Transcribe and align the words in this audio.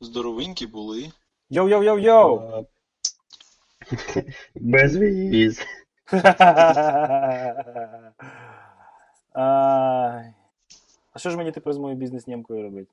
Здоровенькі 0.00 0.66
були. 0.66 1.10
Йоу-йоу-йоу-йоу! 1.50 2.64
Без 4.54 4.96
віз. 4.96 5.66
А 11.12 11.18
що 11.18 11.30
ж 11.30 11.36
мені 11.36 11.52
тепер 11.52 11.72
з 11.72 11.78
моєю 11.78 12.00
бізнес-німкою 12.00 12.62
робити? 12.62 12.90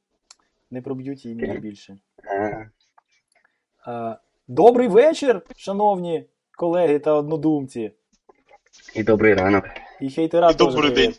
Не 0.71 0.81
проб'ють 0.81 1.25
її 1.25 1.37
мені 1.37 1.57
більше. 1.57 1.97
А, 3.85 4.15
Добрий 4.47 4.87
вечір, 4.87 5.41
шановні 5.55 6.25
колеги 6.57 6.99
та 6.99 7.13
однодумці. 7.13 7.91
І 8.95 9.03
добрий 9.03 9.33
ранок. 9.33 9.65
І 10.01 10.09
хейтера 10.09 10.51
І 10.51 10.53
добрий 10.53 10.91
день. 10.91 11.13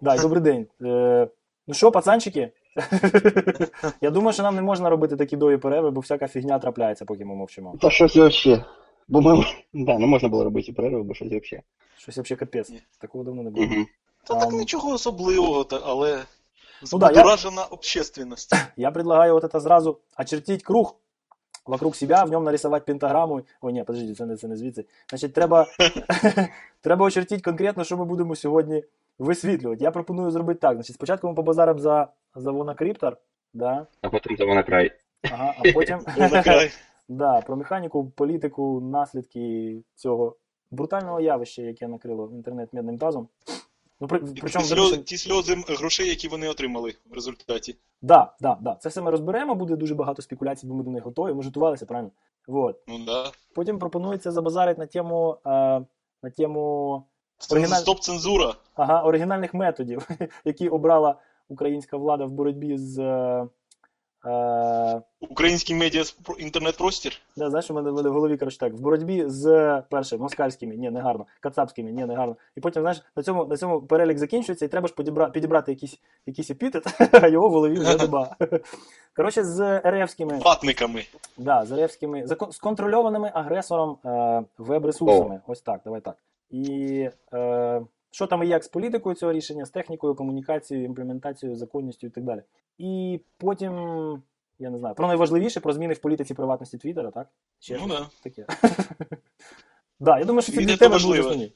Да, 0.00 0.14
і 0.14 0.18
добрий 0.18 0.42
день. 0.42 0.66
Е, 0.82 1.28
ну 1.66 1.74
що, 1.74 1.90
пацанчики? 1.90 2.52
Я 4.00 4.10
думаю, 4.10 4.32
що 4.32 4.42
нам 4.42 4.54
не 4.54 4.62
можна 4.62 4.90
робити 4.90 5.16
такі 5.16 5.36
довгі 5.36 5.56
перерви, 5.56 5.90
бо 5.90 6.00
всяка 6.00 6.28
фігня 6.28 6.58
трапляється, 6.58 7.04
поки 7.04 7.24
ми 7.24 7.34
мовчимо. 7.34 7.74
Та 7.80 7.90
щось 7.90 8.16
взагалі. 8.16 8.64
Бо 9.08 9.20
ми. 9.20 9.44
Да, 9.72 9.98
не 9.98 10.06
можна 10.06 10.28
було 10.28 10.44
робити 10.44 10.72
перерву, 10.72 11.04
бо 11.04 11.14
щось 11.14 11.28
взагалі. 11.28 11.62
Щось 11.96 12.18
взагалі 12.18 12.38
капець. 12.38 12.72
Такого 12.98 13.24
давно 13.24 13.42
не 13.42 13.50
було. 13.50 13.66
Угу. 13.66 13.86
Та 14.24 14.34
так 14.34 14.52
нічого 14.52 14.92
особливого, 14.92 15.66
але 15.84 16.22
Ну 16.92 16.98
да, 16.98 17.10
я- 17.10 17.64
общественность. 17.70 18.52
Я 18.76 18.90
предлагаю 18.90 19.34
вот 19.34 19.44
это 19.44 19.60
сразу 19.60 20.00
очертить 20.16 20.62
круг 20.62 20.96
вокруг 21.66 21.96
себя, 21.96 22.24
в 22.24 22.30
нем 22.30 22.44
нарисовать 22.44 22.84
пентаграмму. 22.84 23.42
Ой, 23.60 23.72
ні, 23.72 23.84
подождіть, 23.84 24.16
це 24.16 24.26
не, 24.26 24.36
це 24.36 24.48
не 24.48 24.56
звідси. 24.56 24.84
Значить, 25.08 25.32
треба, 25.32 25.66
треба 26.80 27.06
очертити 27.06 27.42
конкретно, 27.42 27.84
що 27.84 27.96
ми 27.96 28.04
будемо 28.04 28.36
сьогодні 28.36 28.84
висвітлювати. 29.18 29.84
Я 29.84 29.90
пропоную 29.90 30.30
зробити 30.30 30.60
так. 30.60 30.74
Значить, 30.74 30.94
спочатку 30.94 31.28
ми 31.28 31.34
побазаримо 31.34 31.78
за, 31.78 32.08
за 32.34 32.50
Вонакриптор, 32.50 33.16
да? 33.54 33.86
А 34.00 34.08
потім 34.08 34.36
за 34.36 34.46
на 34.46 34.62
край. 34.62 34.92
ага, 35.22 35.54
а 35.58 35.72
потім 35.72 35.98
да, 37.08 37.40
про 37.40 37.56
механіку, 37.56 38.10
політику, 38.10 38.80
наслідки 38.80 39.76
цього 39.94 40.36
брутального 40.70 41.20
явища, 41.20 41.62
яке 41.62 41.88
накрило 41.88 42.30
інтернет 42.32 42.72
медним 42.72 42.98
тазом. 42.98 43.28
Ну, 44.00 44.08
при, 44.08 44.18
причому, 44.18 44.64
ті, 44.64 44.74
сльози, 44.74 44.98
ті 44.98 45.16
сльози 45.16 45.54
грошей, 45.68 46.08
які 46.08 46.28
вони 46.28 46.48
отримали 46.48 46.94
в 47.10 47.14
результаті. 47.14 47.76
Да, 48.02 48.34
да, 48.40 48.58
да. 48.60 48.74
Це 48.74 48.88
все 48.88 49.02
ми 49.02 49.10
розберемо, 49.10 49.54
буде 49.54 49.76
дуже 49.76 49.94
багато 49.94 50.22
спекуляцій, 50.22 50.66
бо 50.66 50.74
ми 50.74 50.84
до 50.84 50.90
них 50.90 51.04
готові. 51.04 51.34
Ми 51.34 51.42
готувалися, 51.42 51.86
правильно? 51.86 52.10
Вот. 52.46 52.80
Ну 52.88 52.98
да. 53.06 53.30
Потім 53.54 53.78
пропонується 53.78 54.30
забазарити 54.30 54.80
на 54.80 54.86
тему, 54.86 55.38
е, 55.46 55.50
на 56.22 56.30
тему 56.36 57.04
Оригіналь- 57.50 57.80
Стоп 57.80 58.00
цензура. 58.00 58.54
ага, 58.74 59.02
оригінальних 59.02 59.54
методів, 59.54 60.08
які 60.44 60.68
обрала 60.68 61.14
українська 61.48 61.96
влада 61.96 62.24
в 62.24 62.30
боротьбі 62.30 62.78
з. 62.78 62.98
Е, 62.98 63.46
е, 64.30 65.02
Український 65.20 65.76
медіа 65.76 66.04
інтернет-простір. 66.38 67.20
да, 67.36 67.50
знаєш, 67.50 67.70
у 67.70 67.74
мене, 67.74 67.90
в 67.90 67.94
мене 67.94 68.08
в 68.08 68.12
голові 68.12 68.36
коротше 68.36 68.58
так, 68.58 68.72
в 68.74 68.80
боротьбі 68.80 69.24
з 69.26 69.82
перше, 69.90 70.16
москальськими, 70.18 70.76
ні, 70.76 70.90
не 70.90 71.00
гарно, 71.00 71.26
кацапськими, 71.40 71.92
ні, 71.92 72.04
не 72.06 72.14
гарно. 72.14 72.36
І 72.56 72.60
потім, 72.60 72.82
знаєш, 72.82 73.02
на 73.16 73.22
цьому, 73.22 73.44
на 73.44 73.56
цьому 73.56 73.80
перелік 73.82 74.18
закінчується, 74.18 74.64
і 74.64 74.68
треба 74.68 74.88
ж 74.88 74.94
підібра, 74.94 75.26
підібрати 75.26 75.72
якийсь, 75.72 75.98
якийсь 76.26 76.50
епітет, 76.50 76.86
а 77.22 77.28
його 77.28 77.48
в 77.48 77.52
голові 77.52 77.78
вже 77.78 77.96
нема. 77.96 78.36
Коротше, 79.16 79.44
з 79.44 79.80
РФськими. 79.86 80.38
Ватниками. 80.38 81.04
Да, 81.38 81.64
з 81.64 81.72
ревськими, 81.72 82.26
закон- 82.26 82.52
з 82.52 82.58
контрольованими 82.58 83.30
агресором 83.34 83.96
е, 84.04 84.42
веб-ресурсами. 84.58 85.40
Ось 85.46 85.60
так, 85.62 85.80
давай 85.84 86.00
так. 86.00 86.16
І 86.54 87.08
е, 87.32 87.82
що 88.10 88.26
там 88.26 88.42
і 88.42 88.48
як 88.48 88.64
з 88.64 88.68
політикою 88.68 89.14
цього 89.14 89.32
рішення, 89.32 89.66
з 89.66 89.70
технікою, 89.70 90.14
комунікацією, 90.14 90.86
імплементацією, 90.86 91.56
законністю 91.56 92.06
і 92.06 92.10
так 92.10 92.24
далі. 92.24 92.42
І 92.78 93.20
потім, 93.38 93.72
я 94.58 94.70
не 94.70 94.78
знаю, 94.78 94.94
про 94.94 95.06
найважливіше, 95.06 95.60
про 95.60 95.72
зміни 95.72 95.94
в 95.94 95.98
політиці 95.98 96.34
приватності 96.34 96.78
Твіттера, 96.78 97.10
так? 97.10 97.28
Ще 97.60 97.78
Ну 97.80 97.86
да. 97.86 98.08
таке. 98.22 98.46
Да, 100.00 100.18
я 100.18 100.24
думаю, 100.24 100.42
що 100.42 100.52
ці 100.52 100.58
дві 100.58 100.66
теми 100.66 100.76
це 100.76 100.88
будуть 100.88 101.02
важливо. 101.02 101.28
основні. 101.28 101.52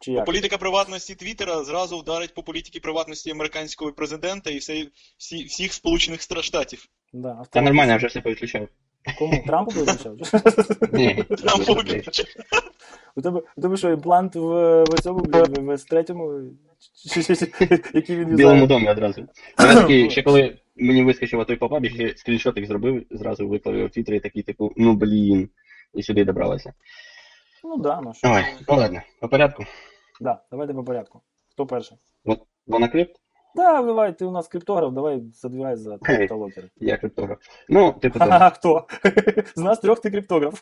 Чи 0.00 0.12
як? 0.12 0.24
політика 0.24 0.58
приватності 0.58 1.14
Твіттера 1.14 1.64
зразу 1.64 1.98
вдарить 1.98 2.34
по 2.34 2.42
політиці 2.42 2.80
приватності 2.80 3.30
американського 3.30 3.92
президента 3.92 4.50
і 4.50 4.58
все, 4.58 4.86
всі, 5.18 5.44
всіх 5.44 5.72
Сполучених 5.72 6.22
Штатів. 6.22 6.88
Да, 7.12 7.44
Та 7.50 7.60
нормально, 7.60 7.92
я 7.92 7.96
вже 7.96 8.06
все 8.06 8.20
повідключав. 8.20 8.68
Кому? 9.18 9.42
Трампу 9.46 9.70
повідомляв? 9.70 10.16
Ні. 10.92 11.24
Там 11.44 11.60
У 13.16 13.22
тебе, 13.22 13.42
у 13.56 13.60
тебе 13.60 13.76
що, 13.76 13.90
імплант 13.90 14.36
в, 14.36 14.82
в 14.82 15.00
цьому, 15.02 15.18
в, 15.18 15.42
в, 15.44 15.74
в 15.74 15.84
третьому, 15.84 16.40
який 17.94 18.16
він 18.16 18.34
В 18.34 18.36
Білому 18.36 18.66
домі 18.66 18.88
одразу. 18.88 19.20
Я 19.58 19.74
такий, 19.74 20.10
ще 20.10 20.22
коли 20.22 20.58
мені 20.76 21.02
вискочив 21.02 21.46
той 21.46 21.56
pop-up, 21.56 21.84
я 21.84 21.90
ще 21.90 22.16
скріншотик 22.16 22.66
зробив, 22.66 23.06
зразу 23.10 23.48
виклав 23.48 23.74
його 23.74 23.86
в 23.86 23.90
Твіттер 23.90 24.14
і 24.14 24.20
такий, 24.20 24.42
типу, 24.42 24.72
ну 24.76 24.94
блін. 24.94 25.48
І 25.94 26.02
сюди 26.02 26.24
добралася. 26.24 26.72
Ну 27.64 27.76
да, 27.76 28.00
ну 28.00 28.14
що. 28.14 28.28
Ой, 28.28 28.44
ну 28.68 28.76
ладно, 28.76 29.02
по 29.20 29.28
порядку. 29.28 29.64
Да, 30.20 30.42
давайте 30.50 30.74
по 30.74 30.84
порядку. 30.84 31.20
Хто 31.52 31.66
перший? 31.66 31.98
Вона 32.66 32.88
крипт? 32.88 33.16
Да, 33.54 33.82
давай, 33.82 34.12
ти 34.18 34.24
у 34.24 34.30
нас 34.30 34.48
криптограф, 34.48 34.92
давай 34.92 35.20
задвигай 35.34 35.76
за 35.76 35.98
криптолокер. 35.98 36.64
Я 36.76 36.96
криптограф. 36.96 37.38
Ну, 37.68 37.92
типу 37.92 38.18
того. 38.18 38.30
А 38.32 38.50
хто? 38.50 38.86
З 39.54 39.60
нас 39.60 39.78
трьох 39.78 40.00
ти 40.00 40.10
криптограф. 40.10 40.60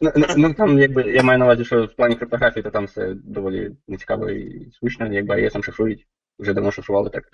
Ну, 0.00 0.12
ну, 0.16 0.26
Ну 0.36 0.54
там 0.54 0.78
якби 0.78 1.02
я 1.02 1.22
маю 1.22 1.38
на 1.38 1.44
увазі, 1.44 1.64
що 1.64 1.84
в 1.84 1.96
плані 1.96 2.14
криптографії, 2.14 2.62
то 2.62 2.70
там 2.70 2.84
все 2.84 3.14
доволі 3.14 3.76
нецікаво 3.88 4.30
і 4.30 4.70
скучно, 4.72 5.12
якби 5.12 5.34
АЕС 5.34 5.52
там 5.52 5.62
шифрують. 5.64 6.06
Вже 6.38 6.54
давно 6.54 6.70
шифрували 6.70 7.10
так. 7.10 7.24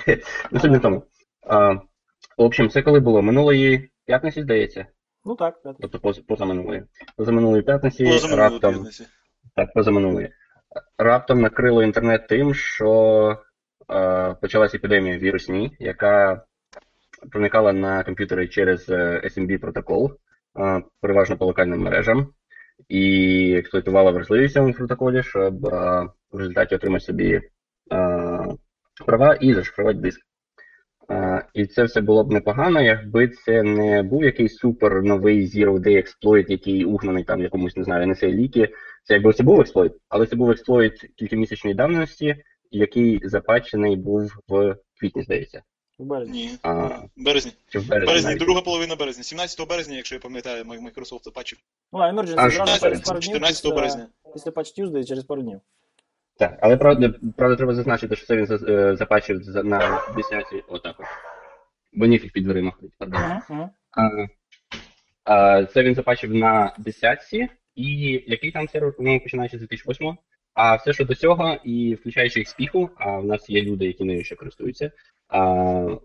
Ну, 0.51 0.61
суть 0.61 0.71
не 0.71 0.79
в 0.79 0.83
тому. 0.83 1.03
А, 1.47 1.73
в 1.73 1.83
общем, 2.37 2.71
це 2.71 2.83
коли 2.83 3.00
було? 3.00 3.23
Минулої 3.23 3.91
п'ятниці, 4.06 4.43
здається. 4.43 4.87
Ну 5.25 5.35
так, 5.35 5.62
так. 5.62 5.77
Тобто 5.81 5.99
поз- 5.99 6.23
позаминулої. 6.27 6.85
Позаминулої 7.17 7.62
п'ятниці 7.62 8.05
позаминулої 8.05 8.37
раптом. 8.50 8.75
п'ятниці. 8.75 9.06
Так, 9.56 9.73
позаминулої. 9.75 10.31
Раптом 10.99 11.41
накрило 11.41 11.83
інтернет 11.83 12.27
тим, 12.29 12.55
що 12.55 13.37
почалась 14.41 14.75
епідемія 14.75 15.19
вірусні, 15.19 15.76
яка 15.78 16.43
проникала 17.31 17.72
на 17.72 18.04
комп'ютери 18.04 18.49
через 18.49 18.88
е, 18.88 19.22
SMB 19.25 19.59
протокол, 19.59 20.12
е, 20.60 20.82
переважно 21.00 21.37
по 21.37 21.47
локальним 21.47 21.81
мережам, 21.81 22.28
і 22.88 23.54
експлуатувала 23.59 24.10
вразливість 24.10 24.56
в 24.56 24.72
протоколі, 24.72 25.22
щоб 25.22 25.66
е, 25.66 26.06
в 26.32 26.38
результаті 26.38 26.75
отримати 26.75 27.04
собі 27.04 27.32
е, 27.34 27.43
права 29.06 29.34
і 29.34 29.54
зашифрувати 29.54 29.99
диск. 29.99 30.20
Е, 31.10 31.44
і 31.55 31.66
це 31.66 31.84
все 31.84 32.00
було 32.00 32.25
б 32.25 32.32
непогано, 32.32 32.82
якби 32.82 33.28
це 33.28 33.62
не 33.62 34.03
був 34.03 34.25
якийсь 34.25 34.56
супер 34.56 35.03
новий 35.03 35.47
Zero 35.47 35.78
Day 35.78 35.99
експлойт, 35.99 36.50
який 36.50 36.84
угнаний 36.84 37.25
там 37.25 37.43
якомусь, 37.43 37.76
не 37.76 37.84
знаю, 37.84 38.06
NSA 38.06 38.28
ліки. 38.28 38.69
Це 39.05 39.15
якби 39.15 39.32
це 39.32 39.43
був 39.43 39.60
експлойт, 39.60 39.93
але 40.09 40.26
це 40.26 40.37
був 40.37 40.50
експлойт 40.50 41.10
кількомісячної 41.16 41.76
давності, 41.76 42.37
який 42.71 43.21
запачений 43.29 43.97
був 43.97 44.33
в 44.49 44.77
квітні, 45.01 45.23
здається. 45.23 45.62
В 45.99 46.05
березні. 46.05 46.33
Ні. 46.47 46.59
А, 46.62 46.91
Березні. 47.17 47.53
чи 47.69 47.79
в 47.79 47.89
березні. 47.89 48.06
Березні, 48.06 48.29
навіть. 48.31 48.43
друга 48.43 48.61
половина 48.61 48.97
березня. 48.97 49.23
17 49.23 49.69
березня, 49.69 49.97
якщо 49.97 50.15
я 50.15 50.21
пам'ятаю, 50.21 50.65
Microsoft 50.65 51.23
запачив. 51.25 51.59
Ну, 51.93 51.99
а 51.99 52.12
emergency 52.12 52.34
Аж 52.37 52.55
зразу 52.55 52.81
через 52.81 53.01
пару 53.01 53.19
днів 53.21 53.33
14 53.33 53.62
після, 53.62 53.75
березня. 53.77 54.06
після 54.33 54.51
Patch 54.51 54.79
Tuesday 54.79 55.05
через 55.05 55.25
пару 55.25 55.43
днів. 55.43 55.61
Так, 56.39 56.59
але 56.61 56.77
правда, 56.77 57.15
правда 57.37 57.56
треба 57.56 57.75
зазначити, 57.75 58.17
що 58.17 58.27
це 58.27 58.37
він 58.37 58.47
за- 58.47 58.67
е, 58.69 58.97
запачив 58.97 59.43
за- 59.43 59.62
на 59.62 60.00
10 60.17 60.45
отак. 60.69 60.97
от. 61.00 61.06
Бо 61.93 62.06
ніфіг 62.06 62.33
під 62.33 62.45
дверима 62.45 62.71
ходить. 62.71 62.93
пардон. 62.99 63.21
Ага, 63.21 63.43
ага. 63.49 63.71
А, 65.25 65.33
а, 65.35 65.65
це 65.65 65.83
він 65.83 65.95
запачив 65.95 66.35
на 66.35 66.75
10 66.79 67.49
і 67.75 67.91
який 68.27 68.53
там 68.53 68.69
сервер, 68.69 68.93
по-моєму, 68.97 69.21
починаючи 69.21 69.56
з 69.56 69.61
2008 69.61 70.17
А 70.58 70.74
все, 70.74 70.92
що 70.92 71.04
до 71.04 71.14
цього, 71.14 71.56
і 71.64 71.94
включаючи 71.94 72.41
XP, 72.41 72.88
а 72.96 73.19
в 73.19 73.24
нас 73.24 73.50
є 73.50 73.62
люди, 73.62 73.86
які 73.86 74.04
нею 74.04 74.24
ще 74.24 74.34
користуються, 74.34 74.91
а, 75.28 75.42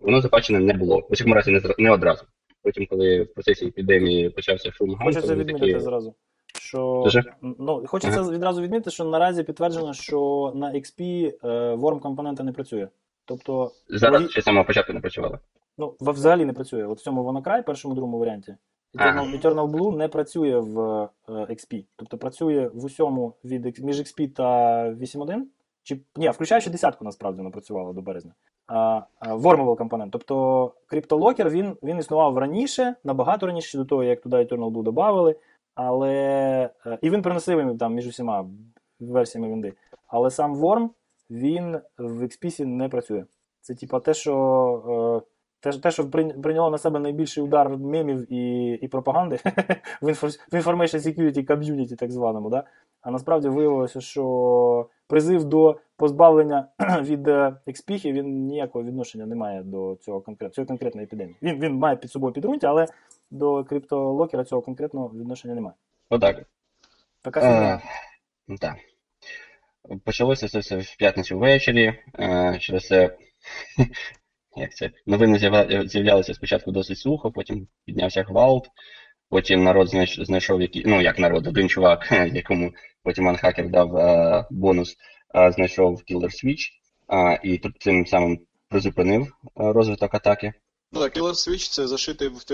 воно 0.00 0.20
запачене 0.20 0.60
не 0.60 0.74
було. 0.74 0.98
В 0.98 1.06
усякому 1.10 1.34
разі, 1.34 1.50
не, 1.50 1.60
не 1.78 1.90
одразу. 1.90 2.24
Потім, 2.62 2.86
коли 2.86 3.22
в 3.22 3.34
процесі 3.34 3.66
епідемії 3.66 4.30
почався 4.30 4.72
шум 4.72 4.94
гам, 4.94 5.06
Хочеться 5.06 5.34
відмітити 5.34 5.72
такі... 5.72 5.80
зразу. 5.80 6.14
Що 6.60 7.02
Дуже? 7.04 7.22
ну, 7.42 7.84
хочеться 7.86 8.22
відразу 8.22 8.62
відмітити, 8.62 8.90
що 8.90 9.04
наразі 9.04 9.42
підтверджено, 9.42 9.94
що 9.94 10.52
на 10.54 10.72
XP 10.72 11.32
е, 11.42 11.48
Worm 11.74 12.00
компонента 12.00 12.44
не 12.44 12.52
працює. 12.52 12.88
Тобто, 13.24 13.70
Зараз 13.88 14.30
ще 14.30 14.42
самого 14.42 14.64
початку 14.64 14.92
не 14.92 15.00
працювало. 15.00 15.38
ну, 15.78 15.94
взагалі 16.00 16.44
не 16.44 16.52
працює. 16.52 16.86
От 16.86 16.98
в 16.98 17.02
цьому 17.02 17.24
WannaCry, 17.24 17.62
першому 17.62 17.94
другому 17.94 18.18
варіанті. 18.18 18.56
Eternal, 18.94 19.40
Eternal 19.40 19.70
Blue 19.70 19.96
не 19.96 20.08
працює 20.08 20.58
в 20.58 20.80
е, 20.80 21.08
XP. 21.28 21.84
Тобто 21.96 22.18
працює 22.18 22.70
в 22.74 22.84
усьому 22.84 23.34
від 23.44 23.84
між 23.84 24.00
XP 24.00 24.28
та 24.28 24.44
8.1. 24.90 25.42
Чи 25.82 26.00
ні, 26.16 26.30
включаючи 26.30 26.70
десятку, 26.70 27.04
насправді 27.04 27.38
вона 27.38 27.50
працювала 27.50 27.92
до 27.92 28.02
березня. 28.02 28.32
Wormable 29.20 29.76
компонент. 29.76 30.12
Тобто 30.12 30.72
CryptoLocker 30.92 31.50
він, 31.50 31.76
він 31.82 31.98
існував 31.98 32.38
раніше, 32.38 32.94
набагато 33.04 33.46
раніше 33.46 33.78
до 33.78 33.84
того, 33.84 34.04
як 34.04 34.20
туди 34.20 34.36
Eternal 34.36 34.70
Blue 34.70 34.82
додавали. 34.82 35.36
Але 35.74 36.12
е, 36.86 36.98
і 37.02 37.10
він 37.10 37.22
приносив 37.22 37.78
там 37.78 37.94
між 37.94 38.06
усіма 38.06 38.46
версіями 39.00 39.48
вінди. 39.48 39.72
Але 40.06 40.30
сам 40.30 40.56
Worm 40.56 40.88
він 41.30 41.78
в 41.98 42.22
XP 42.22 42.64
не 42.64 42.88
працює. 42.88 43.24
Це 43.60 43.74
типа 43.74 44.00
те, 44.00 44.14
що 44.14 45.22
е, 45.24 45.33
те, 45.64 45.78
те, 45.78 45.90
що 45.90 46.10
прийняло 46.42 46.70
на 46.70 46.78
себе 46.78 47.00
найбільший 47.00 47.44
удар 47.44 47.68
мемів 47.78 48.32
і, 48.32 48.72
і 48.72 48.88
пропаганди 48.88 49.36
в, 50.02 50.08
Information 50.52 50.98
Security 50.98 51.46
Community, 51.46 51.96
так 51.96 52.10
званому, 52.10 52.50
да? 52.50 52.64
а 53.02 53.10
насправді 53.10 53.48
виявилося, 53.48 54.00
що 54.00 54.88
призив 55.06 55.44
до 55.44 55.80
позбавлення 55.96 56.68
від 57.02 57.28
е, 57.28 57.56
експіхів 57.66 58.14
він 58.14 58.46
ніякого 58.46 58.84
відношення 58.84 59.26
не 59.26 59.36
має 59.36 59.62
до 59.62 59.96
цього 60.00 60.20
конкрет, 60.20 60.54
цієї 60.54 60.66
конкретної 60.68 61.04
епідемії. 61.04 61.36
Він, 61.42 61.60
він 61.60 61.74
має 61.74 61.96
під 61.96 62.10
собою 62.10 62.32
підґрунтя, 62.32 62.68
але 62.68 62.86
до 63.30 63.64
криптолокера 63.64 64.44
цього 64.44 64.62
конкретного 64.62 65.08
відношення 65.08 65.54
немає. 65.54 65.74
Отак. 66.10 66.42
Така 67.22 67.40
Е, 67.40 67.42
фігня. 67.42 67.80
Так. 68.60 68.74
Почалося 70.04 70.48
це 70.48 70.58
все 70.58 70.76
в 70.76 70.96
п'ятницю 70.98 71.38
ввечері. 71.38 71.94
е, 72.18 72.56
Через 72.60 72.86
це, 72.86 73.16
як 74.56 74.74
це, 74.74 74.90
новини 75.06 75.38
з'являлися 75.86 76.34
спочатку 76.34 76.72
досить 76.72 76.98
сухо, 76.98 77.32
потім 77.32 77.68
піднявся 77.84 78.22
гвалт, 78.22 78.68
потім 79.28 79.64
народ 79.64 79.88
знайшов 80.18 80.60
який, 80.60 80.84
ну 80.86 81.00
як 81.00 81.18
народ, 81.18 81.46
один 81.46 81.68
чувак, 81.68 82.12
якому 82.34 82.72
потім 83.02 83.28
анхакер 83.28 83.70
дав 83.70 83.96
е, 83.96 84.46
бонус, 84.50 84.96
е, 85.34 85.52
знайшов 85.52 86.02
Killer 86.10 86.44
Switch, 86.44 86.68
е, 87.12 87.40
і 87.42 87.58
тут 87.58 87.72
цим 87.78 88.06
самим 88.06 88.38
призупинив 88.68 89.22
е, 89.22 89.32
розвиток 89.56 90.14
атаки. 90.14 90.52
Ну 90.92 91.00
так, 91.00 91.16
Killer 91.16 91.32
Switch 91.32 91.70
це 91.70 91.86
зашити 91.86 92.28
в, 92.28 92.44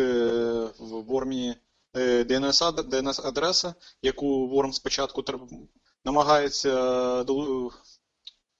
в 0.78 1.02
вормі 1.02 1.54
е, 1.96 2.22
DNS, 2.22 3.26
адреса, 3.26 3.74
яку 4.02 4.48
Ворм 4.48 4.72
спочатку 4.72 5.24
намагається 6.04 6.74
до, 7.24 7.70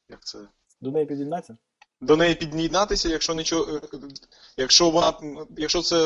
як 0.09 0.25
це, 0.25 0.39
До 0.81 0.91
неї 0.91 1.07
під'єднатися? 1.07 1.57
До 2.01 2.17
неї 2.17 2.35
під'єднатися, 2.35 3.09
якщо 3.09 3.35
нічого, 3.35 3.81
якщо 4.57 4.91
вона, 4.91 5.13
якщо 5.57 5.83
це 5.83 5.97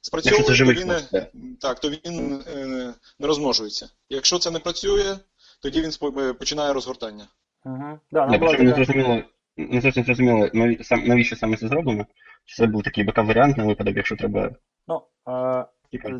спрацьовує, 0.00 0.44
Якщо 0.46 0.66
це 0.66 0.74
то 0.74 0.80
він, 0.80 0.90
хтось, 0.90 1.26
так. 1.60 1.80
то 1.80 1.90
він 1.90 2.44
е, 2.56 2.94
не 3.18 3.26
розмножується. 3.26 3.88
Якщо 4.08 4.38
це 4.38 4.50
не 4.50 4.58
працює, 4.58 5.16
тоді 5.62 5.82
він 5.82 6.18
е, 6.18 6.32
починає 6.32 6.72
розгортання. 6.72 7.28
Угу. 7.64 7.98
Да, 8.10 8.26
Не, 8.26 8.38
причому 8.38 8.64
не 8.64 8.74
зрозуміло, 8.74 9.22
не 9.56 9.80
зовсім 9.80 10.04
зрозуміло, 10.04 10.48
навіщо 10.90 11.36
саме 11.36 11.56
це 11.56 11.68
зроблено. 11.68 12.06
Чи 12.44 12.56
це 12.56 12.66
був 12.66 12.82
такий 12.82 13.04
бекап-варіант 13.04 13.56
на 13.56 13.64
випадок, 13.64 13.96
якщо 13.96 14.16
треба 14.16 14.50
Ну, 14.88 15.02
е? 15.28 15.64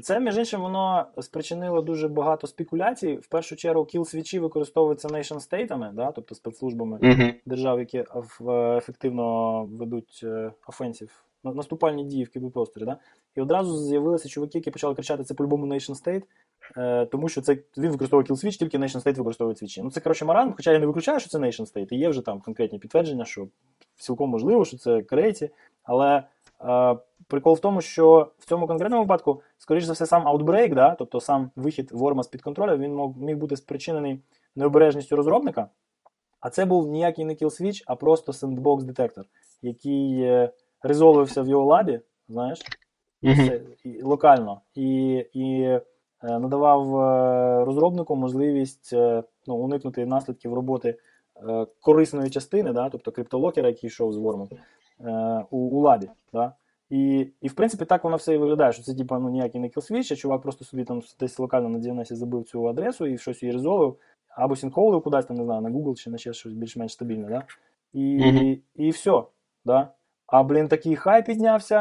Це, 0.03 0.21
між 0.21 0.39
іншим, 0.39 0.61
воно 0.61 1.07
спричинило 1.21 1.83
дуже 1.83 2.09
багато 2.09 2.47
спекуляцій. 2.47 3.17
В 3.17 3.27
першу 3.27 3.57
чергу, 3.57 3.83
kill 3.85 4.04
switch 4.04 4.34
і 4.34 4.38
використовуються 4.39 5.09
nation-state 5.08 5.72
ами, 5.72 5.93
да, 5.93 6.13
тобто 6.13 6.35
спецслужбами 6.35 6.99
Угу. 7.03 7.33
держав, 7.47 7.79
які 7.79 7.99
е, 7.99 8.07
ефективно 8.77 9.65
ведуть 9.65 10.21
е, 10.23 10.53
offensive, 10.67 11.25
наступальні 11.45 12.05
дії 12.05 12.25
в 12.25 12.29
кіберпросторі. 12.29 12.85
Да? 12.85 12.97
І 13.37 13.41
одразу 13.41 13.79
з'явилися 13.79 14.29
чуваки, 14.29 14.59
які 14.59 14.71
почали 14.71 14.95
кричати, 14.95 15.25
це 15.25 15.35
по-любому 15.35 15.67
nation-state, 15.67 16.23
е, 16.77 17.07
тому 17.07 17.29
що 17.29 17.41
це 17.41 17.59
він 17.79 17.91
використовує 17.91 18.27
kill 18.26 18.37
switch, 18.37 18.56
тільки 18.57 18.79
nation-state 18.79 19.17
використовує 19.17 19.57
switch 19.56 19.76
і. 19.76 19.82
Ну 19.83 19.91
це 19.91 20.01
коротше 20.01 20.25
маразм, 20.25 20.53
хоча 20.57 20.73
я 20.73 20.79
не 20.79 20.87
виключаю, 20.87 21.21
що 21.21 21.29
це 21.29 21.39
nation-state, 21.39 21.93
і 21.93 21.97
є 21.97 22.09
вже 22.09 22.21
там 22.21 22.41
конкретні 22.41 22.79
підтвердження, 22.79 23.25
що 23.25 23.49
цілком 23.97 24.31
можливо, 24.31 24.65
що 24.65 24.79
це 24.79 25.03
крейці, 25.03 25.51
але. 25.83 26.23
Прикол 27.28 27.55
в 27.55 27.61
тому, 27.61 27.81
що 27.81 28.32
в 28.38 28.46
цьому 28.46 28.67
конкретному 28.67 29.02
випадку, 29.02 29.43
скоріш 29.58 29.84
за 29.84 29.93
все, 29.93 30.06
сам 30.06 30.28
Outbreak, 30.28 30.75
да, 30.75 30.94
тобто 30.94 31.20
сам 31.20 31.50
вихід 31.56 31.93
Worma 31.93 32.23
з-під 32.23 32.43
контролю, 32.43 32.76
він 32.76 32.94
мог, 32.94 33.17
міг 33.19 33.37
бути 33.37 33.56
спричинений 33.56 34.20
необережністю 34.56 35.17
розробника. 35.17 35.69
А 36.40 36.50
це 36.50 36.64
був 36.64 36.88
ніякий 36.88 37.25
не 37.25 37.34
kill 37.34 37.62
switch, 37.62 37.82
а 37.87 37.96
просто 37.96 38.32
sandbox 38.32 38.82
детектор, 38.82 39.25
який 39.62 40.23
е, 40.23 40.50
резолвився 40.82 41.43
в 41.43 41.49
його 41.49 41.64
лабі, 41.64 42.00
знаєш, 42.28 42.62
це, 43.23 43.61
і, 43.84 44.02
локально, 44.02 44.61
і, 44.75 45.12
і 45.32 45.62
е, 45.62 45.81
надавав 46.22 46.96
е, 46.96 47.64
розробнику 47.64 48.17
можливість 48.17 48.93
е, 48.93 49.22
ну, 49.46 49.56
уникнути 49.56 50.06
наслідків 50.06 50.55
роботи 50.55 50.99
корисної 51.81 52.31
частини, 52.31 52.72
да, 52.72 52.88
тобто 52.90 53.12
криптолокера, 53.12 53.69
який 53.69 53.88
йшов 53.88 54.12
з 54.12 54.17
Вормом, 54.17 54.49
у, 55.50 55.58
у 55.58 55.81
лабі. 55.81 56.11
Да. 56.32 56.52
І, 56.91 57.27
і 57.41 57.49
в 57.49 57.53
принципі 57.55 57.85
так 57.85 58.05
воно 58.05 58.17
все 58.17 58.35
і 58.35 58.38
виглядає, 58.38 58.73
що 58.73 58.83
це 58.83 58.94
типа 58.94 59.19
ну, 59.19 59.31
ніякий 59.31 59.61
не 59.61 59.69
кілсвіч, 59.69 60.12
а 60.12 60.17
чувак 60.17 60.43
просто 60.43 60.65
собі 60.65 60.85
там 60.85 61.03
десь 61.21 61.38
локально 61.38 61.69
на 61.69 61.79
DNS 61.79 62.15
забив 62.15 62.44
цю 62.44 62.67
адресу 62.69 63.06
і 63.06 63.19
щось 63.19 63.43
її 63.43 63.53
резолвив, 63.53 63.97
або 64.37 64.56
сінхолив 64.56 65.03
кудись 65.03 65.25
там, 65.27 65.37
не 65.37 65.44
знаю, 65.44 65.61
на 65.62 65.71
Google 65.71 65.94
чи 65.94 66.11
на 66.11 66.19
ще 66.19 66.33
щось 66.33 66.53
більш-менш 66.53 66.93
стабільне, 66.93 67.29
да? 67.29 67.43
І, 67.93 68.17
Мгм. 68.17 68.56
і 68.75 68.91
все. 68.91 69.23
Да? 69.65 69.88
А, 70.27 70.43
блін, 70.43 70.69
такий 70.69 70.97
хай 70.97 71.25
піднявся. 71.27 71.77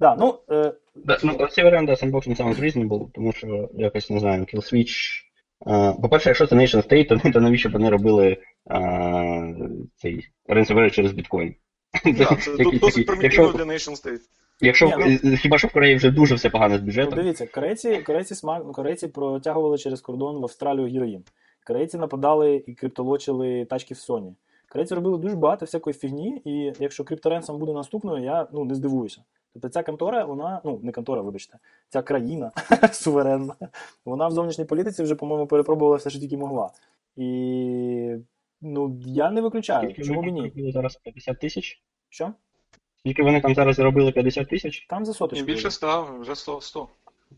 Да, 0.00 0.16
ну, 0.20 0.38
е, 0.50 0.72
Да, 0.94 1.18
ну, 1.24 1.46
цей 1.46 1.64
варіант, 1.64 1.86
да, 1.86 1.92
Sandbox 1.92 2.36
sounds 2.36 2.60
reasonable, 2.60 3.10
тому 3.14 3.32
що 3.32 3.68
якось 3.74 4.10
не 4.10 4.20
знаю, 4.20 4.42
Kill 4.42 4.74
Switch. 4.74 5.22
е, 5.66 5.94
По-перше, 6.02 6.28
якщо 6.30 6.46
це 6.46 6.56
Nation 6.56 6.88
State, 6.88 7.08
то, 7.22 7.30
то 7.32 7.40
навіщо 7.40 7.68
б 7.68 7.72
вони 7.72 7.90
робили 7.90 8.36
е, 8.70 9.56
цей 9.96 10.28
ransomware 10.48 10.90
через 10.90 11.12
біткоін? 11.12 11.54
Так, 11.92 12.42
це 12.42 12.56
досить 12.56 13.06
примітивно 13.06 13.22
якщо, 13.22 13.52
для 13.52 13.64
Nation 13.64 14.04
State. 14.04 14.20
якщо 14.60 14.86
Ні, 14.86 15.20
е, 15.24 15.36
хіба 15.36 15.58
що 15.58 15.68
в 15.68 15.72
Кореї 15.72 15.96
вже 15.96 16.10
дуже 16.10 16.34
все 16.34 16.50
погано 16.50 16.76
з 16.76 16.80
ну, 16.80 16.86
бюджетом. 16.86 17.14
дивіться, 17.14 17.46
корейці, 17.46 17.96
корейці, 17.98 18.34
смак, 18.34 18.62
ну, 18.66 18.72
корейці 18.72 19.08
протягували 19.08 19.78
через 19.78 20.00
кордон 20.00 20.36
в 20.36 20.42
Австралію 20.42 20.92
героїн. 20.92 21.24
Корейці 21.66 21.98
нападали 21.98 22.64
і 22.66 22.74
криптолочили 22.74 23.64
тачки 23.64 23.94
в 23.94 23.96
Sony. 23.96 24.34
Корейці 24.68 24.94
робили 24.94 25.18
дуже 25.18 25.36
багато 25.36 25.64
всякої 25.64 25.94
фігні, 25.94 26.42
і 26.44 26.72
якщо 26.78 27.04
крипторенсом 27.04 27.58
буде 27.58 27.72
наступною, 27.72 28.24
я 28.24 28.46
ну, 28.52 28.64
не 28.64 28.74
здивуюся. 28.74 29.22
Тобто 29.52 29.68
ця 29.68 29.82
контора, 29.82 30.24
вона, 30.24 30.60
ну 30.64 30.80
не 30.82 30.92
контора, 30.92 31.22
вибачте, 31.22 31.58
ця 31.88 32.02
країна 32.02 32.52
суверенна, 32.92 33.54
вона 34.04 34.28
в 34.28 34.30
зовнішній 34.30 34.64
політиці 34.64 35.02
вже, 35.02 35.14
по-моєму, 35.14 35.46
перепробувала 35.46 35.96
все, 35.96 36.10
що 36.10 36.18
тільки 36.18 36.36
могла. 36.36 36.70
І 37.16 38.16
ну, 38.60 39.00
я 39.06 39.30
не 39.30 39.40
виключаю, 39.40 39.90
Скільки 39.90 40.02
чому 40.08 40.22
б 40.22 40.24
і 40.24 40.28
вони 40.28 40.40
ні. 40.40 40.48
заробили 40.48 40.72
зараз 40.72 40.96
50 40.96 41.40
тисяч? 41.40 41.82
Що? 42.08 42.32
Скільки 42.96 43.22
вони 43.22 43.40
там 43.40 43.54
зараз 43.54 43.76
заробили 43.76 44.12
50 44.12 44.48
тисяч? 44.48 44.86
Там 44.90 45.04
за 45.04 45.12
І 45.12 45.14
соточку. 45.14 45.46
більше 45.46 45.70
став, 45.70 46.20
вже 46.20 46.34
100. 46.34 46.60
100. 46.60 46.88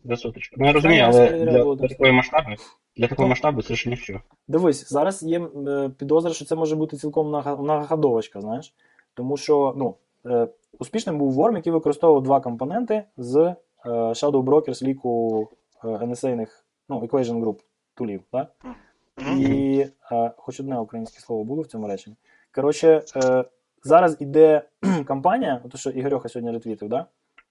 За 0.03 0.17
соточку. 0.17 0.55
Ну 0.59 0.65
я 0.67 0.73
розумію, 0.73 1.03
але 1.05 1.29
для, 1.45 1.75
для 1.75 1.87
такої 1.87 2.11
масштабу, 2.11 2.49
для 2.97 3.07
такого 3.07 3.27
масштабу 3.29 3.61
це 3.61 3.75
ж 3.75 3.89
ніщо. 3.89 4.21
Дивись, 4.47 4.89
зараз 4.89 5.23
є 5.23 5.39
е, 5.67 5.89
підозра, 5.97 6.33
що 6.33 6.45
це 6.45 6.55
може 6.55 6.75
бути 6.75 6.97
цілком 6.97 7.27
нага- 7.35 7.61
многоходовочка, 7.61 8.41
знаєш. 8.41 8.73
Тому 9.13 9.37
що 9.37 9.73
ну, 9.77 9.95
е, 10.25 10.47
успішним 10.79 11.17
був 11.17 11.37
Worm, 11.39 11.55
який 11.55 11.73
використовував 11.73 12.23
два 12.23 12.39
компоненти 12.41 13.03
з 13.17 13.35
е, 13.37 13.55
Shadow 13.89 14.43
Brokers 14.43 14.83
ліку 14.83 15.47
NSA-них, 15.83 16.65
ну, 16.89 16.99
Equation 16.99 17.43
Group 17.43 17.59
тулів. 17.95 18.21
Да? 18.31 18.47
І 19.37 19.85
е, 20.11 20.31
хоч 20.37 20.59
одне 20.59 20.79
українське 20.79 21.19
слово 21.19 21.43
було 21.43 21.61
в 21.61 21.67
цьому 21.67 21.87
реченні. 21.87 22.15
Коротше, 22.55 23.01
е, 23.15 23.43
зараз 23.83 24.17
іде 24.19 24.61
кампанія, 25.05 25.61
то 25.71 25.77
що 25.77 25.89
Ігорьоха 25.89 26.29
сьогодні 26.29 26.51
ретвітив, 26.51 26.89
да? 26.89 27.05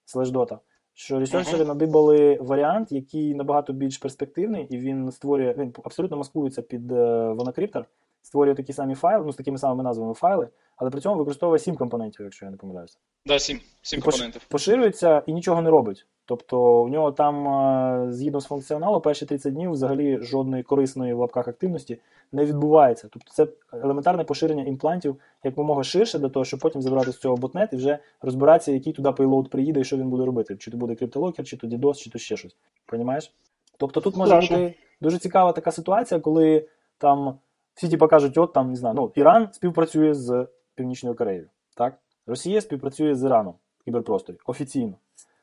Слеждота, 0.05 0.59
що 0.93 1.19
ресерчери 1.19 1.65
надибали 1.65 2.37
варіант, 2.41 2.91
який 2.91 3.35
набагато 3.35 3.73
більш 3.73 3.97
перспективний, 3.97 4.65
і 4.69 4.77
він 4.77 5.11
створює, 5.11 5.55
він 5.57 5.73
абсолютно 5.83 6.17
маскується 6.17 6.61
під 6.61 6.91
е, 6.91 7.29
Вонокриптор, 7.31 7.85
створює 8.21 8.55
такі 8.55 8.73
самі 8.73 8.95
файли, 8.95 9.25
ну 9.25 9.31
з 9.31 9.35
такими 9.35 9.57
самими 9.57 9.83
назвами 9.83 10.13
файли, 10.13 10.47
але 10.75 10.89
при 10.89 11.01
цьому 11.01 11.15
використовує 11.17 11.59
сім 11.59 11.75
компонентів, 11.75 12.21
якщо 12.23 12.45
я 12.45 12.51
не 12.51 12.57
помиляюся 12.57 12.97
Да, 13.25 13.39
7. 13.39 13.59
7 13.81 13.99
І 13.99 14.01
пош- 14.01 14.05
компонентів. 14.11 14.41
поширюється 14.49 15.23
і 15.25 15.33
нічого 15.33 15.61
не 15.61 15.69
робить. 15.69 16.07
Тобто 16.31 16.81
у 16.83 16.89
нього 16.89 17.11
там, 17.11 17.47
е, 17.47 18.11
згідно 18.11 18.41
з 18.41 18.45
функціоналу, 18.45 19.01
перші 19.01 19.25
30 19.25 19.53
днів 19.53 19.71
взагалі 19.71 20.17
жодної 20.21 20.63
корисної 20.63 21.13
в 21.13 21.19
лапках 21.19 21.47
активності 21.47 21.97
не 22.31 22.45
відбувається. 22.45 23.07
Тобто 23.11 23.31
це 23.33 23.47
елементарне 23.73 24.23
поширення 24.23 24.63
імплантів 24.63 25.15
якомога 25.43 25.83
ширше 25.83 26.19
для 26.19 26.29
того, 26.29 26.45
щоб 26.45 26.59
потім 26.59 26.81
забрати 26.81 27.11
з 27.11 27.17
цього 27.17 27.35
ботнет 27.35 27.73
і 27.73 27.75
вже 27.75 27.99
розбиратися, 28.21 28.71
який 28.71 28.93
туди 28.93 29.11
payload 29.11 29.49
приїде 29.49 29.79
і 29.79 29.83
що 29.83 29.97
він 29.97 30.09
буде 30.09 30.25
робити. 30.25 30.55
Чи 30.55 30.71
то 30.71 30.77
буде 30.77 30.95
cryptolocker, 30.95 31.45
чи 31.45 31.57
то 31.57 31.67
DDoS, 31.67 31.95
чи 31.95 32.09
то 32.09 32.19
ще 32.19 32.37
щось. 32.37 32.55
Понімаєш? 32.85 33.33
Тобто 33.77 34.01
тут 34.01 34.15
може 34.15 34.31
Страшно. 34.31 34.57
бути 34.57 34.75
дуже 35.01 35.17
цікава 35.17 35.51
така 35.51 35.71
ситуація, 35.71 36.19
коли 36.19 36.67
там 36.97 37.39
всі 37.73 37.89
типу 37.89 38.07
кажуть, 38.07 38.37
от 38.37 38.53
там 38.53 38.69
не 38.69 38.75
знаю, 38.75 38.95
ну 38.95 39.11
Іран 39.15 39.49
співпрацює 39.51 40.13
з 40.13 40.47
Північною 40.75 41.15
Кореєю, 41.15 41.47
так? 41.75 41.93
Росія 42.27 42.61
співпрацює 42.61 43.15
з 43.15 43.23
Іраном 43.23 43.53
в 43.79 43.83
кіберпросторі 43.83 44.37
офіційно. 44.45 44.93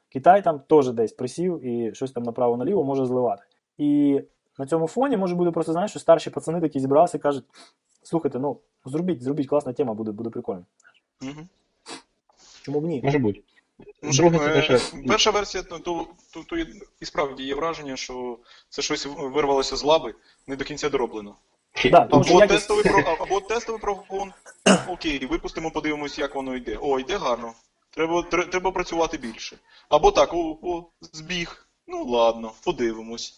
Китай 0.08 0.44
там 0.44 0.60
теж 0.60 0.92
десь 0.92 1.12
присів 1.12 1.64
і 1.66 1.94
щось 1.94 2.12
там 2.12 2.22
направо-наліво 2.22 2.84
може 2.84 3.06
зливати. 3.06 3.42
І 3.78 4.20
на 4.58 4.66
цьому 4.66 4.88
фоні 4.88 5.16
може 5.16 5.34
бути 5.34 5.50
просто, 5.50 5.72
знаєш, 5.72 5.90
що 5.90 6.00
старші 6.00 6.30
пацани 6.30 6.60
такі 6.60 6.80
зібралися 6.80 7.18
і 7.18 7.20
кажуть: 7.20 7.44
слухайте, 8.02 8.38
ну 8.38 8.58
зробіть, 8.84 9.22
зробіть, 9.22 9.48
класна 9.48 9.72
тема, 9.72 9.94
буде, 9.94 10.12
буде 10.12 10.30
прикольно. 10.30 10.64
Мгм. 11.20 11.48
Чому 12.62 12.80
б 12.80 12.84
ні? 12.84 13.00
Може 13.04 13.18
бути. 13.18 13.42
Ну, 14.02 14.12
це 14.12 14.26
е, 14.70 14.80
Перша 15.08 15.30
версія, 15.30 15.62
то, 15.62 15.78
то, 15.78 16.06
то, 16.34 16.42
то 16.42 16.56
і, 16.56 16.66
справді 17.02 17.42
є 17.42 17.54
враження, 17.54 17.96
що 17.96 18.38
це 18.68 18.82
щось 18.82 19.06
вирвалося 19.06 19.76
з 19.76 19.84
лаби, 19.84 20.14
не 20.46 20.56
до 20.56 20.64
кінця 20.64 20.88
дороблено. 20.88 21.36
Да, 21.84 22.00
тому 22.04 22.24
Або 22.24 22.40
якість- 22.40 22.48
тестовий, 22.48 22.84
про, 22.84 23.16
або 23.20 23.40
тестовий 23.40 23.80
прогон, 23.80 24.32
окей, 24.88 25.26
випустимо, 25.26 25.70
подивимось, 25.70 26.18
як 26.18 26.34
воно 26.34 26.56
йде. 26.56 26.78
О, 26.80 26.98
йде 26.98 27.16
гарно. 27.16 27.52
Треба, 27.90 28.22
треба 28.22 28.70
працювати 28.70 29.18
більше. 29.18 29.56
Або 29.88 30.10
так, 30.10 30.34
о, 30.34 30.58
о, 30.62 30.90
збіг. 31.00 31.68
Ну 31.86 32.04
ладно, 32.04 32.52
подивимось. 32.64 33.34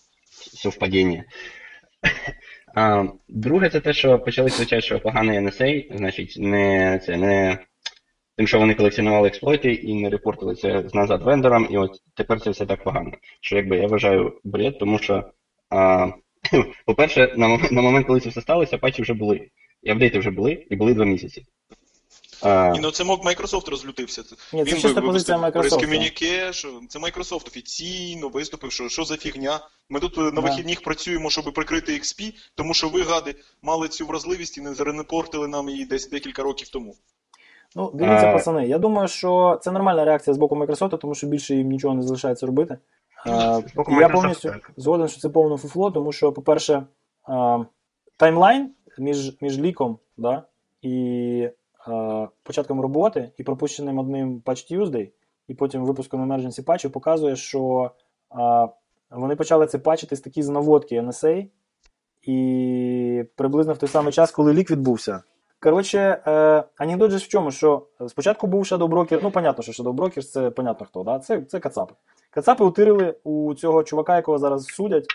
совпадіння. 0.55 1.25
А, 2.75 3.05
друге, 3.29 3.71
це 3.71 3.81
те, 3.81 3.93
що 3.93 4.19
почали 4.19 4.49
звучати, 4.49 4.83
що 4.83 5.01
поганий 5.01 5.39
NSA, 5.39 5.97
значить, 5.97 6.37
не 6.39 7.01
це 7.07 7.17
не 7.17 7.59
тим, 8.37 8.47
що 8.47 8.59
вони 8.59 8.75
колекціонували 8.75 9.29
експлойти 9.29 9.73
і 9.73 9.95
не 9.95 10.11
репортили 10.11 10.55
це 10.55 10.85
назад 10.95 11.23
вендорам, 11.23 11.67
і 11.71 11.77
от 11.77 11.91
тепер 12.15 12.41
це 12.41 12.51
все 12.51 12.67
так 12.67 12.85
погано. 12.85 13.13
Що 13.41 13.57
якби 13.57 13.77
я 13.77 13.87
вважаю 13.87 14.41
бред, 14.45 14.79
тому 14.79 14.99
що, 14.99 15.31
а, 15.71 16.09
по-перше, 16.87 17.35
на, 17.37 17.49
на 17.71 17.83
момент, 17.83 18.07
коли 18.07 18.21
це 18.21 18.29
все 18.29 18.41
сталося, 18.41 18.79
патчі 18.79 19.03
вже 19.03 19.15
були. 19.15 19.51
І 19.83 19.91
апдейти 19.91 20.19
вже 20.19 20.31
були, 20.31 20.67
і 20.71 20.77
були 20.77 20.95
два 20.95 21.05
місяці. 21.05 21.45
А, 22.43 22.73
І 22.77 22.81
ну 22.81 22.91
це 22.91 23.05
мог 23.05 23.19
Microsoft 23.27 23.71
розлютився. 23.71 24.23
Ні, 24.53 24.65
це 24.65 24.73
Він 24.73 24.81
чиста 24.81 25.01
позиція 25.01 25.39
Microsoft. 25.39 25.53
прес-комюніке, 25.53 26.53
що 26.53 26.81
це 26.89 26.99
Microsoft 26.99 27.47
офіційно 27.47 28.29
виступив, 28.29 28.73
що 28.73 28.89
що 28.89 29.05
за 29.05 29.17
фігня. 29.17 29.61
Ми 29.89 30.01
тут 30.01 30.19
е, 30.19 30.21
на 30.21 30.31
Да. 30.31 30.41
вихідних 30.41 30.83
працюємо, 30.83 31.31
щоб 31.31 31.53
прикрити 31.55 31.93
XP, 31.93 32.33
тому 32.55 32.75
що 32.75 32.89
ви, 32.89 33.03
гади, 33.03 33.35
мали 33.63 33.89
цю 33.89 34.07
вразливість 34.07 34.59
і 34.59 34.61
не 34.61 34.75
зарепортили 34.75 35.49
нам 35.49 35.69
її 35.69 35.85
десь 35.85 36.11
декілька 36.11 36.43
років 36.43 36.69
тому. 36.69 36.95
Ну, 37.77 37.91
дивіться, 37.95 38.27
А- 38.31 38.33
пацани, 38.33 38.67
я 38.69 38.79
думаю, 38.79 39.09
що 39.09 39.59
це 39.63 39.71
нормальна 39.73 40.05
реакція 40.05 40.35
з 40.35 40.39
боку 40.39 40.57
Microsoft, 40.57 40.99
тому 40.99 41.15
що 41.15 41.27
більше 41.27 41.55
їм 41.55 41.69
нічого 41.69 41.95
не 41.95 42.03
залишається 42.03 42.47
робити. 42.47 42.79
А, 43.27 43.61
я 44.01 44.09
повністю 44.09 44.49
так. 44.49 44.71
згоден, 44.77 45.09
що 45.09 45.21
це 45.21 45.29
повне 45.29 45.57
фуфло, 45.57 45.91
тому 45.91 46.13
що, 46.13 46.33
по-перше, 46.33 46.83
а, 47.25 47.59
timeline 48.17 48.71
між, 48.99 49.33
між 49.41 49.59
leak 49.59 49.85
ом 49.85 49.99
да, 50.17 50.43
і 50.83 51.49
початком 52.43 52.81
роботи, 52.81 53.33
і 53.39 53.43
пропущеним 53.43 53.99
одним 53.99 54.43
Patch 54.47 54.73
Tuesday, 54.73 55.11
і 55.49 55.55
потім 55.55 55.85
випуском 55.85 56.33
emergency 56.33 56.65
патчу 56.65 56.91
показує, 56.91 57.37
що 57.37 57.91
а, 58.31 58.69
вони 59.11 59.37
почали 59.37 59.67
це 59.67 59.79
патчити 59.79 60.17
з 60.17 60.21
такі 60.21 60.43
з 60.43 60.49
наводки 60.49 61.01
NSA, 61.01 61.47
і 62.23 63.25
приблизно 63.37 63.73
в 63.73 63.79
той 63.79 63.89
самий 63.89 64.13
час, 64.13 64.31
коли 64.31 64.53
leak 64.53 64.71
відбувся. 64.71 65.23
Коротше, 65.63 66.23
е, 66.27 66.65
анекдот 66.77 67.11
же 67.11 67.17
в 67.17 67.29
чому, 67.29 67.51
що 67.51 67.87
спочатку 68.09 68.47
був 68.47 68.63
Shadow 68.63 68.89
Broker, 68.89 69.21
ну, 69.23 69.31
понятно, 69.31 69.63
що 69.65 69.83
Shadow 69.83 69.95
Broker 69.95 70.23
це 70.23 70.51
понятно 70.51 70.87
хто, 70.87 71.03
да? 71.03 71.19
це, 71.19 71.43
це 71.43 71.61
Кацапи. 71.61 71.95
Кацапи 72.31 72.65
утирили 72.65 73.15
у 73.25 73.55
цього 73.55 73.83
чувака, 73.83 74.17
якого 74.17 74.39
зараз 74.39 74.65
судять, 74.65 75.07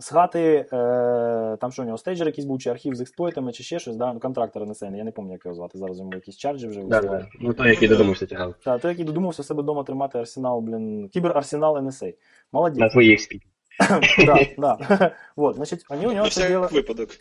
з 0.00 0.08
хати, 0.08 0.66
е, 0.72 1.56
там 1.60 1.72
що 1.72 1.82
у 1.82 1.84
нього 1.84 1.98
stager 1.98 2.26
якийсь 2.26 2.46
був, 2.46 2.58
чи 2.58 2.70
архів 2.70 2.94
з 2.94 3.00
експлойтами, 3.00 3.52
чи 3.52 3.62
ще 3.62 3.78
щось, 3.78 3.96
да? 3.96 4.12
ну, 4.12 4.20
контрактор 4.20 4.62
NSA, 4.62 4.96
я 4.96 5.04
не 5.04 5.10
пам'ятаю, 5.10 5.32
як 5.32 5.44
його 5.44 5.54
звати, 5.54 5.78
зараз 5.78 5.98
йому 5.98 6.14
якісь 6.14 6.36
charge 6.36 6.63
і 6.63 6.68
вже 6.68 6.82
да, 6.82 7.00
да. 7.00 7.26
Ну, 7.40 7.52
той, 7.52 7.68
який 7.68 7.88
додумався 7.88 8.26
тягав. 8.26 8.54
Так, 8.64 8.80
той, 8.80 8.90
який 8.90 9.04
додумався 9.04 9.42
себе 9.42 9.62
вдома 9.62 9.84
тримати 9.84 10.18
арсенал, 10.18 10.60
блін, 10.60 11.08
кіберарсенал 11.08 11.76
NSA. 11.76 12.14
Молодець. 12.52 12.78
На 12.78 12.88
твої 12.88 13.16
XP. 13.16 13.40
да, 14.26 14.46
да. 14.58 15.10
Вот, 15.36 15.56
значить, 15.56 15.90
вони 15.90 16.06
у 16.06 16.12
нього 16.12 16.28
це 16.28 16.48
діло 16.48 16.68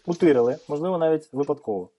утирили, 0.05 0.57
можливо, 0.69 0.98
навіть 0.98 1.29
випадково. 1.33 1.89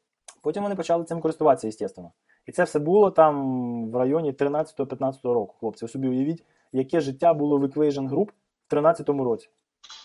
Потім 0.42 0.62
вони 0.62 0.74
почали 0.74 1.04
цим 1.04 1.20
користуватися, 1.20 1.70
звісно. 1.70 2.12
І 2.46 2.52
це 2.52 2.64
все 2.64 2.78
було 2.78 3.10
там 3.10 3.90
в 3.90 3.96
районі 3.96 4.32
13-15 4.32 5.14
року. 5.22 5.54
Хлопці, 5.60 5.84
ви 5.84 5.88
собі 5.88 6.08
уявіть, 6.08 6.44
яке 6.72 7.00
життя 7.00 7.34
було 7.34 7.58
в 7.58 7.64
Equation 7.64 8.08
Group 8.08 8.28
в 8.68 8.74
13-му 8.74 9.24
році, 9.24 9.48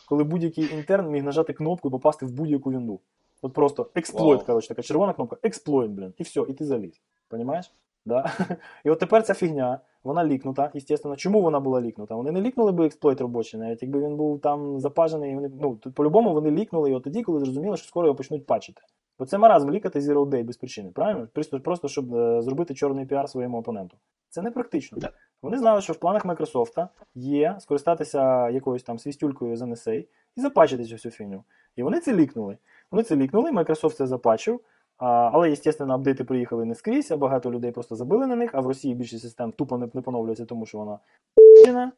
коли 0.06 0.24
будь-який 0.24 0.74
intern 0.74 1.12
міг 1.12 1.24
нажати 1.24 1.54
кнопку 1.54 1.88
і 1.88 1.92
попасти 1.92 2.26
в 2.26 2.32
будь-яку 2.32 2.72
вінду. 2.72 3.00
От 3.42 3.54
просто 3.54 3.90
експлойт, 3.96 4.38
Вау. 4.38 4.46
коротше, 4.46 4.68
така 4.68 4.82
червона 4.82 5.14
кнопка, 5.14 5.38
експлойт, 5.44 5.92
блін, 5.92 6.14
і 6.18 6.24
все, 6.24 6.46
і 6.50 6.54
ти 6.54 6.66
заліз. 6.66 7.02
Понімаєш? 7.30 7.72
Да? 8.06 8.32
І 8.84 8.90
от 8.90 9.00
тепер 9.00 9.24
ця 9.24 9.34
фігня, 9.34 9.80
вона 10.04 10.26
лікнута, 10.26 10.72
звісно. 10.74 11.16
Чому 11.16 11.42
вона 11.42 11.60
була 11.60 11.82
лікнута? 11.82 12.16
Вони 12.16 12.32
не 12.32 12.42
лікнули 12.42 12.72
би 12.72 12.86
експлойт 12.86 13.22
робочий, 13.22 13.60
навіть 13.60 13.84
якби 13.84 14.00
він 14.00 14.16
був 14.16 14.42
там 14.42 14.80
запачений, 14.80 15.36
вони, 15.36 15.52
ну, 15.62 15.76
по-любому 15.76 16.34
вони 16.34 16.52
лікнули 16.52 16.90
його 16.90 17.02
тоді, 17.02 17.24
коли 17.24 17.40
зрозуміли, 17.40 17.78
що 17.78 17.88
скоро 17.88 18.08
його 18.08 18.16
почнуть 18.16 18.46
патчити. 18.46 18.82
Бо 19.20 19.26
це 19.26 19.38
маразм 19.38 19.72
лікати 19.72 20.00
Zero 20.00 20.26
Day 20.26 20.44
без 20.44 20.58
причини, 20.58 20.92
правильно? 20.92 21.28
Просто, 21.34 21.60
просто 21.60 21.88
щоб 21.88 22.16
е, 22.16 22.42
зробити 22.42 22.74
чорний 22.74 23.06
піар 23.06 23.30
своєму 23.30 23.58
опоненту. 23.58 23.98
Це 24.30 24.42
не 24.42 24.52
практично. 24.52 24.98
Да. 24.98 25.10
Вони 25.46 25.58
знали, 25.58 25.82
що 25.82 25.94
в 25.94 25.96
планах 25.96 26.26
Microsoft 26.26 26.88
є 27.16 27.56
скористатися 27.60 28.50
якоюсь 28.50 28.84
там 28.84 29.00
свістюлькою 29.00 29.58
з 29.58 29.62
NSA 29.62 30.06
і 30.36 30.42
запачити 30.42 30.86
цю 30.86 30.96
всю 30.96 31.12
фігню. 31.12 31.44
І 31.76 31.84
вони 31.84 32.00
це 32.00 32.14
лікнули. 32.14 32.58
Вони 32.92 33.04
це 33.04 33.16
лікнули, 33.16 33.52
Microsoft 33.52 33.94
це 33.94 34.08
запачив. 34.08 34.60
А, 34.98 35.30
але, 35.34 35.56
звісно, 35.56 35.94
апдейти 35.94 36.24
приїхали 36.24 36.66
не 36.66 36.76
скрізь, 36.76 37.12
а 37.12 37.18
багато 37.18 37.52
людей 37.52 37.72
просто 37.72 37.96
забили 37.96 38.28
на 38.28 38.36
них, 38.36 38.52
а 38.54 38.62
в 38.62 38.68
Росії 38.68 38.96
більшість 38.96 39.24
систем 39.24 39.52
тупо 39.52 39.78
не, 39.78 39.90
не 39.94 40.02
поновлюється, 40.02 40.46
тому 40.46 40.66
що 40.66 40.78
вона 40.78 41.00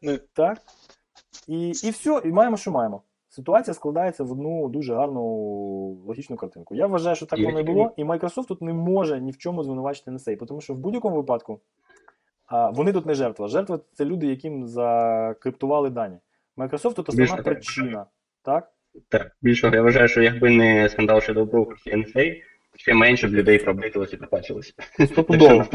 Не. 0.02 0.18
так? 0.34 0.58
І, 1.48 1.68
і 1.68 1.90
все, 1.90 2.22
і 2.26 2.32
маємо, 2.32 2.58
що 2.58 2.72
маємо. 2.72 3.02
Ситуація 3.30 3.74
складається 3.74 4.24
в 4.24 4.32
одну 4.32 4.68
дуже 4.70 4.96
гарну 4.96 5.24
логічну 6.08 6.36
картинку. 6.36 6.76
Я 6.76 6.88
вважаю, 6.88 7.16
що 7.16 7.26
так 7.26 7.40
воно 7.40 7.60
і 7.60 7.64
було, 7.64 7.92
і 7.98 8.04
Microsoft 8.04 8.46
тут 8.46 8.62
не 8.62 8.74
може 8.74 9.22
ні 9.22 9.32
в 9.32 9.38
чому 9.38 9.64
звинувачити 9.64 10.12
NSA, 10.12 10.46
тому 10.46 10.62
що 10.62 10.74
в 10.74 10.78
будь-якому 10.78 11.16
випадку 11.16 11.60
а, 12.48 12.70
вони 12.70 12.94
тут 12.94 13.06
не 13.06 13.14
жертва. 13.14 13.48
Жертва 13.48 13.80
це 13.94 14.06
люди, 14.06 14.28
яким 14.28 14.68
закриптували 14.68 15.90
дані. 15.90 16.18
Microsoft 16.58 16.94
тут 16.94 17.10
основна 17.10 17.36
Більше- 17.36 17.44
причина. 17.44 18.06
Так? 18.42 18.72
Так, 19.10 19.32
більшого 19.42 19.76
я 19.76 19.82
вважаю, 19.82 20.08
що 20.08 20.22
якби 20.22 20.50
не 20.50 20.90
скандал 20.90 21.18
Brokers 21.18 21.88
і 21.88 21.96
NSA, 21.96 22.36
ще 22.76 22.94
менше 22.94 23.28
б 23.28 23.34
людей 23.34 23.58
пропатчилося 23.58 24.16
і 24.16 24.20
попачилося. 24.20 24.74
Стопудово. 25.06 25.66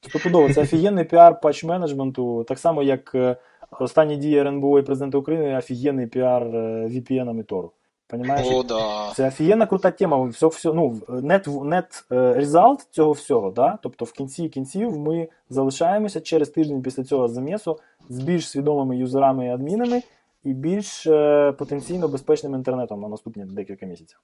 Стопудово, 0.00 0.52
це 0.52 0.60
офігенний 0.62 1.04
піар 1.04 1.40
патч 1.40 1.64
менеджменту, 1.64 2.44
так 2.44 2.58
само, 2.58 2.82
як 2.82 3.14
е, 3.14 3.36
останні 3.80 4.16
дії 4.16 4.38
РНБО 4.38 4.78
і 4.78 4.82
президента 4.82 5.18
України 5.18 5.56
офігенний 5.58 6.06
піар 6.06 6.42
е, 6.42 6.86
VPN 6.86 7.40
і 7.40 7.42
Тору. 7.42 7.72
Понімаєш? 8.06 8.46
О, 8.50 8.62
да. 8.62 9.12
Це 9.16 9.28
офігенна 9.28 9.66
крута 9.66 9.90
тема. 9.90 10.24
Все, 10.24 10.46
все, 10.46 10.72
ну, 10.72 10.90
net, 11.08 11.44
net 11.44 12.04
е, 12.10 12.14
result 12.16 12.78
цього 12.90 13.12
всього, 13.12 13.50
да? 13.50 13.78
тобто 13.82 14.04
в 14.04 14.12
кінці 14.12 14.48
кінців 14.48 14.98
ми 14.98 15.28
залишаємося 15.50 16.20
через 16.20 16.48
тиждень 16.48 16.82
після 16.82 17.04
цього 17.04 17.28
замісу 17.28 17.78
з 18.08 18.18
більш 18.20 18.48
свідомими 18.48 18.96
юзерами 18.96 19.46
і 19.46 19.50
адмінами 19.50 20.02
і 20.44 20.52
більш 20.52 21.06
е, 21.06 21.52
потенційно 21.58 22.08
безпечним 22.08 22.54
інтернетом 22.54 23.00
на 23.00 23.08
наступні 23.08 23.44
декілька 23.44 23.86
місяців. 23.86 24.20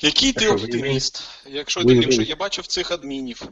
Який 0.00 0.32
ти 0.32 0.48
оптиміст? 0.48 1.22
Якщо 1.46 1.80
ви- 1.80 1.96
таким, 1.96 2.12
що 2.12 2.22
я 2.22 2.36
бачив 2.36 2.66
цих 2.66 2.92
адмінів. 2.92 3.42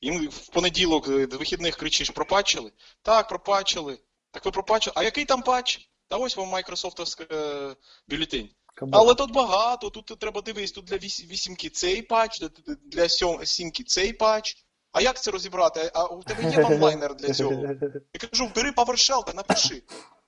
Їм 0.00 0.28
в 0.28 0.48
понеділок 0.48 1.08
е, 1.08 1.26
до 1.26 1.38
вихідних 1.38 1.76
кричиш, 1.76 2.10
пропачили? 2.10 2.72
Так, 3.02 3.28
пропачили. 3.28 3.98
Так 4.30 4.44
ви 4.44 4.50
пропачили. 4.50 4.94
А 4.96 5.02
який 5.02 5.24
там 5.24 5.42
патч? 5.42 5.88
Та 6.08 6.16
ось 6.16 6.36
вам 6.36 6.48
Майкрософтовська 6.48 7.24
е, 7.32 7.74
бюлетень. 8.08 8.48
Кабак. 8.76 9.00
Але 9.00 9.14
тут 9.14 9.32
багато, 9.32 9.90
тут 9.90 10.18
треба 10.18 10.40
дивись, 10.40 10.72
тут 10.72 10.84
для 10.84 10.96
вісімки 10.96 11.68
цей 11.68 12.02
патч, 12.02 12.44
для- 12.86 13.08
сімки 13.46 13.84
цей 13.84 14.12
патч. 14.12 14.56
А 14.92 15.00
як 15.00 15.22
це 15.22 15.30
розібрати? 15.30 15.90
А 15.94 16.04
у 16.04 16.22
тебе 16.22 16.50
є 16.50 16.64
онлайнер 16.64 17.14
для 17.14 17.34
цього? 17.34 17.52
Я 17.52 18.28
кажу, 18.30 18.50
бери 18.56 18.70
PowerShell 18.70 19.24
та 19.26 19.32
напиши. 19.32 19.82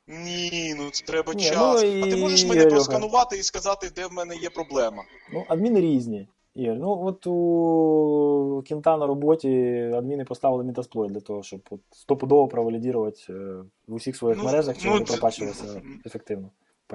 Ні, 0.06 0.74
ну 0.78 0.90
це 0.90 1.04
треба 1.04 1.34
Ні, 1.34 1.42
час. 1.44 1.82
ну 1.82 2.02
А 2.06 2.10
ти 2.10 2.16
можеш 2.16 2.44
мене 2.44 2.60
Ігор, 2.60 2.72
просканувати 2.72 3.36
і 3.36 3.42
сказати, 3.42 3.90
де 3.96 4.06
в 4.06 4.12
мене 4.12 4.36
є 4.36 4.50
проблема. 4.50 5.02
Ну, 5.32 5.44
адміни 5.48 5.80
різні. 5.80 6.28
Ігор. 6.54 6.76
Ну, 6.78 7.04
от 7.06 7.26
у 7.26 8.62
кінта 8.66 8.96
на 8.96 9.06
роботі 9.06 9.48
адміни 9.94 10.24
поставили 10.24 10.64
метасплой 10.64 11.08
для 11.08 11.20
того, 11.20 11.42
щоб 11.42 11.60
стопудово 11.92 12.48
провалідувати 12.48 13.20
е, 13.30 13.32
в 13.86 13.94
усіх 13.94 14.16
своїх 14.16 14.38
Ну, 14.38 14.44
мережах, 14.44 14.78
чи 14.78 14.86
ну, 14.86 14.92
вони 14.92 15.04
це- 15.04 15.12
пропачилися 15.12 15.82
ефективно. 16.06 16.50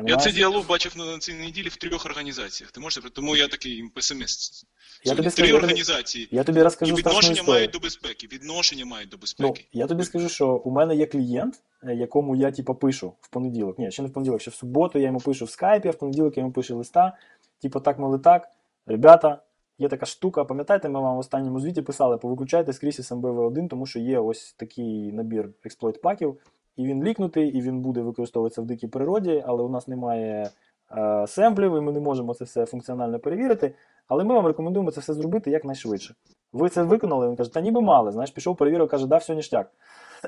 Я 0.06 0.18
цей 0.18 0.34
діалог 0.34 0.68
бачив 0.68 0.98
на 0.98 1.20
цій 1.20 1.34
неділі 1.34 1.68
в 1.68 1.76
трьох 1.76 2.06
організаціях. 2.06 2.72
Ти 2.72 2.80
можеш 2.80 3.04
тому 3.14 3.36
я 3.36 3.48
такий 3.48 3.84
песиміст. 3.96 4.68
Я 5.04 5.16
тобі 5.16 5.30
Три 5.30 5.32
скажу, 5.32 5.56
організації. 5.56 6.28
Я 6.32 6.44
тобі 6.44 6.62
розкажу 6.62 6.98
страшну 6.98 7.20
відношення 7.20 7.54
мають 7.54 7.72
до 7.72 7.80
безпеки. 7.80 8.28
Відношення 8.32 8.86
мають 8.86 9.10
до 9.10 9.18
Ну, 9.40 9.54
я 9.74 9.88
тобі 9.88 10.04
скажу, 10.04 10.30
що 10.30 10.48
у 10.48 10.72
мене 10.72 10.96
є 10.96 11.06
клієнт, 11.06 11.56
е, 11.84 11.96
якому 11.96 12.36
я 12.36 12.52
типу, 12.52 12.76
пишу 12.76 13.14
в 13.22 13.30
понеділок. 13.30 13.80
Ні, 13.80 13.92
ще 13.92 14.02
не 14.02 14.08
в 14.08 14.14
понеділок, 14.14 14.42
ще 14.42 14.52
в 14.52 14.54
суботу 14.54 15.00
я 15.00 15.06
йому 15.06 15.20
пишу 15.20 15.46
в 15.46 15.50
скайпі, 15.50 15.88
а 15.88 15.92
в 15.92 15.98
понеділок 15.98 16.38
я 16.38 16.42
йому 16.42 16.54
пишу 16.54 16.78
листа. 16.78 17.18
Типу, 17.62 17.80
так, 17.80 18.00
мали 18.00 18.20
так. 18.20 18.48
Ребята, 18.86 19.42
є 19.78 19.90
така 19.90 20.06
штука. 20.06 20.46
Пам'ятаєте, 20.46 20.90
ми 20.90 21.00
вам 21.00 21.16
в 21.16 21.20
останньому 21.20 21.60
звіті 21.60 21.82
писали, 21.82 22.18
повиключайте 22.18 22.74
скрізь 22.74 23.00
SMBV1, 23.00 23.68
тому 23.68 23.86
що 23.86 24.00
є 24.00 24.20
ось 24.20 24.54
такий 24.54 25.12
набір 25.12 25.50
експлойт 25.64 26.02
паків, 26.02 26.38
і 26.76 26.86
він 26.86 27.04
лікнутий, 27.04 27.50
і 27.50 27.62
він 27.62 27.82
буде 27.82 28.02
використовуватися 28.02 28.62
в 28.62 28.66
дикій 28.66 28.88
природі, 28.88 29.44
але 29.48 29.64
у 29.64 29.70
нас 29.70 29.88
немає 29.88 30.50
е, 30.98 31.28
семплів, 31.28 31.78
і 31.78 31.82
ми 31.82 31.92
не 31.92 32.00
можемо 32.00 32.34
це 32.34 32.46
все 32.46 32.66
функціонально 32.66 33.20
перевірити. 33.20 33.76
Але 34.08 34.24
ми 34.24 34.36
вам 34.36 34.48
рекомендуємо 34.48 34.92
це 34.92 35.02
все 35.02 35.14
зробити 35.14 35.52
якнайшвидше. 35.52 36.16
Ви 36.54 36.70
це 36.70 36.84
виконали? 36.84 37.28
Він 37.28 37.36
каже, 37.36 37.54
та 37.54 37.62
ніби 37.62 37.82
мали. 37.82 38.12
Знаєш, 38.12 38.32
пішов, 38.32 38.58
перевірив, 38.58 38.88
каже, 38.88 39.08
да, 39.08 39.18
все 39.18 39.36
ніштяк. 39.36 39.72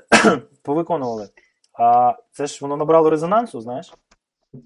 Повиконували. 0.62 1.28
А 1.74 2.14
це 2.32 2.46
ж 2.46 2.60
воно 2.62 2.78
набрало 2.78 3.10
резонансу, 3.10 3.62
знаєш? 3.62 3.94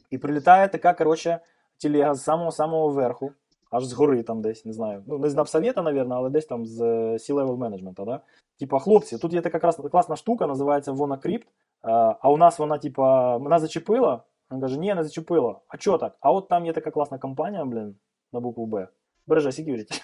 І 0.09 0.17
прилітає 0.17 0.67
така, 0.67 0.93
коротше, 0.93 1.39
телега 1.81 2.15
з 2.15 2.24
самого-самого 2.24 2.89
верху, 2.89 3.31
аж 3.71 3.86
з 3.86 3.93
гори 3.93 4.24
там 4.24 4.41
десь, 4.41 4.65
не 4.65 4.74
знаю. 4.74 5.03
Ну, 5.07 5.17
не 5.17 5.29
з 5.29 5.36
Напсовета, 5.36 5.81
навірно, 5.81 6.15
але 6.15 6.29
десь 6.29 6.45
там 6.45 6.65
з 6.65 6.81
е, 6.81 7.13
C-level 7.13 7.57
менеджмента, 7.57 8.05
да? 8.05 8.19
Типа, 8.59 8.79
хлопці, 8.79 9.17
тут 9.17 9.33
є 9.33 9.41
така 9.41 9.71
класна, 9.71 10.15
штука, 10.15 10.48
називається 10.48 10.91
WannaCrypt, 10.91 11.43
а, 11.43 11.68
а 11.81 12.29
у 12.29 12.38
нас 12.38 12.59
вона, 12.59 12.77
типа, 12.77 13.38
мене 13.38 13.59
зачепила. 13.59 14.24
Він 14.51 14.62
каже, 14.62 14.77
ні, 14.77 14.93
не 14.93 15.03
зачепила. 15.03 15.59
А 15.67 15.77
чого 15.77 15.98
так? 15.98 16.17
А 16.19 16.31
от 16.31 16.48
там 16.48 16.65
є 16.65 16.74
така 16.74 16.91
класна 16.91 17.17
компанія, 17.17 17.65
блін, 17.65 17.95
на 18.33 18.39
букву 18.39 18.65
Б. 18.65 18.88
Береже 19.27 19.50
Security. 19.50 20.01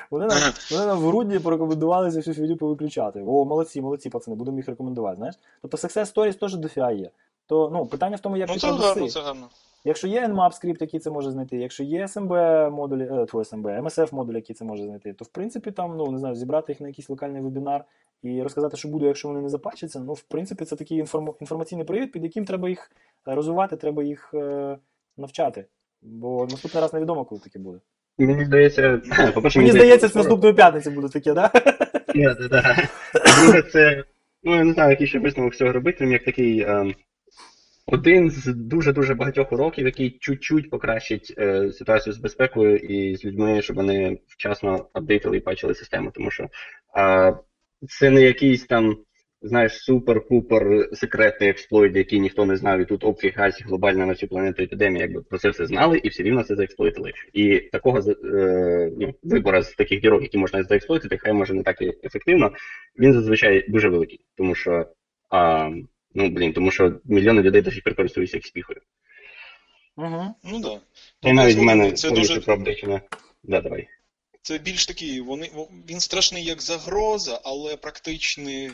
Вони 0.10 0.26
нам, 0.26 0.38
вони 0.70 0.86
нам 0.86 0.98
в 0.98 1.06
грудні 1.06 1.38
порекомендувалися 1.38 2.18
всю 2.18 2.34
фігню 2.34 2.56
повиключати. 2.56 3.24
О, 3.26 3.44
молодці, 3.44 3.80
молодці, 3.80 4.10
пацани, 4.10 4.36
будемо 4.36 4.56
їх 4.56 4.68
рекомендувати. 4.68 5.16
Знаєш? 5.16 5.34
Тобто 5.62 5.76
Success 5.76 6.14
Stories 6.14 6.38
теж 6.38 6.56
дофіга 6.56 6.92
є. 6.92 7.10
То 7.46 7.70
ну, 7.72 7.86
питання 7.86 8.16
в 8.16 8.20
тому, 8.20 8.36
як 8.36 8.48
Ну 8.48 8.54
ти 8.54 8.60
це 8.60 8.70
гарно, 8.70 9.08
це 9.08 9.20
гарно. 9.20 9.48
Якщо 9.84 10.08
є 10.08 10.26
Nmap 10.26 10.52
скрипт, 10.52 10.80
який 10.80 11.00
це 11.00 11.10
може 11.10 11.30
знайти, 11.30 11.56
якщо 11.56 11.84
є 11.84 12.04
SMB 12.04 12.70
модулі, 12.70 13.02
е, 13.02 13.26
твій 13.26 13.38
SMB, 13.38 13.82
MSF 13.82 14.14
модуль, 14.14 14.34
який 14.34 14.56
це 14.56 14.64
може 14.64 14.84
знайти, 14.84 15.12
то 15.12 15.24
в 15.24 15.28
принципі 15.28 15.70
там, 15.70 15.96
ну 15.96 16.10
не 16.10 16.18
знаю, 16.18 16.34
зібрати 16.34 16.72
їх 16.72 16.80
на 16.80 16.88
якийсь 16.88 17.10
локальний 17.10 17.42
вебінар 17.42 17.84
і 18.22 18.42
розказати, 18.42 18.76
що 18.76 18.88
буде, 18.88 19.06
якщо 19.06 19.28
вони 19.28 19.40
не 19.40 19.48
запачаться. 19.48 20.00
Ну, 20.00 20.12
в 20.12 20.22
принципі, 20.22 20.64
це 20.64 20.76
такий 20.76 20.98
інформ... 20.98 21.34
інформаційний 21.40 21.84
привід, 21.84 22.12
під 22.12 22.24
яким 22.24 22.44
треба 22.44 22.68
їх 22.68 22.90
розвивати, 23.26 23.76
треба 23.76 24.02
їх 24.02 24.30
е, 24.34 24.78
навчати. 25.16 25.66
Бо 26.02 26.46
наступний 26.50 26.82
раз 26.82 26.92
невідомо, 26.92 27.24
коли 27.24 27.40
таке 27.40 27.58
буде. 27.58 27.78
Мені 28.18 28.44
здається, 28.44 29.00
по-перше, 29.34 29.58
Мені 29.58 29.70
здається, 29.70 30.08
це 30.08 30.18
наступної 30.18 30.54
п'ятниці 30.54 30.90
буде 30.90 31.08
таке, 31.08 31.34
да? 31.34 31.50
Ні, 32.14 32.28
да. 32.50 32.88
Друге, 33.42 33.62
це, 33.62 34.04
ну 34.42 34.54
я 34.56 34.64
не 34.64 34.72
знаю, 34.72 34.90
який 34.90 35.06
ще 35.06 35.18
висновок 35.18 35.54
з 35.54 35.58
цього 35.58 35.72
робити, 35.72 36.06
як 36.06 36.24
такий 36.24 36.60
ем, 36.60 36.94
один 37.86 38.30
з 38.30 38.46
дуже-дуже 38.46 39.14
багатьох 39.14 39.52
уроків, 39.52 39.86
який 39.86 40.10
чуть-чуть 40.10 40.70
покращить 40.70 41.34
е, 41.38 41.72
ситуацію 41.72 42.12
з 42.12 42.18
безпекою 42.18 42.76
і 42.76 43.16
з 43.16 43.24
людьми, 43.24 43.62
щоб 43.62 43.76
вони 43.76 44.18
вчасно 44.26 44.86
апдейтили 44.92 45.36
і 45.36 45.40
бачили 45.40 45.74
систему. 45.74 46.10
Тому 46.14 46.30
що 46.30 46.48
е, 46.96 47.36
це 47.88 48.10
не 48.10 48.22
якийсь 48.22 48.64
там, 48.64 48.96
знаєш, 49.42 49.88
супер-пупер 49.88 50.94
секретний 50.94 51.50
експлойт, 51.50 51.96
який 51.96 52.20
ніхто 52.20 52.46
не 52.46 52.56
знав, 52.56 52.80
і 52.80 52.84
тут 52.84 53.04
оп, 53.04 53.20
фігась, 53.20 53.62
глобальна 53.62 54.06
на 54.06 54.12
всю 54.12 54.30
планету 54.30 54.62
епідемія, 54.62 55.04
якби 55.04 55.22
про 55.22 55.38
це 55.38 55.50
все 55.50 55.66
знали, 55.66 55.98
і 55.98 56.08
все 56.08 56.22
рівно 56.22 56.42
це 56.42 56.56
заексплойтили. 56.56 57.12
І 57.32 57.58
такого 57.58 57.98
е, 57.98 58.90
ну, 58.98 59.14
вибору 59.22 59.62
з 59.62 59.74
таких 59.74 60.00
дірок, 60.00 60.22
які 60.22 60.38
можна 60.38 60.62
заексплойтити, 60.62 61.18
хай 61.18 61.32
може 61.32 61.54
не 61.54 61.62
так 61.62 61.82
і 61.82 61.92
ефективно, 62.04 62.52
він 62.98 63.12
зазвичай 63.12 63.64
дуже 63.68 63.88
великий, 63.88 64.20
тому 64.36 64.54
що. 64.54 64.86
А, 65.30 65.70
Ну, 66.14 66.28
блін, 66.28 66.52
тому 66.52 66.70
що 66.70 67.00
мільйони 67.04 67.42
людей 67.42 67.62
до 67.62 67.70
сих 67.70 67.82
пір 67.82 67.94
користуються 67.94 68.36
експіхою. 68.36 68.80
Угу. 69.96 70.34
Ну 70.44 70.60
да. 70.60 70.80
І 71.28 71.32
навіть 71.32 71.54
в 71.54 71.58
Тобто, 71.58 71.66
мене 71.66 71.92
це 71.92 72.10
дуже. 72.10 72.40
Да, 73.42 73.60
давай. 73.60 73.88
Це 74.42 74.58
більш 74.58 74.86
такий, 74.86 75.20
вони 75.20 75.50
він 75.88 76.00
страшний 76.00 76.44
як 76.44 76.62
загроза, 76.62 77.40
але 77.44 77.76
практичний, 77.76 78.70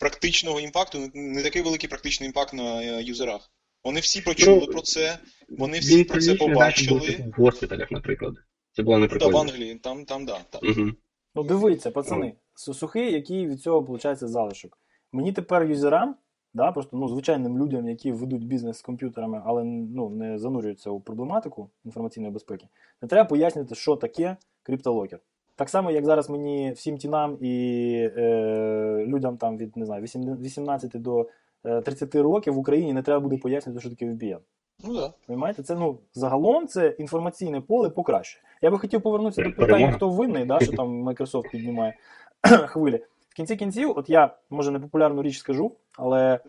практичного 0.00 0.60
імпакту 0.60 0.98
не 1.14 1.42
такий 1.42 1.62
великий 1.62 1.88
практичний 1.88 2.26
імпакт 2.26 2.54
на 2.54 2.82
е, 2.82 3.02
юзерах. 3.02 3.50
Вони 3.84 4.00
всі 4.00 4.20
почули 4.20 4.60
Ну, 4.66 4.72
про 4.72 4.80
це, 4.80 5.18
вони 5.48 5.78
всі 5.78 6.04
про 6.04 6.20
це 6.20 6.34
побачили. 6.34 7.32
в 7.36 7.40
госпіталях, 7.40 7.90
наприклад. 7.90 8.34
Це 8.72 8.82
було 8.82 8.98
не 8.98 9.08
Ну, 9.12 9.18
да, 9.18 9.26
в. 9.28 9.36
Англії, 9.36 9.74
там, 9.74 10.04
там, 10.04 10.24
да. 10.24 10.38
Так. 10.50 10.62
Угу. 10.62 10.90
Ну 11.34 11.42
дивіться, 11.42 11.90
пацани, 11.90 12.34
су- 12.54 12.74
сухий, 12.74 13.12
який 13.12 13.46
від 13.46 13.60
цього 13.60 13.80
виходить 13.80 14.28
залишок. 14.28 14.78
Мені 15.12 15.32
тепер 15.32 15.64
юзерам, 15.64 16.16
да, 16.54 16.72
просто 16.72 16.96
ну, 16.96 17.08
звичайним 17.08 17.58
людям, 17.58 17.88
які 17.88 18.12
ведуть 18.12 18.46
бізнес 18.46 18.78
з 18.78 18.82
комп'ютерами, 18.82 19.42
але 19.44 19.64
ну, 19.64 20.10
не 20.10 20.38
занурюються 20.38 20.90
у 20.90 21.00
проблематику 21.00 21.70
інформаційної 21.84 22.32
безпеки, 22.32 22.66
не 23.02 23.08
треба 23.08 23.28
пояснювати, 23.28 23.74
що 23.74 23.96
таке 23.96 24.36
криптолокер. 24.64 25.20
Так 25.56 25.68
само, 25.68 25.90
як 25.90 26.04
зараз 26.04 26.30
мені 26.30 26.72
всім 26.72 26.98
тінам 26.98 27.38
і 27.40 27.92
е, 28.16 29.04
людям 29.06 29.36
там 29.36 29.56
від 29.58 29.76
не 29.76 29.86
знаю, 29.86 30.02
18 30.02 31.02
до 31.02 31.28
е, 31.64 31.80
30 31.80 32.14
років 32.14 32.54
в 32.54 32.58
Україні 32.58 32.92
не 32.92 33.02
треба 33.02 33.20
буде 33.20 33.36
пояснювати, 33.36 33.80
що 33.80 33.90
таке 33.90 34.06
VPN. 34.06 34.38
Ну 34.84 34.94
да. 34.94 35.12
Понимаєте, 35.26 35.62
це 35.62 35.74
ну 35.74 35.98
загалом 36.14 36.66
це 36.66 36.88
інформаційне 36.98 37.60
поле 37.60 37.90
покращує. 37.90 38.42
Я 38.62 38.70
би 38.70 38.78
хотів 38.78 39.02
повернутися 39.02 39.42
до 39.42 39.52
питання, 39.52 39.92
хто 39.92 40.08
винний, 40.08 40.44
да, 40.44 40.60
що 40.60 40.72
там 40.72 41.08
Microsoft 41.08 41.50
піднімає 41.50 41.94
хвилі. 42.42 43.00
В 43.28 43.34
кінці 43.34 43.56
кінців, 43.56 43.92
от 43.96 44.10
я 44.10 44.34
може 44.50 44.70
непопулярну 44.70 45.22
річ 45.22 45.38
скажу, 45.38 45.72
але 45.98 46.40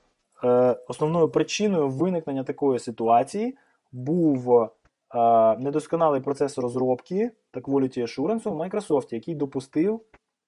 е, 0.44 0.76
основною 0.88 1.30
причиною 1.30 1.90
виникнення 1.90 2.44
такої 2.44 2.80
ситуації 2.80 3.58
був 3.92 4.70
е, 5.16 5.58
недосконалий 5.58 6.22
процес 6.22 6.58
розробки 6.58 7.32
та 7.52 7.60
quality 7.60 8.02
assurance 8.02 8.50
в 8.50 8.62
Microsoft, 8.62 9.14
який 9.14 9.36
допустив 9.36 10.02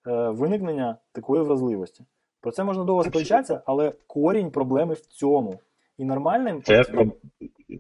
е, 0.08 0.30
виникнення 0.30 0.98
такої 1.12 1.44
вразливості. 1.44 2.06
Про 2.42 2.52
це 2.52 2.64
можна 2.64 2.84
довго 2.84 3.04
сперечатися, 3.04 3.62
але 3.66 3.94
корінь 4.08 4.52
проблеми 4.52 4.94
в 4.94 5.02
цьому. 5.02 5.60
І 5.98 6.06
нормальним 6.06 6.62
Це 6.62 6.82
от, 6.82 7.08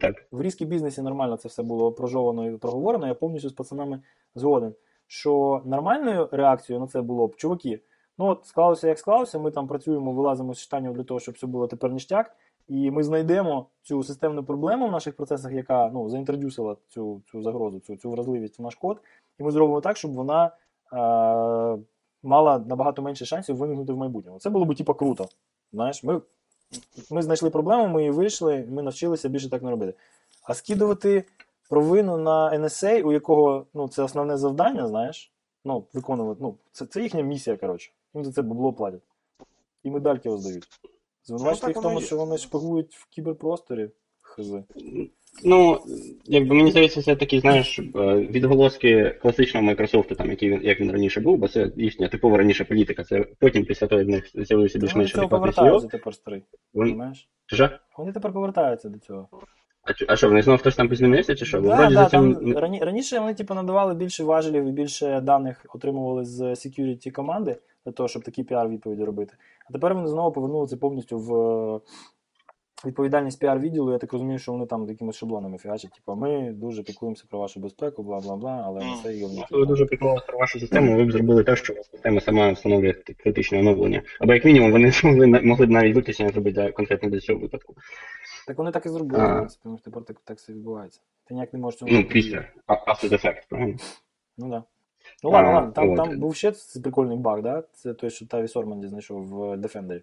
так. 0.01 0.25
в 0.31 0.41
різкі 0.41 0.65
бізнесі 0.65 1.01
нормально 1.01 1.37
це 1.37 1.47
все 1.47 1.63
було 1.63 1.91
прожовано 1.91 2.49
і 2.49 2.57
проговорено. 2.57 3.07
Я 3.07 3.13
повністю 3.13 3.49
з 3.49 3.53
пацанами 3.53 4.01
згоден. 4.35 4.73
Що 5.07 5.61
нормальною 5.65 6.29
реакцією 6.31 6.81
на 6.81 6.87
це 6.87 7.01
було 7.01 7.27
б, 7.27 7.35
чуваки, 7.35 7.79
ну 8.17 8.25
от 8.25 8.45
склалося 8.45 8.87
як 8.87 8.99
склалося, 8.99 9.39
ми 9.39 9.51
там 9.51 9.67
працюємо, 9.67 10.13
вилазимо 10.13 10.53
з 10.53 10.59
штанів 10.59 10.93
для 10.93 11.03
того, 11.03 11.19
щоб 11.19 11.35
все 11.35 11.47
було 11.47 11.67
тепер 11.67 11.91
ніштяк, 11.91 12.35
і 12.67 12.91
ми 12.91 13.03
знайдемо 13.03 13.65
цю 13.81 14.03
системну 14.03 14.43
проблему 14.43 14.87
в 14.87 14.91
наших 14.91 15.15
процесах, 15.15 15.51
яка 15.51 15.89
ну, 15.93 16.09
заінтродюсила 16.09 16.75
цю, 16.89 17.21
цю 17.31 17.41
загрозу, 17.41 17.79
цю, 17.79 17.95
цю 17.95 18.11
вразливість 18.11 18.59
в 18.59 18.61
наш 18.61 18.75
код, 18.75 19.01
і 19.39 19.43
ми 19.43 19.51
зробимо 19.51 19.81
так, 19.81 19.97
щоб 19.97 20.13
вона 20.13 20.45
е, 20.45 20.51
мала 22.23 22.59
набагато 22.59 23.01
менше 23.01 23.25
шансів 23.25 23.55
виникнути 23.55 23.93
в 23.93 23.97
майбутньому. 23.97 24.39
Це 24.39 24.49
було 24.49 24.65
б 24.65 24.75
типа 24.75 24.93
круто. 24.93 25.27
Знаєш, 25.73 26.03
ми 26.03 26.21
ми 27.11 27.21
знайшли 27.21 27.49
проблему, 27.49 27.87
ми 27.87 28.01
її 28.01 28.11
вирішили, 28.11 28.67
ми 28.69 28.81
навчилися 28.83 29.29
більше 29.29 29.49
так 29.49 29.63
не 29.63 29.69
робити. 29.69 29.93
А 30.43 30.53
скидувати 30.53 31.23
провину 31.69 32.17
на 32.17 32.49
NSA, 32.59 33.03
у 33.03 33.11
якого 33.11 33.65
ну, 33.73 33.87
це 33.87 34.03
основне 34.03 34.37
завдання, 34.37 34.87
знаєш, 34.87 35.31
ну, 35.65 35.83
виконувати, 35.93 36.39
ну, 36.43 36.55
це, 36.71 36.85
це 36.85 37.01
їхня 37.01 37.21
місія, 37.21 37.57
коротше. 37.57 37.91
Їм 38.13 38.25
за 38.25 38.31
це 38.31 38.41
бабло 38.41 38.73
платять. 38.73 39.01
І 39.83 39.91
медальки 39.91 40.29
роздають. 40.29 40.67
Звинувачити 41.27 41.67
Ну, 41.67 41.69
їх 41.69 41.77
в 41.77 41.81
тому, 41.81 42.01
що 42.01 42.15
вони 42.15 42.37
шпигують 42.37 42.95
в 42.95 43.09
кіберпросторі. 43.09 43.89
Хз. 44.21 44.53
Ну, 45.43 45.79
якби 46.25 46.55
мені 46.55 46.71
здається, 46.71 47.01
це 47.01 47.15
такі, 47.15 47.39
знаєш, 47.39 47.79
е, 47.79 47.83
відголоски 48.15 49.19
класичного 49.21 49.71
Microsoft, 49.71 50.15
там, 50.15 50.29
який 50.29 50.49
він, 50.49 50.59
як 50.63 50.79
він 50.79 50.91
раніше 50.91 51.21
був, 51.21 51.37
бо 51.37 51.47
це 51.47 51.71
їхня 51.75 52.07
типова 52.07 52.37
раніше 52.37 52.63
політика. 52.63 53.03
Це 53.03 53.25
потім 53.39 53.65
після 53.65 53.87
того, 53.87 54.01
як 54.01 54.07
в 54.09 54.11
них 54.11 54.29
з'явився 54.33 54.79
Вони 54.79 54.85
більш-менш 54.85 55.11
до 55.11 55.15
цього 55.15 55.25
адекватний 55.25 55.53
повертаються 55.53 55.87
CEO. 55.87 55.91
тепер 55.91 56.13
старий. 56.13 56.43
Вони... 56.73 56.91
Понимаєш? 56.91 57.29
Вони 57.97 58.11
тепер 58.11 58.33
повертаються 58.33 58.89
до 58.89 58.99
цього. 58.99 59.27
А, 59.83 60.13
а 60.13 60.15
що, 60.15 60.29
вони 60.29 60.41
знову 60.41 60.57
хтось 60.57 60.75
там 60.75 60.95
змінився, 60.95 61.35
чи 61.35 61.45
що? 61.45 61.61
Да, 61.61 61.75
вроді 61.75 61.93
да, 61.93 62.03
за 62.03 62.09
цим... 62.09 62.35
там 62.35 62.57
рані, 62.57 62.79
раніше 62.79 63.19
вони 63.19 63.33
типу, 63.33 63.53
надавали 63.53 63.93
більше 63.93 64.23
важелів 64.23 64.65
і 64.65 64.71
більше 64.71 65.21
даних 65.21 65.65
отримували 65.75 66.25
з 66.25 66.41
security 66.41 67.11
команди 67.11 67.57
для 67.85 67.91
того, 67.91 68.09
щоб 68.09 68.23
такі 68.23 68.43
піар-відповіді 68.43 69.03
робити. 69.03 69.33
А 69.69 69.73
тепер 69.73 69.93
вони 69.93 70.07
знову 70.07 70.31
повернули 70.31 70.67
це 70.67 70.77
повністю 70.77 71.19
в 71.19 71.35
е, 71.35 71.79
відповідальність 72.85 73.43
піар-відділу. 73.43 73.91
Я 73.91 73.97
так 73.97 74.13
розумію, 74.13 74.39
що 74.39 74.51
вони 74.51 74.65
там 74.65 74.89
якимись 74.89 75.15
шаблонами 75.15 75.57
фігачать. 75.57 75.91
Типу, 75.91 76.15
ми 76.15 76.51
дуже 76.51 76.83
піклуємося 76.83 77.23
про 77.29 77.39
вашу 77.39 77.59
безпеку, 77.59 78.03
бла 78.03 78.19
бла 78.19 78.35
бла, 78.35 78.63
але 78.65 78.85
на 78.85 78.97
це 79.03 79.15
його 79.15 79.33
Якщо 79.33 79.57
ви 79.57 79.65
дуже 79.65 79.85
піклувалися 79.85 80.25
про 80.25 80.37
вашу 80.37 80.59
систему, 80.59 80.97
ви 80.97 81.05
б 81.05 81.11
зробили 81.11 81.43
те, 81.43 81.55
що 81.55 81.73
система 81.91 82.21
сама 82.21 82.51
встановлює 82.51 82.93
критичне 82.93 83.59
оновлення. 83.59 84.01
Або 84.19 84.33
як 84.33 84.45
мінімум 84.45 84.71
вони 84.71 84.91
змогли 85.01 85.27
могли 85.27 85.65
б 85.65 85.69
навіть 85.69 85.95
виключення 85.95 86.29
зробити 86.29 86.61
для, 86.61 86.71
конкретно 86.71 87.09
для 87.09 87.19
цього 87.19 87.39
випадку. 87.39 87.75
Так 88.47 88.57
вони 88.57 88.71
так 88.71 88.85
і 88.85 88.89
зробили, 88.89 89.23
А. 89.23 89.41
в 89.41 89.55
принципі, 89.55 89.81
тепер 89.85 90.03
так, 90.03 90.17
так 90.23 90.37
все 90.37 90.53
відбувається. 90.53 91.01
Ти 91.27 91.33
ніяк 91.33 91.53
не 91.53 91.59
можеш 91.59 91.79
цьому 91.79 91.91
Ну, 91.91 92.03
після. 92.03 92.37
After 92.67 93.09
the 93.09 93.25
fact, 93.25 93.41
правильно? 93.49 93.77
Ну 94.37 94.49
да. 94.49 94.63
Ну 95.23 95.29
ладно, 95.29 95.49
А, 95.49 95.53
ладно, 95.53 95.71
там, 95.71 95.89
от. 95.89 95.97
там 95.97 96.19
був 96.19 96.35
ще 96.35 96.53
прикольний 96.83 97.17
баг, 97.17 97.41
да? 97.41 97.63
Це 97.73 97.93
той, 97.93 98.09
що 98.09 98.27
Тавіс 98.27 98.55
Орманді 98.55 98.87
знайшов 98.87 99.27
в 99.27 99.57
Defender. 99.57 100.01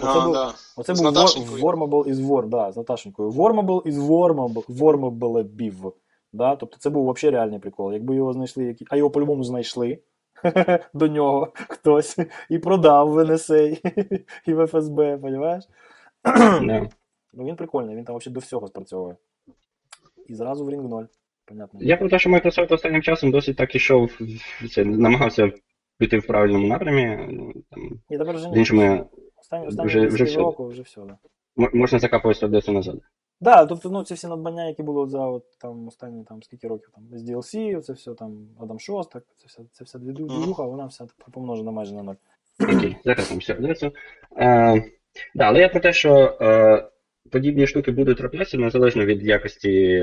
Оце 0.00 0.18
А, 0.18 0.24
був- 0.24 0.34
да. 0.34 0.54
Оце 0.76 0.94
був 0.94 1.04
Warmable 1.04 2.04
is 2.04 2.14
War, 2.14 2.48
да, 2.48 2.72
з 2.72 2.76
Наташенькою. 2.76 3.30
Warmable 3.30 3.82
is 3.82 3.94
Warmable, 3.94 4.66
Warmable 4.66 5.92
Да? 6.32 6.56
Тобто 6.56 6.76
це 6.78 6.90
був 6.90 7.12
взагалі 7.12 7.34
реальний 7.34 7.58
прикол. 7.58 7.92
Якби 7.92 8.14
його 8.14 8.32
знайшли, 8.32 8.64
які... 8.64 8.86
а 8.88 8.96
його 8.96 9.10
по-любому 9.10 9.44
знайшли 9.44 9.98
до 10.94 11.08
нього 11.08 11.52
хтось 11.68 12.18
і 12.48 12.58
продав 12.58 13.10
в 13.10 13.18
NSA 13.18 13.80
і 14.46 14.54
в 14.54 14.66
ФСБ, 14.66 15.18
розумієш? 15.22 15.64
Ну 17.34 17.44
він 17.44 17.56
прикольний, 17.56 17.96
він 17.96 18.04
там 18.04 18.16
взагалі 18.16 18.34
до 18.34 18.40
всього 18.40 18.68
спрацьовує. 18.68 19.16
І 20.26 20.34
зразу 20.34 20.64
в 20.64 20.68
Ring 20.68 20.88
0. 20.88 21.02
Понятно. 21.52 21.80
Я 21.82 21.96
про 21.96 22.08
те, 22.08 22.18
що 22.18 22.30
Microsoft 22.30 22.72
останнім 22.74 23.02
часом 23.02 23.30
досить 23.30 23.56
так 23.56 23.74
ішов, 23.74 24.18
це, 24.70 24.84
намагався 24.84 25.52
піти 25.98 26.18
в 26.18 26.26
правильному 26.26 26.66
напрямі. 26.66 27.16
Там, 27.70 28.00
І 28.10 28.18
тепер 28.18 28.34
вже 28.34 28.44
з 28.44 28.50
ні. 28.50 28.58
іншими 28.58 29.06
Останні, 29.40 29.66
останні 29.66 29.86
вже- 29.88 30.06
вже 30.06 30.24
все. 30.24 30.38
року 30.38 30.66
вже 30.66 30.82
все, 30.82 31.00
да. 31.00 31.18
можна 31.72 31.98
закапуватися 31.98 32.46
одесу 32.46 32.72
назад. 32.72 33.00
Да, 33.40 33.66
тобто, 33.66 33.90
ну, 33.90 34.04
ці 34.04 34.14
всі 34.14 34.26
надбання, 34.26 34.66
які 34.66 34.82
були 34.82 35.08
за 35.08 35.26
от, 35.26 35.44
там, 35.58 35.88
останні 35.88 36.24
там, 36.24 36.42
скільки 36.42 36.68
років 36.68 36.90
там, 36.94 37.18
з 37.18 37.30
DLC, 37.30 37.80
це 37.80 37.92
все 37.92 38.14
там 38.14 38.48
Адам 38.60 38.78
Шостак, 38.80 39.24
це 39.36 39.46
вся, 39.46 39.62
це 39.72 39.84
вся 39.84 39.98
двіжуха, 39.98 40.62
вона 40.64 40.86
вся 40.86 41.06
помножена 41.32 41.70
майже 41.70 41.94
на 41.94 42.02
ноль. 42.02 42.14
Окей, 42.60 42.96
зараз 43.04 43.30
вам 43.30 43.38
все. 43.38 43.54
Е, 44.36 44.84
да, 45.34 45.44
але 45.44 45.60
я 45.60 45.68
про 45.68 45.80
те, 45.80 45.92
що 45.92 46.38
е, 46.40 46.88
подібні 47.30 47.66
штуки 47.66 47.90
будуть 47.90 48.18
траплятися 48.18 48.58
незалежно 48.58 49.04
від 49.04 49.22
якості. 49.22 50.00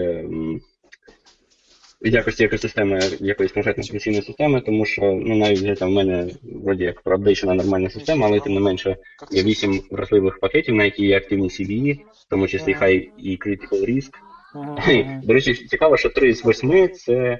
Якості 2.02 2.44
екосистеми 2.44 3.00
якоїсь 3.20 3.52
конкретної 3.52 3.90
операційної 3.90 4.24
системи, 4.24 4.62
тому 4.62 4.86
що 4.86 5.02
ну 5.02 5.36
навіть 5.36 5.80
там 5.80 5.90
в 5.90 5.94
мене 5.94 6.28
вроді 6.44 6.84
як 6.84 7.02
проапдейшена 7.02 7.54
нормальна 7.54 7.90
система, 7.90 8.28
але 8.28 8.40
тим 8.40 8.54
не 8.54 8.60
менше 8.60 8.98
є 9.32 9.44
вісім 9.44 9.82
вразливих 9.92 10.40
пакетів, 10.40 10.76
на 10.76 10.84
які 10.84 11.06
є 11.06 11.18
активні 11.18 11.48
CVE, 11.48 11.94
в 11.96 12.30
тому 12.30 12.48
числі. 12.48 12.76
High 12.76 13.10
і 13.18 13.38
Critical 13.38 13.86
Risk. 13.90 14.12
До 15.24 15.34
речі, 15.34 15.54
цікаво, 15.54 15.98
що 15.98 16.10
три 16.10 16.34
з 16.34 16.44
восьми 16.44 16.88
це 16.88 17.14
е, 17.14 17.40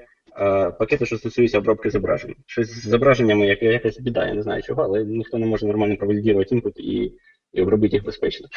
пакети, 0.72 1.06
що 1.06 1.18
стосуються 1.18 1.58
обробки 1.58 1.90
зображень. 1.90 2.36
Щось 2.46 2.68
з 2.68 2.88
зображеннями 2.88 3.48
як, 3.48 3.64
якась 3.64 4.00
біда, 4.00 4.28
я 4.28 4.34
не 4.34 4.42
знаю 4.42 4.62
чого, 4.62 4.84
але 4.84 5.06
ніхто 5.06 5.38
не 5.38 5.46
може 5.46 5.66
нормально 5.66 5.98
провалідувати 5.98 6.56
input 6.56 6.80
і, 6.80 7.14
і 7.54 7.62
обробити 7.62 7.96
їх 7.96 8.06
безпечно. 8.06 8.48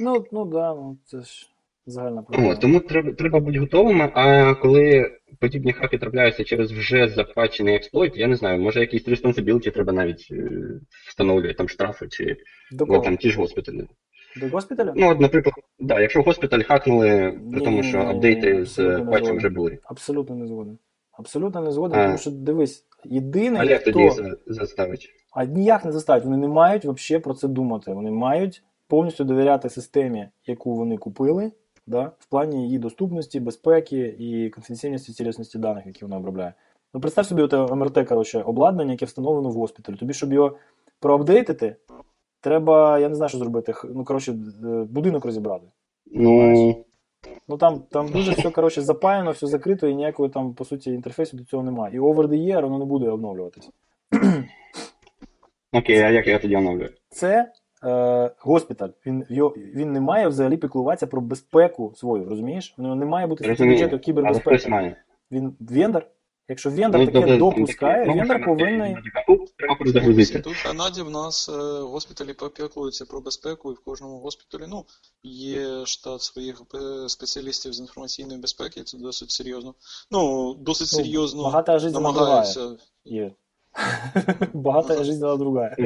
Ну, 0.00 0.26
ну 0.32 0.44
да, 0.44 0.74
ну 0.74 0.98
це 1.04 1.22
ж 1.22 1.48
загальна 1.90 2.22
проблема. 2.22 2.52
От, 2.52 2.60
тому 2.60 2.80
треба, 2.80 3.12
треба 3.12 3.40
бути 3.40 3.58
готовими. 3.58 4.10
А 4.14 4.54
коли 4.54 5.10
подібні 5.40 5.72
хаки 5.72 5.98
трапляються 5.98 6.44
через 6.44 6.72
вже 6.72 7.08
запачений 7.08 7.74
експлойт, 7.74 8.16
я 8.16 8.26
не 8.26 8.36
знаю, 8.36 8.60
може 8.60 8.80
якісь 8.80 9.08
responsibility 9.08 9.70
треба 9.70 9.92
навіть 9.92 10.28
е, 10.30 10.50
встановлювати, 11.08 11.54
там 11.54 11.68
штрафи 11.68 12.08
чи 12.08 12.36
До 12.72 12.84
ну, 12.84 12.86
кого? 12.86 13.04
там 13.04 13.16
ті 13.16 13.30
ж 13.30 13.38
госпіталі. 13.38 13.88
До 14.40 14.48
госпіталя? 14.48 14.92
Ну, 14.96 15.10
от, 15.10 15.20
наприклад, 15.20 15.54
да, 15.78 16.00
якщо 16.00 16.22
госпіталь 16.22 16.62
хакнули, 16.62 17.38
при 17.52 17.60
тому, 17.60 17.82
що 17.82 17.98
Ні-ні-ні, 17.98 18.16
апдейти 18.16 18.64
з 18.64 19.04
патчем 19.10 19.36
вже 19.36 19.48
були. 19.48 19.78
Абсолютно 19.84 20.36
не 20.36 20.46
згоден. 20.46 20.78
Абсолютно 21.12 21.60
не 21.60 21.70
згоден, 21.70 22.00
А. 22.00 22.04
тому 22.04 22.18
що 22.18 22.30
дивись, 22.30 22.84
єдиний, 23.04 23.60
А 23.60 23.64
як 23.64 23.80
хто... 23.80 23.92
тоді 23.92 24.10
заставить? 24.46 25.08
А 25.32 25.44
ніяк 25.44 25.84
не 25.84 25.92
заставить. 25.92 26.24
Вони 26.24 26.36
не 26.36 26.48
мають 26.48 26.84
взагалі 26.84 27.22
про 27.22 27.34
це 27.34 27.48
думати. 27.48 27.92
Вони 27.92 28.10
мають 28.10 28.62
повністю 28.88 29.24
довіряти 29.24 29.70
системі, 29.70 30.28
яку 30.46 30.74
вони 30.74 30.96
купили, 30.96 31.52
да, 31.88 32.12
в 32.18 32.26
плані 32.26 32.64
її 32.64 32.78
доступності, 32.78 33.40
безпеки 33.40 34.16
і 34.18 34.50
конфіденційності 34.50 35.12
цілісності 35.12 35.58
даних, 35.58 35.86
які 35.86 36.04
вона 36.04 36.16
обробляє. 36.16 36.54
Ну, 36.94 37.00
представ 37.00 37.26
собі 37.26 37.42
оте 37.42 37.56
МРТ, 37.74 38.08
коротше, 38.08 38.42
обладнання, 38.42 38.92
яке 38.92 39.04
встановлено 39.04 39.50
в 39.50 39.54
госпіталі. 39.54 39.96
Тобі, 39.96 40.14
щоб 40.14 40.32
його 40.32 40.56
проапдейтити, 41.00 41.76
треба, 42.40 42.98
я 42.98 43.08
не 43.08 43.14
знаю, 43.14 43.28
що 43.28 43.38
зробити. 43.38 43.74
Ну, 43.84 44.04
коротше, 44.04 44.32
е, 44.32 44.36
будинок 44.90 45.24
розібрати. 45.24 45.66
Ну, 46.06 46.84
Ну 47.48 47.56
там, 47.56 47.82
там 47.90 48.08
дуже 48.08 48.32
все 48.32 48.50
коротше, 48.50 48.82
запаяно, 48.82 49.30
все 49.30 49.46
закрито, 49.46 49.86
і 49.88 49.94
ніякого 49.94 50.28
там, 50.28 50.54
по 50.54 50.64
суті, 50.64 50.90
інтерфейсу 50.90 51.36
до 51.36 51.44
цього 51.44 51.62
немає. 51.62 51.96
І 51.96 52.00
over 52.00 52.26
the 52.26 52.46
year 52.46 52.62
воно 52.62 52.78
не 52.78 52.84
буде 52.84 53.08
обновлюватись. 53.08 53.70
окей, 55.72 55.98
а 55.98 56.10
як 56.10 56.26
я 56.26 56.38
тоді 56.38 56.56
оновлюю? 56.56 56.90
це 57.08 57.52
е, 57.84 58.30
госпіталь. 58.38 58.88
Він, 59.06 59.26
його, 59.28 59.54
він 59.56 59.92
не 59.92 60.00
має 60.00 60.28
взагалі 60.28 60.56
піклуватися 60.56 61.06
про 61.06 61.20
безпеку 61.20 61.92
свою, 61.96 62.24
розумієш? 62.28 62.74
У 62.78 62.82
нього 62.82 62.94
не 62.94 63.06
має 63.06 63.26
бути 63.26 63.48
Розумію, 63.48 63.74
бюджету 63.74 63.90
але 63.90 63.98
кібербезпеки. 63.98 64.56
хтось 64.56 64.68
має. 64.68 64.96
Він 65.30 65.56
вендор. 65.60 66.06
Якщо 66.50 66.70
вендор 66.70 67.00
Ну, 67.00 67.06
таке 67.06 67.20
тобто, 67.20 67.36
допускає, 67.36 68.06
ну, 68.06 68.14
вендор 68.14 68.44
повинен. 68.44 68.96
ну. 69.28 69.46
Тут 70.42 70.54
в 70.56 70.66
Канаді 70.66 71.02
в 71.02 71.10
нас 71.10 71.48
е, 71.48 71.52
госпіталі 71.82 72.32
попіклуються 72.34 73.04
про 73.04 73.20
безпеку, 73.20 73.72
і 73.72 73.74
в 73.74 73.80
кожному 73.80 74.18
госпіталі 74.18 74.62
ну, 74.68 74.84
є 75.22 75.86
штат 75.86 76.22
своїх 76.22 76.62
е, 76.74 77.08
спеціалістів 77.08 77.72
з 77.72 77.80
інформаційної 77.80 78.40
безпеки, 78.40 78.82
це 78.82 78.98
досить 78.98 79.30
серйозно. 79.30 79.74
Ну, 80.10 80.54
досить 80.54 80.88
Ну, 80.92 81.04
серйозно 81.04 81.64
жизнь 81.78 81.94
намагаються. 81.94 82.76
Є. 83.04 83.32
Багата 84.52 85.04
жизнь 85.04 85.20
другая. 85.20 85.76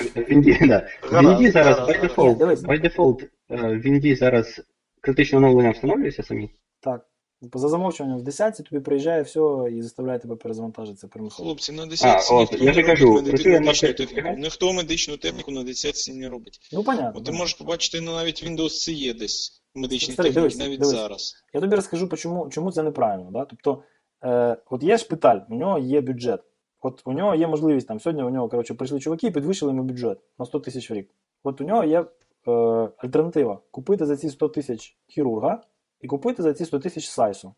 В 0.00 0.32
Інді, 0.32 0.58
да. 0.60 0.88
В 1.02 1.12
Гаразд, 1.12 1.40
Інді 1.40 1.50
зараз 1.50 1.78
by 1.78 2.04
default, 2.04 2.36
by 2.38 2.84
default, 2.84 3.28
е, 3.50 3.76
в 3.76 3.86
Інді 3.86 4.14
зараз 4.14 4.62
критичне 5.00 5.38
оновлення 5.38 5.70
встановлюється 5.70 6.22
самі. 6.22 6.50
Так. 6.80 7.06
За 7.54 7.68
замовчуванням 7.68 8.18
в 8.18 8.22
десятці 8.22 8.62
тобі 8.62 8.80
приїжджає 8.82 9.22
все 9.22 9.40
і 9.72 9.82
заставляє 9.82 10.18
тебе 10.18 10.36
перезавантажитися 10.36 11.08
примусово. 11.08 11.48
Хлопці, 11.48 11.72
на 11.72 11.86
десятці 11.86 12.34
А, 12.34 12.40
ніхто 12.40 12.54
от, 12.54 12.60
я 12.60 12.66
не 12.66 12.72
ж 12.72 12.80
робить 12.80 12.86
кажу, 12.86 13.24
працює 13.24 13.60
медичну 13.60 13.88
на 13.88 13.94
техніку. 13.94 14.28
Ніхто 14.38 14.72
медичну 14.72 15.16
техніку 15.16 15.50
на 15.50 15.62
десятці 15.62 16.14
не 16.14 16.28
робить. 16.28 16.58
Ну, 16.72 16.84
понятно. 16.84 17.20
От 17.20 17.24
ти 17.24 17.32
можеш 17.32 17.54
побачити 17.54 18.00
ну, 18.00 18.14
навіть 18.14 18.44
Windows 18.44 18.68
це 18.68 18.92
є 18.92 19.14
десь 19.14 19.62
медичні 19.74 20.12
Старий, 20.14 20.32
техніки, 20.32 20.56
дивись, 20.56 20.66
навіть 20.66 20.80
дивись. 20.80 20.96
зараз. 20.96 21.34
Я 21.54 21.60
тобі 21.60 21.76
розкажу, 21.76 22.08
чому, 22.08 22.48
чому 22.48 22.72
це 22.72 22.82
неправильно. 22.82 23.30
Да? 23.30 23.44
Тобто, 23.44 23.82
е, 24.24 24.56
от 24.70 24.82
є 24.82 24.98
шпиталь, 24.98 25.40
у 25.50 25.54
нього 25.54 25.78
є 25.78 26.00
бюджет. 26.00 26.40
От 26.84 27.02
у 27.04 27.12
нього 27.12 27.34
є 27.34 27.46
можливість 27.46 27.88
там 27.88 28.00
сьогодні 28.00 28.22
у 28.22 28.30
нього 28.30 28.48
коротше, 28.48 28.74
прийшли 28.74 29.00
чуваки 29.00 29.26
і 29.26 29.30
підвищили 29.30 29.72
йому 29.72 29.82
бюджет 29.82 30.18
на 30.38 30.44
100 30.44 30.60
тисяч 30.60 30.90
в 30.90 30.94
рік. 30.94 31.10
От 31.44 31.60
у 31.60 31.64
нього 31.64 31.84
є 31.84 32.00
е, 32.00 32.50
альтернатива: 32.96 33.58
купити 33.70 34.06
за 34.06 34.16
ці 34.16 34.30
100 34.30 34.48
тисяч 34.48 34.96
хірурга 35.08 35.60
і 36.00 36.06
купити 36.06 36.42
за 36.42 36.52
ці 36.52 36.64
100 36.64 36.78
тисяч 36.78 37.08
сайсу. 37.08 37.54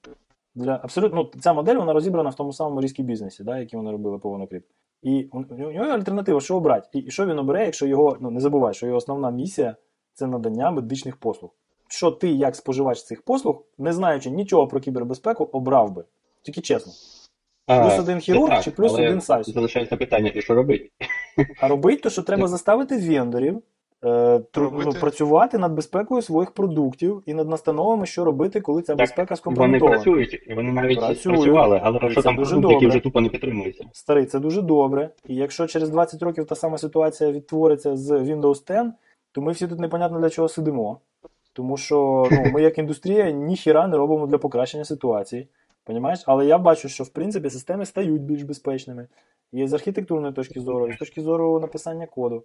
Для 0.54 0.80
абсолютно 0.82 1.30
ну, 1.34 1.40
ця 1.40 1.52
модель 1.52 1.76
вона 1.76 1.92
розібрана 1.92 2.30
в 2.30 2.34
тому 2.34 2.52
самому 2.52 2.80
різкій 2.80 3.02
бізнесі, 3.02 3.44
да, 3.44 3.58
який 3.58 3.76
вони 3.76 3.90
робили 3.90 4.18
по 4.18 4.28
Вонокріп. 4.30 4.64
І 5.02 5.28
у 5.32 5.56
нього 5.56 5.72
є 5.72 5.80
альтернатива, 5.80 6.40
що 6.40 6.56
обрати. 6.56 6.88
І, 6.92 6.98
і 6.98 7.10
що 7.10 7.26
він 7.26 7.38
обере, 7.38 7.64
якщо 7.64 7.86
його, 7.86 8.16
ну 8.20 8.30
не 8.30 8.40
забувай, 8.40 8.74
що 8.74 8.86
його 8.86 8.98
основна 8.98 9.30
місія 9.30 9.76
це 10.14 10.26
надання 10.26 10.70
медичних 10.70 11.16
послуг. 11.16 11.50
Що 11.88 12.10
ти, 12.10 12.28
як 12.28 12.56
споживач 12.56 13.02
цих 13.02 13.22
послуг, 13.22 13.62
не 13.78 13.92
знаючи 13.92 14.30
нічого 14.30 14.66
про 14.66 14.80
кібербезпеку, 14.80 15.48
обрав 15.52 15.92
би. 15.92 16.04
Тільки 16.42 16.60
чесно. 16.60 16.92
Плюс 17.66 17.98
один 17.98 18.18
хірург 18.18 18.48
так, 18.48 18.64
чи 18.64 18.70
плюс 18.70 18.92
але 18.94 19.06
один 19.06 19.20
сайс? 19.20 19.48
Залишається 19.48 19.96
питання, 19.96 20.32
і 20.34 20.42
що 20.42 20.54
робити? 20.54 20.90
А 21.60 21.68
робить 21.68 22.02
то, 22.02 22.10
що 22.10 22.22
треба 22.22 22.48
заставити 22.48 22.98
вендорів 22.98 23.62
е, 24.04 24.38
тру- 24.38 24.82
ну, 24.84 24.92
працювати 24.92 25.58
над 25.58 25.72
безпекою 25.72 26.22
своїх 26.22 26.50
продуктів 26.50 27.22
і 27.26 27.34
над 27.34 27.48
настановами, 27.48 28.06
що 28.06 28.24
робити, 28.24 28.60
коли 28.60 28.82
ця 28.82 28.86
Так, 28.94 28.98
безпека 28.98 29.36
Вони 29.44 29.78
працюють, 29.78 30.42
і 30.46 30.54
вони 30.54 30.72
навіть 30.72 30.98
Працюють. 30.98 31.38
працювали, 31.38 31.80
але 31.82 31.98
І 32.02 32.10
що 32.10 32.22
там 32.22 32.36
дуже 32.36 32.50
продукт, 32.50 32.72
який 32.72 32.88
вже 32.88 33.00
тупо 33.00 33.20
не 33.20 33.28
підтримується. 33.28 33.84
Старий, 33.92 34.26
це 34.26 34.38
дуже 34.38 34.62
добре. 34.62 35.10
І 35.28 35.34
якщо 35.34 35.66
через 35.66 35.90
20 35.90 36.22
років 36.22 36.46
та 36.46 36.54
сама 36.54 36.78
ситуація 36.78 37.32
відтвориться 37.32 37.96
з 37.96 38.10
Windows 38.10 38.66
10, 38.68 38.86
то 39.32 39.40
ми 39.40 39.52
всі 39.52 39.66
тут 39.66 39.78
непонятно 39.78 40.20
для 40.20 40.30
чого 40.30 40.48
сидимо. 40.48 41.00
Тому 41.52 41.76
що 41.76 42.28
ну, 42.30 42.44
ми, 42.52 42.62
як 42.62 42.78
індустрія, 42.78 43.30
ніхіра 43.30 43.86
не 43.86 43.96
робимо 43.96 44.26
для 44.26 44.38
покращення 44.38 44.84
ситуації. 44.84 45.48
Понімаєш? 45.86 46.20
Але 46.26 46.46
я 46.46 46.58
бачу, 46.58 46.88
що 46.88 47.04
в 47.04 47.08
принципі 47.08 47.50
системи 47.50 47.86
стають 47.86 48.22
більш 48.22 48.42
безпечними. 48.42 49.08
І 49.52 49.66
з 49.66 49.72
архітектурної 49.72 50.34
точки 50.34 50.60
зору, 50.60 50.88
і 50.88 50.92
з 50.94 50.98
точки 50.98 51.22
зору 51.22 51.60
написання 51.60 52.06
коду. 52.06 52.44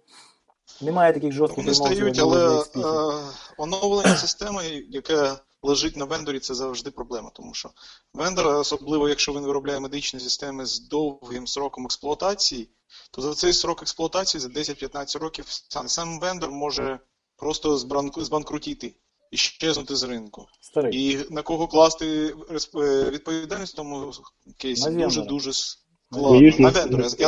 Немає 0.82 1.12
таких 1.12 1.32
жорстких 1.32 1.64
Вони 1.64 1.74
стають, 1.74 2.18
але 2.18 2.60
е, 2.60 3.22
оновлення 3.58 4.16
системи, 4.16 4.64
яке 4.88 5.32
лежить 5.62 5.96
на 5.96 6.04
вендорі, 6.04 6.38
це 6.38 6.54
завжди 6.54 6.90
проблема. 6.90 7.30
Тому 7.34 7.54
що 7.54 7.70
вендор, 8.14 8.46
особливо 8.46 9.08
якщо 9.08 9.32
він 9.32 9.42
виробляє 9.42 9.80
медичні 9.80 10.20
системи 10.20 10.66
з 10.66 10.88
довгим 10.88 11.46
сроком 11.46 11.84
експлуатації, 11.84 12.70
то 13.10 13.22
за 13.22 13.34
цей 13.34 13.52
срок 13.52 13.82
експлуатації, 13.82 14.40
за 14.40 14.48
10-15 14.48 15.18
років, 15.18 15.44
сам, 15.48 15.88
сам 15.88 16.20
вендор 16.20 16.50
може 16.50 16.98
просто 17.36 17.76
збранку- 17.76 18.22
збанкрутіти 18.22 18.94
і 19.32 19.36
щезнути 19.36 19.96
з 19.96 20.02
ринку. 20.02 20.46
Старий. 20.60 21.10
І 21.12 21.18
на 21.30 21.42
кого 21.42 21.66
класти 21.66 22.34
е, 22.76 23.10
відповідальність 23.10 23.72
в 23.72 23.76
тому 23.76 24.12
кейсі 24.58 24.90
дуже-дуже 24.90 25.48
На 25.48 26.18
складно. 26.18 26.50
На 26.58 26.68
вендора. 26.70 27.02
Я, 27.02 27.08
з- 27.08 27.18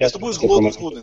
я 0.00 0.08
з 0.08 0.12
тобою 0.12 0.32
часом 0.32 0.32
згоден, 0.32 0.72
це 0.72 0.78
згоден. 0.78 1.02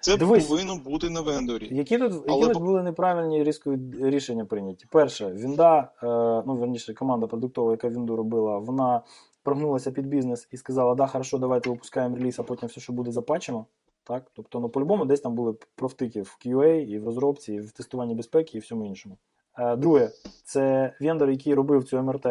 Це 0.00 0.16
Дивись. 0.16 0.46
повинно 0.46 0.76
бути 0.76 1.10
на 1.10 1.20
вендорі. 1.20 1.68
Які 1.76 1.98
тут, 1.98 2.12
які 2.12 2.24
Але 2.28 2.44
тут 2.44 2.54
по- 2.54 2.60
були 2.60 2.82
неправильні 2.82 3.44
різкові 3.44 3.78
рішення 4.00 4.44
прийняті? 4.44 4.86
Перше, 4.90 5.32
Вінда, 5.32 5.92
е, 6.02 6.06
ну 6.46 6.56
верніше, 6.56 6.94
команда 6.94 7.26
продуктова, 7.26 7.70
яка 7.70 7.88
Вінду 7.88 8.16
робила, 8.16 8.58
вона 8.58 9.02
прогнулася 9.42 9.90
під 9.90 10.06
бізнес 10.06 10.48
і 10.52 10.56
сказала, 10.56 10.94
да, 10.94 11.06
хорошо, 11.06 11.38
давайте 11.38 11.70
випускаємо 11.70 12.16
реліз, 12.16 12.38
а 12.38 12.42
потім 12.42 12.68
все, 12.68 12.80
що 12.80 12.92
буде, 12.92 13.10
запачимо. 13.12 13.66
Так? 14.04 14.30
Тобто, 14.34 14.60
ну, 14.60 14.68
по-любому, 14.68 15.04
десь 15.04 15.20
там 15.20 15.34
були 15.34 15.54
провтики 15.74 16.22
в 16.22 16.36
QA, 16.46 16.66
і 16.86 16.98
в 16.98 17.04
розробці, 17.04 17.52
і 17.52 17.60
в 17.60 17.72
тестуванні 17.72 18.14
безпеки, 18.14 18.56
і 18.58 18.60
всьому 18.60 18.84
іншому. 18.86 19.16
Е, 19.58 19.76
друге, 19.76 20.10
це 20.44 20.92
вендор, 21.00 21.30
який 21.30 21.54
робив 21.54 21.84
цю 21.84 22.02
МРТ 22.02 22.26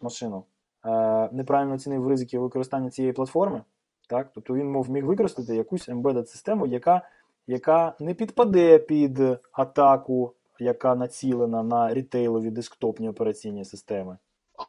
машину, 0.00 0.44
е, 0.84 1.28
неправильно 1.32 1.74
оцінив 1.74 2.08
ризики 2.08 2.38
використання 2.38 2.90
цієї 2.90 3.12
платформи. 3.12 3.62
Так? 4.08 4.30
Тобто 4.34 4.54
він 4.54 4.70
мов 4.70 4.90
міг 4.90 5.04
використати 5.04 5.56
якусь 5.56 5.88
embedded 5.88 6.26
систему, 6.26 6.66
яка 6.66 7.02
яка 7.46 7.94
не 8.00 8.14
підпаде 8.14 8.78
під 8.78 9.20
атаку, 9.52 10.34
яка 10.58 10.94
націлена 10.94 11.62
на 11.62 11.94
рітейлові 11.94 12.50
десктопні 12.50 13.08
операційні 13.08 13.64
системи. 13.64 14.18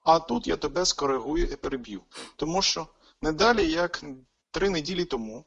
А 0.04 0.20
тут 0.20 0.48
я 0.48 0.58
тебе 0.58 0.86
скоригую 0.86 1.46
і 1.46 1.56
переб'ю. 1.56 2.02
Тому 2.36 2.62
що 2.62 2.88
не 3.22 3.32
далі, 3.32 3.72
як 3.72 4.04
три 4.52 4.70
неділі 4.70 5.06
тому, 5.06 5.46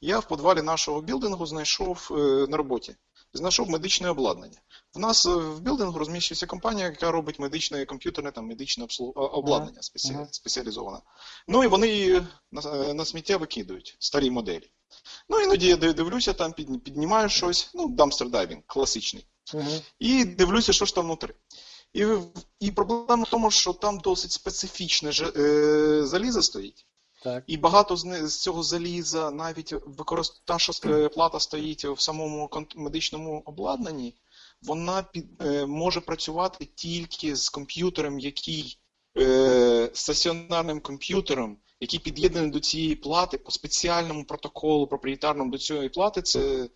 я 0.00 0.18
в 0.18 0.28
подвалі 0.28 0.62
нашого 0.62 1.00
білдингу 1.00 1.46
знайшов 1.46 2.08
е, 2.10 2.14
на 2.50 2.56
роботі. 2.56 2.94
Знайшов 3.32 3.70
медичне 3.70 4.10
обладнання. 4.10 4.58
В 4.94 4.98
нас 4.98 5.26
е, 5.26 5.30
в 5.30 5.60
білдингу 5.60 5.98
розміщується 5.98 6.46
компанія, 6.46 6.86
яка 6.86 7.10
робить 7.10 7.38
медичне 7.38 7.84
комп'ютерне 7.84 8.30
там 8.30 8.46
медичне 8.46 8.84
обслуг... 8.84 9.12
обладнання 9.14 9.82
спеці... 9.82 10.12
ага. 10.14 10.28
спеціалізоване. 10.30 10.98
Ну 11.48 11.64
і 11.64 11.66
вони 11.66 11.88
її 11.88 12.22
на, 12.52 12.60
е, 12.60 12.94
на 12.94 13.04
сміття 13.04 13.36
викидують, 13.36 13.96
старі 13.98 14.30
моделі. 14.30 14.70
Ну, 15.28 15.40
іноді 15.40 15.66
я 15.66 15.76
дивлюся, 15.76 16.32
там 16.32 16.52
під, 16.52 16.84
піднімаю 16.84 17.28
щось, 17.28 17.70
ну, 17.74 17.88
dumpster 17.88 18.30
diving, 18.30 18.62
класичний. 18.66 19.26
Угу. 19.54 19.70
І 19.98 20.24
дивлюся, 20.24 20.72
що 20.72 20.84
ж 20.84 20.94
там 20.94 21.04
внутрі. 21.04 21.34
І, 21.92 22.06
і 22.60 22.70
проблема 22.70 23.24
в 23.24 23.30
тому, 23.30 23.50
що 23.50 23.72
там 23.72 23.98
досить 23.98 24.32
специфічне 24.32 25.10
е, 25.36 26.06
залізо 26.06 26.42
стоїть. 26.42 26.86
Так. 27.22 27.44
І 27.46 27.56
багато 27.56 27.96
з, 27.96 28.38
цього 28.38 28.62
заліза, 28.62 29.30
навіть 29.30 29.74
використ... 29.86 30.42
та, 30.44 30.58
що 30.58 30.72
е, 30.84 31.08
плата 31.08 31.40
стоїть 31.40 31.84
в 31.84 32.00
самому 32.00 32.50
медичному 32.76 33.42
обладнанні, 33.44 34.14
вона 34.62 35.02
під, 35.02 35.42
е, 35.42 35.66
може 35.66 36.00
працювати 36.00 36.68
тільки 36.74 37.36
з 37.36 37.48
комп'ютером, 37.48 38.18
який 38.18 38.78
е, 39.18 39.90
стаціонарним 39.92 40.80
комп'ютером, 40.80 41.56
який 41.80 41.98
під'єднаний 41.98 42.50
до 42.50 42.60
цієї 42.60 42.94
плати 42.94 43.38
по 43.38 43.50
спеціальному 43.50 44.24
протоколу 44.24 44.86
проприєтарному 44.86 45.50
до 45.50 45.58
цієї 45.58 45.88
плати. 45.88 46.22
Це, 46.22 46.68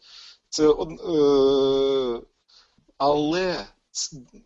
це 0.49 0.69
е, 0.69 2.21
але 2.99 3.67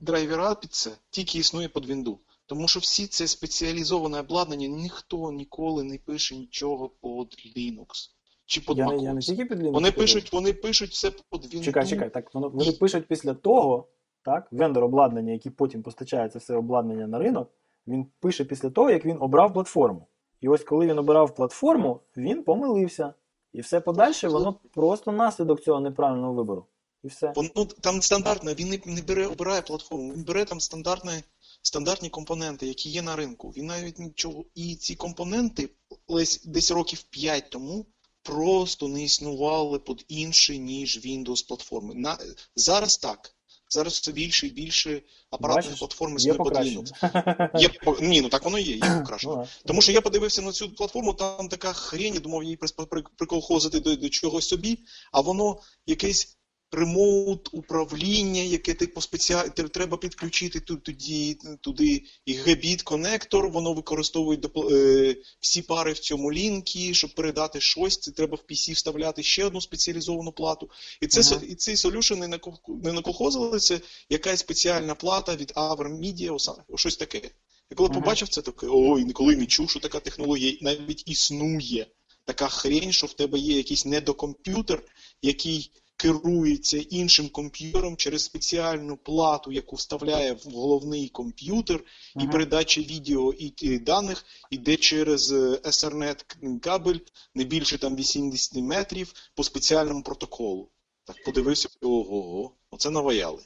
драйвера 0.00 0.54
під 0.54 0.74
це 0.74 0.90
тільки 1.10 1.38
існує 1.38 1.68
під 1.68 1.90
Windows. 1.90 2.16
Тому 2.48 2.68
що 2.68 2.80
всі 2.80 3.06
це 3.06 3.26
спеціалізоване 3.26 4.20
обладнання, 4.20 4.68
ніхто 4.68 5.32
ніколи 5.32 5.82
не 5.82 5.98
пише 5.98 6.36
нічого 6.36 6.88
під 6.88 7.56
Linux 7.56 8.10
чи 8.46 8.60
під 8.60 8.78
Я, 8.78 8.94
я 8.94 9.14
не 9.14 9.20
тільки 9.20 9.44
під 9.44 9.62
Linux 9.62 9.72
Вони 9.72 9.92
пишуть, 9.92 10.32
вони 10.32 10.52
пишуть 10.52 10.90
все 10.90 11.10
під 11.10 11.54
Windows. 11.54 11.64
Чекай, 11.64 11.86
чекай, 11.86 12.10
так 12.10 12.34
воно 12.34 12.48
вони 12.48 12.72
пишуть 12.72 13.06
після 13.08 13.34
того, 13.34 13.88
так, 14.22 14.48
вендор 14.50 14.84
обладнання, 14.84 15.32
який 15.32 15.52
потім 15.52 15.82
постачає 15.82 16.28
це 16.28 16.38
все 16.38 16.54
обладнання 16.54 17.06
на 17.06 17.18
ринок, 17.18 17.50
він 17.86 18.06
пише 18.20 18.44
після 18.44 18.70
того, 18.70 18.90
як 18.90 19.04
він 19.04 19.16
обрав 19.20 19.52
платформу. 19.52 20.06
І 20.40 20.48
ось 20.48 20.64
коли 20.64 20.86
він 20.86 20.98
обирав 20.98 21.34
платформу, 21.34 22.00
він 22.16 22.42
помилився. 22.42 23.14
І 23.52 23.60
все 23.60 23.80
подальше, 23.80 24.28
воно 24.28 24.54
просто 24.74 25.12
наслідок 25.12 25.60
цього 25.60 25.80
неправильного 25.80 26.32
вибору. 26.32 26.66
І 27.02 27.08
все. 27.08 27.32
Воно 27.36 27.66
там 27.80 28.02
стандартно, 28.02 28.54
він 28.54 28.68
не, 28.68 28.94
не 28.94 29.02
бере, 29.02 29.26
обирає 29.26 29.62
платформу, 29.62 30.12
він 30.12 30.24
бере 30.24 30.44
там 30.44 30.60
стандартні, 30.60 31.12
стандартні 31.62 32.10
компоненти, 32.10 32.66
які 32.66 32.90
є 32.90 33.02
на 33.02 33.16
ринку. 33.16 33.50
Він 33.56 33.66
навіть 33.66 33.98
нічого. 33.98 34.44
І 34.54 34.74
ці 34.76 34.94
компоненти 34.94 35.70
десь, 36.08 36.70
років 36.70 37.02
5 37.02 37.50
тому 37.50 37.86
просто 38.22 38.88
не 38.88 39.04
існували 39.04 39.78
під 39.78 40.04
інші, 40.08 40.58
ніж 40.58 41.06
Windows 41.06 41.46
платформи. 41.48 41.94
На, 41.94 42.18
зараз 42.56 42.96
так. 42.96 43.34
Зараз 43.70 43.92
все 43.92 44.12
більше 44.12 44.46
і 44.46 44.50
більше 44.50 45.02
апаратних 45.30 45.64
Бачиш, 45.64 45.78
платформ 45.78 46.18
Є 46.18 46.34
під. 46.34 46.78
Linux. 46.78 47.60
Є, 47.60 47.70
ні, 48.08 48.20
ну 48.20 48.28
так 48.28 48.44
воно 48.44 48.58
є, 48.58 48.74
є 48.76 48.80
покращення. 49.00 49.34
Ну. 49.36 49.46
Тому 49.66 49.82
що 49.82 49.92
я 49.92 50.00
подивився 50.00 50.42
на 50.42 50.52
цю 50.52 50.74
платформу, 50.74 51.14
там 51.14 51.48
така 51.48 51.72
хрень, 51.72 52.14
я 52.14 52.20
думав 52.20 52.44
її 52.44 52.56
при- 52.56 52.86
при- 52.86 53.02
приколхозити 53.16 53.80
до, 53.80 53.96
до 53.96 54.08
чогось 54.08 54.48
собі, 54.48 54.78
а 55.12 55.20
воно 55.20 55.60
якесь 55.86 56.37
ремоут 56.72 57.48
управління, 57.52 58.42
яке 58.42 58.74
типу 58.74 59.00
спеціально 59.00 59.50
треба 59.50 59.96
підключити 59.96 60.60
тут, 60.60 60.82
туди, 60.82 61.36
туди 61.60 62.02
і 62.26 62.32
гебіт 62.32 62.82
конектор, 62.82 63.48
воно 63.48 63.72
використовує 63.72 64.38
допо- 64.38 64.74
е, 64.74 65.16
всі 65.40 65.62
пари 65.62 65.92
в 65.92 65.98
цьому 65.98 66.32
лінкі, 66.32 66.94
щоб 66.94 67.14
передати 67.14 67.60
щось, 67.60 67.98
це 67.98 68.10
треба 68.10 68.36
в 68.36 68.52
PC 68.52 68.72
вставляти 68.74 69.22
ще 69.22 69.44
одну 69.44 69.60
спеціалізовану 69.60 70.32
плату. 70.32 70.70
І 71.00 71.06
це 71.06 71.34
Ага. 71.34 71.44
і 71.48 71.54
ці 71.54 71.76
солюшени 71.76 72.28
не 72.28 72.38
не 72.82 72.92
наколхозили, 72.92 73.58
це 73.58 73.80
якась 74.10 74.40
спеціальна 74.40 74.94
плата 74.94 75.36
від 75.36 75.50
Avro 75.50 76.00
Media, 76.00 76.38
щось 76.76 76.96
таке. 76.96 77.20
Я 77.70 77.76
коли 77.76 77.88
Ага. 77.92 78.00
побачив 78.00 78.28
це, 78.28 78.42
таке, 78.42 78.66
ой, 78.70 79.04
ніколи 79.04 79.36
не 79.36 79.46
чув, 79.46 79.70
що 79.70 79.80
така 79.80 80.00
технологія 80.00 80.58
навіть 80.60 81.02
існує. 81.06 81.86
Така 82.24 82.48
хрень, 82.48 82.92
що 82.92 83.06
в 83.06 83.12
тебе 83.12 83.38
є 83.38 83.56
якийсь 83.56 83.86
недокомп'ютер, 83.86 84.82
який 85.22 85.70
керується 85.98 86.78
іншим 86.78 87.28
комп'ютером 87.28 87.96
через 87.96 88.24
спеціальну 88.24 88.96
плату, 88.96 89.52
яку 89.52 89.76
вставляє 89.76 90.32
в 90.32 90.42
головний 90.50 91.08
комп'ютер, 91.08 91.84
і 92.16 92.20
Ага. 92.22 92.28
передача 92.32 92.80
відео 92.80 93.32
і, 93.32 93.52
і 93.60 93.78
даних 93.78 94.24
іде 94.50 94.76
через 94.76 95.32
е, 95.32 95.36
Ethernet 95.64 96.24
кабель 96.60 96.98
не 97.34 97.44
більше 97.44 97.78
там 97.78 97.96
80 97.96 98.54
метрів 98.62 99.12
по 99.34 99.44
спеціальному 99.44 100.02
протоколу. 100.02 100.68
Так 101.04 101.24
подивився, 101.24 101.68
ого, 101.80 102.52
оце 102.70 102.90
наваяли. 102.90 103.42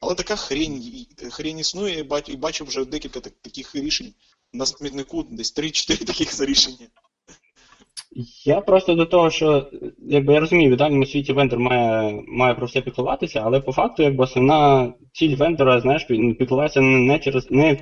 Але 0.00 0.14
така 0.14 0.36
хрень, 0.36 0.82
і- 0.82 1.08
хрень 1.30 1.58
існує, 1.58 2.06
і 2.28 2.36
бачу 2.36 2.64
вже 2.64 2.84
декілька 2.84 3.20
так- 3.20 3.34
таких 3.42 3.74
рішень. 3.74 4.14
На 4.52 4.66
смітнику 4.66 5.22
десь 5.22 5.54
3-4 5.56 6.04
таких 6.04 6.40
рішення. 6.40 6.86
Я 8.44 8.60
просто 8.60 8.94
до 8.94 9.06
того, 9.06 9.30
що 9.30 9.70
якби 9.98 10.32
я 10.34 10.40
розумію, 10.40 10.70
в 10.70 10.72
ідеальному 10.72 11.06
світі 11.06 11.32
вендор 11.32 11.58
має, 11.58 12.22
має 12.28 12.54
про 12.54 12.66
все 12.66 12.80
піклуватися, 12.80 13.42
але 13.44 13.60
по 13.60 13.72
факту, 13.72 14.02
якби 14.02 14.24
основна 14.24 14.92
ціль 15.12 15.36
вендора, 15.36 15.80
знаєш, 15.80 16.04
піклуватися 16.38 16.80
не 16.80 17.18
через 17.18 17.50
не 17.50 17.76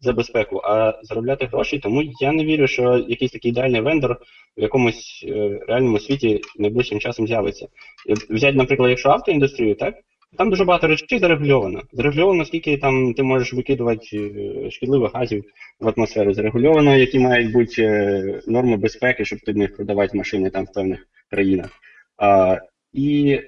за 0.00 0.12
безпеку, 0.12 0.60
а 0.64 0.98
заробляти 1.02 1.46
гроші. 1.46 1.78
Тому 1.78 2.02
я 2.20 2.32
не 2.32 2.44
вірю, 2.44 2.66
що 2.66 3.04
якийсь 3.08 3.32
такий 3.32 3.50
ідеальний 3.50 3.80
вендор 3.80 4.18
в 4.56 4.62
якомусь 4.62 5.24
е, 5.28 5.60
реальному 5.68 5.98
світі 5.98 6.40
найближчим 6.58 7.00
часом 7.00 7.26
з'явиться. 7.26 7.66
І 8.08 8.12
от 8.12 8.18
Взяти, 8.30 8.56
наприклад, 8.56 8.90
якщо 8.90 9.08
автоіндустрію, 9.08 9.74
так? 9.74 9.94
Там 10.38 10.50
дуже 10.50 10.64
багато 10.64 10.86
речей 10.86 11.18
зарегульовано. 11.18 11.82
Зарегульовано, 11.92 12.44
скільки 12.44 12.76
там 12.76 13.14
ти 13.14 13.22
можеш 13.22 13.52
викидувати 13.52 14.16
е, 14.16 14.70
шкідливих 14.70 15.14
газів 15.14 15.44
в 15.80 15.88
атмосферу. 15.88 16.34
Зарегульовано, 16.34 16.96
які 16.96 17.18
мають 17.18 17.52
бути 17.52 17.82
е, 17.82 18.40
норми 18.46 18.76
безпеки, 18.76 19.24
щоб 19.24 19.40
ти 19.40 19.52
міг 19.52 19.76
продавати 19.76 20.18
машини 20.18 20.50
там 20.50 20.64
в 20.64 20.72
певних 20.72 21.06
країнах. 21.30 21.70
А, 22.16 22.58
і 22.92 23.40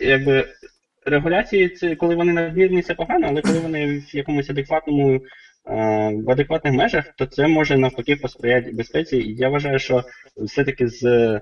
якби 0.00 0.44
регуляції, 1.06 1.68
це 1.68 1.96
коли 1.96 2.14
вони 2.14 2.32
надмірні, 2.32 2.82
це 2.82 2.94
погано, 2.94 3.26
але 3.30 3.42
коли 3.42 3.58
вони 3.58 3.98
в 3.98 4.16
якомусь 4.16 4.50
адекватному, 4.50 5.14
е, 5.14 5.20
в 6.26 6.30
адекватних 6.30 6.74
межах, 6.74 7.04
то 7.16 7.26
це 7.26 7.46
може 7.46 7.78
навпаки 7.78 8.16
посприяти 8.16 8.72
безпеці. 8.72 9.16
І 9.16 9.34
я 9.34 9.48
вважаю, 9.48 9.78
що 9.78 10.04
все-таки 10.36 10.88
з 10.88 11.40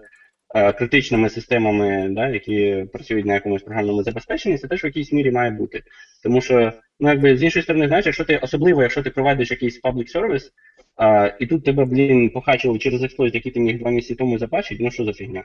критичними 0.55 1.31
системами, 1.31 2.09
да, 2.11 2.29
які 2.29 2.87
працюють 2.93 3.27
на 3.27 3.35
якомусь 3.35 3.63
програмному 3.63 4.03
забезпеченні, 4.03 4.59
це 4.59 4.69
теж 4.69 4.85
в 4.85 4.87
якійсь 4.87 5.13
мірі 5.13 5.31
має 5.31 5.51
бути. 5.51 5.83
Тому 6.23 6.41
що, 6.41 6.73
ну 7.01 7.09
якби 7.09 7.37
з 7.37 7.43
іншої 7.43 7.63
сторони, 7.63 7.89
знаєш, 7.89 8.07
якщо 8.07 8.25
ти 8.25 8.37
особливо, 8.37 8.83
якщо 8.83 9.03
ти 9.03 9.11
провайдиш 9.11 9.51
якийсь 9.51 9.79
public 9.79 10.11
service, 10.11 10.53
а, 10.97 11.31
і 11.41 11.47
тут 11.47 11.65
тебе, 11.65 11.85
блін, 11.85 12.31
похачили 12.31 12.79
через 12.79 13.03
експлойт, 13.03 13.35
який 13.35 13.53
ти 13.53 13.61
міг 13.61 13.79
два 13.79 13.91
місяці 13.91 14.15
тому 14.15 14.39
запачити, 14.39 14.85
ну 14.85 14.91
що 14.91 15.05
за 15.05 15.13
фігня? 15.13 15.45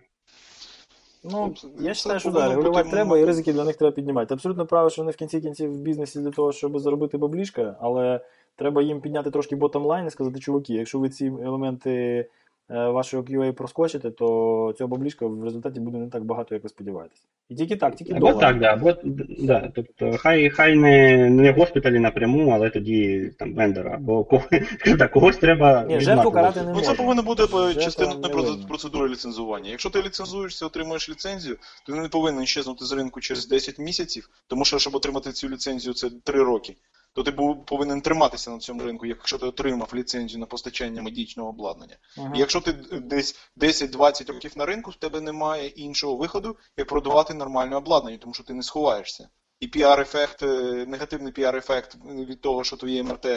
Ну, 1.24 1.54
я 1.80 1.88
вважаю, 1.88 2.20
що 2.20 2.32
да, 2.32 2.50
регулювати 2.50 2.84
бути 2.84 2.96
треба, 2.96 3.18
і 3.18 3.26
ризики 3.26 3.54
для 3.54 3.64
них 3.64 3.76
треба 3.76 3.92
піднімати. 3.92 4.28
Ти 4.28 4.34
абсолютно 4.34 4.66
правий, 4.66 4.92
що 4.92 5.02
вони 5.02 5.12
в 5.12 5.16
кінці 5.16 5.42
кінців 5.42 5.72
в 5.72 5.82
бізнесі 5.82 6.20
для 6.20 6.32
того, 6.32 6.52
щоб 6.52 6.80
заробити 6.80 7.18
баблішка, 7.18 7.78
але 7.82 8.20
треба 8.56 8.82
їм 8.82 9.02
підняти 9.02 9.32
трошки 9.32 9.56
ботом-лайн 9.56 10.08
і 10.08 10.10
сказати, 10.10 10.40
чуваки, 10.40 10.74
якщо 10.74 11.00
ви 11.00 11.10
ці 11.10 11.26
елементи 11.26 11.92
е, 11.92 12.26
вашого 12.70 13.24
QA 13.24 13.52
проскочите, 13.52 14.12
то 14.12 14.74
цього 14.78 14.88
баблішка 14.88 15.28
в 15.28 15.44
результаті 15.44 15.80
буде 15.80 15.98
не 15.98 16.10
так 16.10 16.24
багато, 16.24 16.56
як 16.56 16.64
ви 16.64 16.70
сподіваєтесь. 16.70 17.28
І 17.50 17.56
тільки 17.56 17.76
так, 17.76 17.96
тільки 17.96 18.14
Або 18.14 18.20
долар. 18.20 18.40
так, 18.40 18.60
да, 18.60 18.74
або 18.74 18.94
да. 19.40 19.72
Тобто 19.76 20.18
хай 20.18 20.50
хай 20.50 20.76
не, 20.76 21.30
не 21.30 21.52
госпіталі 21.52 22.00
напряму, 22.00 22.50
але 22.50 22.70
тоді 22.70 23.32
там 23.40 23.54
вендора, 23.54 23.96
або 23.96 24.24
кого, 24.24 24.44
так, 25.00 25.12
когось 25.12 25.38
треба. 25.38 25.84
Ні, 25.84 26.00
жертву 26.00 26.32
карати 26.32 26.62
не 26.62 26.74
Ну, 26.74 26.82
це 26.82 26.94
повинно 26.94 27.24
бути 27.24 27.44
частиною 27.80 28.22
процедури 28.68 29.10
ліцензування. 29.10 29.70
Якщо 29.70 29.90
ти 29.90 30.02
ліцензуєшся, 30.02 30.66
отримуєш 30.66 31.10
ліцензію, 31.10 31.58
то 31.86 31.94
ти 31.94 32.02
не 32.02 32.10
повинен 32.10 32.46
щезнути 32.46 32.86
з 32.86 32.92
ринку 32.92 33.22
через 33.22 33.48
10 33.48 33.80
місяців, 33.80 34.30
тому 34.48 34.66
що, 34.66 34.80
щоб 34.80 34.96
отримати 34.96 35.32
цю 35.32 35.50
ліцензію, 35.50 35.94
це 35.94 36.10
3 36.24 36.44
роки. 36.44 36.76
То 37.14 37.24
ти 37.24 37.32
був 37.32 37.66
повинен 37.66 38.02
триматися 38.02 38.52
на 38.52 38.60
цьому 38.60 38.84
ринку, 38.84 39.06
якщо 39.06 39.38
ти 39.38 39.46
отримав 39.46 39.92
ліцензію 39.94 40.40
на 40.40 40.46
постачання 40.46 41.02
медичного 41.02 41.50
обладнання. 41.50 41.98
Ага. 42.18 42.34
І 42.36 42.40
якщо 42.40 42.62
ти 42.62 42.74
десь 42.92 43.36
10-20 43.58 44.32
років 44.34 44.52
на 44.56 44.66
ринку, 44.66 44.92
в 44.92 44.96
тебе 44.96 45.22
немає 45.22 45.68
іншого 45.68 46.16
виходу, 46.16 46.58
як 46.78 46.88
продавати 46.88 47.34
нормальне 47.34 47.76
обладнання, 47.76 48.18
тому 48.18 48.34
що 48.34 48.44
ти 48.44 48.54
не 48.54 48.64
сховаєшся. 48.64 49.30
І 49.60 49.68
піар-ефект, 49.68 50.44
е, 50.44 50.86
негативний 50.86 51.34
піар-ефект 51.34 51.98
від 52.06 52.42
того, 52.42 52.64
що 52.64 52.78
твоє 52.78 53.04
МРТ 53.04 53.28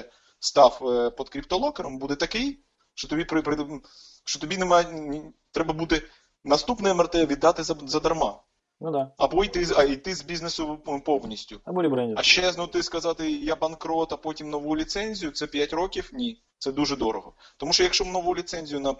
став 0.40 0.78
е, 0.82 1.10
під 1.10 1.28
криптолокером, 1.28 1.98
буде 1.98 2.14
такий, 2.14 2.64
що 2.94 3.08
тобі 3.08 3.24
при, 3.24 3.42
що 4.24 4.38
тобі 4.38 4.56
немає 4.56 4.86
треба 5.52 5.74
буде 5.74 6.02
наступне 6.44 6.94
МРТ 6.94 7.14
віддати 7.14 7.62
за, 7.62 7.76
задарма. 7.86 8.40
Ну 8.84 8.90
да. 8.90 9.10
Або 9.18 9.44
йти, 9.44 9.64
з- 9.64 9.72
а 9.78 9.82
йти 9.82 10.14
з 10.14 10.22
бізнесу 10.22 10.78
повністю. 11.04 11.60
Або 11.64 11.82
ребрендінг. 11.82 12.18
А 12.18 12.22
щезнути, 12.22 12.82
сказати, 12.82 13.30
я 13.32 13.56
банкрот, 13.56 14.12
а 14.12 14.16
потім 14.16 14.50
нову 14.50 14.76
ліцензію, 14.76 15.32
це 15.32 15.46
5 15.46 15.72
років? 15.72 16.10
Ні. 16.12 16.42
Це 16.58 16.72
дуже 16.72 16.96
дорого. 16.96 17.34
Тому 17.56 17.72
що 17.72 17.82
якщо 17.82 18.04
нову 18.04 18.36
ліцензію 18.36 18.80
на 18.80 18.94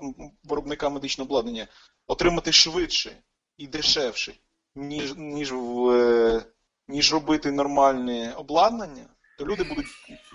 виробника 0.44 0.88
медичного 0.88 1.26
обладнання 1.28 1.66
отримати 2.06 2.52
швидше 2.52 3.16
і 3.56 3.66
дешевше, 3.66 4.34
ніж, 4.74 5.14
ніж, 5.16 5.52
в, 5.52 5.90
е, 5.90 6.42
ніж 6.88 7.12
робити 7.12 7.52
нормальне 7.52 8.32
обладнання, 8.36 9.06
то 9.38 9.46
люди 9.46 9.64
будуть 9.64 9.86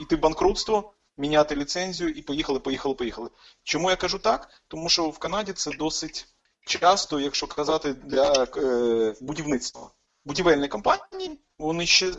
йти 0.01 0.15
в 0.15 0.19
банкрутство, 0.19 0.93
міняти 1.17 1.55
ліцензію 1.55 2.09
і 2.09 2.21
поїхали, 2.21 2.59
поїхали, 2.59 2.95
поїхали. 2.95 3.29
Чому 3.63 3.89
я 3.89 3.95
кажу 3.95 4.19
так? 4.19 4.49
Тому 4.67 4.89
що 4.89 5.09
в 5.09 5.17
Канаді 5.17 5.53
це 5.53 5.71
досить 5.71 6.25
часто, 6.67 7.19
якщо 7.19 7.47
казати 7.47 7.93
для 7.93 8.47
е, 8.57 9.15
будівництва, 9.21 9.91
будівельні 10.25 10.67
компанії, 10.67 11.39
вони 11.59 11.85
ще 11.85 12.11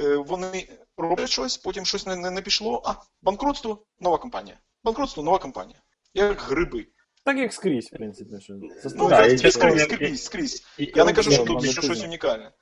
е, 0.00 0.16
вони 0.16 0.68
роблять 0.96 1.30
щось, 1.30 1.56
потім 1.56 1.84
щось 1.86 2.06
не, 2.06 2.16
не, 2.16 2.30
не 2.30 2.42
пішло. 2.42 2.82
А, 2.86 2.94
банкрутство, 3.22 3.86
нова 4.00 4.18
компанія. 4.18 4.58
Банкрутство, 4.84 5.22
нова 5.22 5.38
компанія. 5.38 5.78
Як 6.14 6.40
гриби. 6.40 6.86
Так 7.24 7.36
як 7.38 7.52
скрізь, 7.52 7.86
в 7.86 7.90
принципі. 7.96 8.30
Що 8.40 8.52
Ну, 8.54 8.68
Ну, 8.96 9.08
да, 9.08 9.26
і 9.26 9.38
скрізь, 9.38 9.42
частково 9.42 9.78
скрізь, 9.78 10.10
я- 10.10 10.16
скрізь. 10.16 10.64
І- 10.78 10.92
Я 10.96 11.04
не 11.04 11.12
кажу, 11.12 11.30
що 11.30 11.44
тут 11.44 11.70
що 11.70 11.82
щось 11.82 12.02
унікальне. 12.04 12.52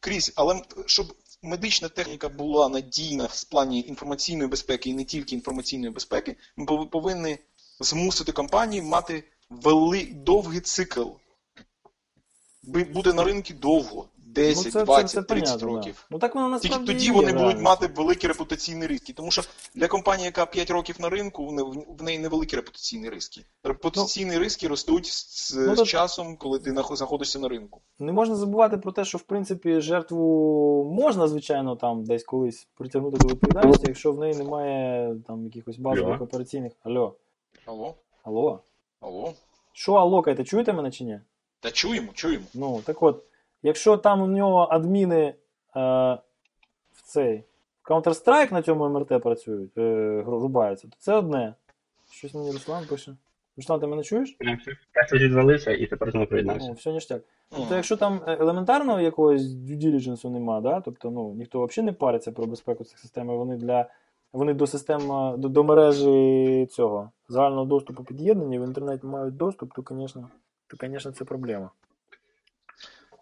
Крізь, 0.00 0.32
але 0.36 0.62
щоб 0.86 1.06
медична 1.42 1.88
техніка 1.88 2.28
була 2.28 2.68
надійна 2.68 3.24
в 3.30 3.44
плані 3.44 3.80
інформаційної 3.80 4.48
безпеки 4.50 4.90
і 4.90 4.94
не 4.94 5.04
тільки 5.04 5.34
інформаційної 5.34 5.92
безпеки, 5.92 6.36
ми 6.56 6.64
пов- 6.64 6.90
повинні 6.90 7.38
змусити 7.80 8.32
компанії 8.32 8.82
мати 8.82 9.24
вели... 9.50 10.04
довгий 10.14 10.60
цикл. 10.60 11.06
Бути 12.62 13.12
на 13.12 13.24
ринку 13.24 13.54
довго. 13.54 14.08
10, 14.16 14.84
20, 14.84 15.26
30 15.26 15.62
років. 15.62 15.94
Ну, 15.96 16.04
Да. 16.10 16.16
Ну 16.16 16.18
так 16.18 16.34
воно 16.34 16.58
Тільки 16.58 16.78
тоді 16.78 17.06
є, 17.06 17.12
вони 17.12 17.32
будуть 17.32 17.60
мати 17.60 17.86
великі 17.86 18.28
репутаційні 18.28 18.86
риски. 18.86 19.12
Тому 19.12 19.30
що 19.30 19.42
для 19.74 19.88
компанії, 19.88 20.26
яка 20.26 20.46
5 20.46 20.70
років 20.70 20.96
на 21.00 21.08
ринку, 21.08 21.46
в 21.98 22.02
неї 22.02 22.18
невеликі 22.18 22.56
репутаційні 22.56 23.08
риски. 23.08 23.44
Репутаційні 23.64 24.38
риски 24.38 24.68
ростуть 24.68 25.06
з, 25.06 25.54
Ну, 25.56 25.74
з 25.74 25.78
то- 25.78 25.84
часом, 25.84 26.36
коли 26.36 26.58
ти 26.58 26.74
знаходишся 26.92 27.38
на 27.38 27.48
ринку. 27.48 27.80
Не 27.98 28.12
можна 28.12 28.34
забувати 28.34 28.76
про 28.76 28.92
те, 28.92 29.04
що 29.04 29.18
в 29.18 29.22
принципі 29.22 29.80
жертву 29.80 30.92
можна, 30.94 31.28
звичайно, 31.28 31.76
там 31.76 32.04
десь 32.04 32.24
колись 32.24 32.68
притягнути 32.74 33.16
до 33.18 33.28
відповідальності, 33.28 33.84
якщо 33.88 34.12
в 34.12 34.18
неї 34.18 34.34
немає 34.34 35.16
там 35.26 35.44
якихось 35.44 35.78
базових 35.78 36.14
Алло. 36.16 36.24
операційних. 36.24 36.72
Алло, 36.82 37.14
Алло? 37.66 37.94
алло. 38.24 38.60
Алло? 39.00 39.34
Що 39.72 39.94
алокайте, 39.94 40.44
чуєте 40.44 40.72
мене 40.72 40.90
чи 40.90 41.04
ні? 41.04 41.20
Та 41.60 41.70
чуємо, 41.70 42.08
чуємо. 42.14 42.44
Ну, 42.54 42.82
так 42.86 43.02
от, 43.02 43.24
якщо 43.62 43.96
там 43.96 44.22
у 44.22 44.26
нього 44.26 44.68
адміни 44.70 45.24
е, 45.24 45.34
в 46.92 47.02
цей 47.02 47.44
в 47.82 47.90
Counter-Strike 47.90 48.52
на 48.52 48.62
цьому 48.62 48.88
МРТ 48.88 49.22
працюють, 49.22 49.78
е, 49.78 50.22
рубаються, 50.26 50.88
то 50.88 50.96
це 50.98 51.14
одне. 51.14 51.54
Щось 52.10 52.34
мені 52.34 52.52
Руслан 52.52 52.86
пише. 52.86 53.16
Руслан, 53.56 53.80
ти 53.80 53.86
мене 53.86 54.02
чуєш? 54.02 54.36
Я 54.40 54.58
щось 55.06 55.20
відвалився 55.20 55.72
і 55.72 55.86
тепер 55.86 56.10
знову 56.10 56.26
приєднався. 56.26 56.72
все 56.72 56.92
ніштяк. 56.92 57.22
Тобто, 57.56 57.74
якщо 57.74 57.96
там 57.96 58.20
е, 58.26 58.36
елементарного 58.40 59.00
якогось 59.00 59.42
due 59.42 59.78
diligence 59.78 60.30
нема, 60.30 60.60
да? 60.60 60.80
тобто 60.80 61.10
ну, 61.10 61.34
ніхто 61.34 61.64
взагалі 61.64 61.86
не 61.86 61.92
париться 61.92 62.32
про 62.32 62.46
безпеку 62.46 62.84
цих 62.84 62.98
систем, 62.98 63.30
і 63.30 63.34
вони 63.34 63.56
для 63.56 63.86
вони 64.32 64.54
до 64.54 64.66
систем, 64.66 65.12
е, 65.12 65.36
до, 65.36 65.48
до 65.48 65.64
мережі 65.64 66.66
цього 66.70 67.10
загального 67.28 67.64
доступу 67.64 68.04
під'єднані, 68.04 68.58
в 68.58 68.64
інтернеті 68.64 69.06
мають 69.06 69.36
доступ, 69.36 69.72
то, 69.74 69.82
звісно, 69.90 70.28
то, 70.66 70.86
звісно, 70.86 71.12
це 71.12 71.24
проблема. 71.24 71.70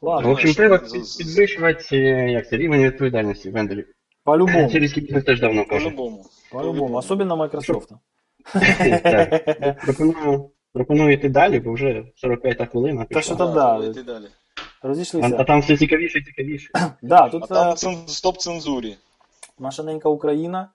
Ладно, 0.03 0.29
В 0.29 0.33
общем, 0.33 0.55
треба 0.55 0.79
підвищувати 1.19 1.97
як 2.31 2.49
це, 2.49 2.57
рівень 2.57 2.83
відповідальності 2.83 3.51
венделів. 3.51 3.87
по-любому, 4.25 4.71
Сирійський 4.71 5.03
бізнес 5.03 5.25
теж 5.25 5.41
давно 5.41 5.67
каже. 5.67 5.85
По-любому. 5.91 6.25
по-любому, 6.53 6.95
особливо 6.97 7.35
Microsoft. 7.37 7.89
Так. 9.03 9.81
Пропоную, 9.85 10.51
пропоную 10.73 11.13
йти 11.13 11.29
далі, 11.29 11.61
бо 11.61 11.73
вже 11.73 12.05
45 12.17 12.69
хвилина. 12.71 13.05
Та 13.05 13.23
що 13.23 13.37
там, 13.37 13.55
Да, 13.55 13.79
да. 13.79 13.87
йти. 13.87 14.29
А, 15.23 15.31
а 15.39 15.45
там 15.45 15.61
все 15.61 15.77
цікавіше 15.77 16.19
і 16.19 16.23
цікавіше. 16.23 16.71
Да, 17.03 17.25
А 17.25 17.29
там 17.47 17.69
е, 17.69 17.73
цен- 17.73 18.07
стоп 18.09 18.39
цензурі. 18.39 18.97
наша 19.59 19.83
ненька 19.83 20.09
Україна 20.09 20.69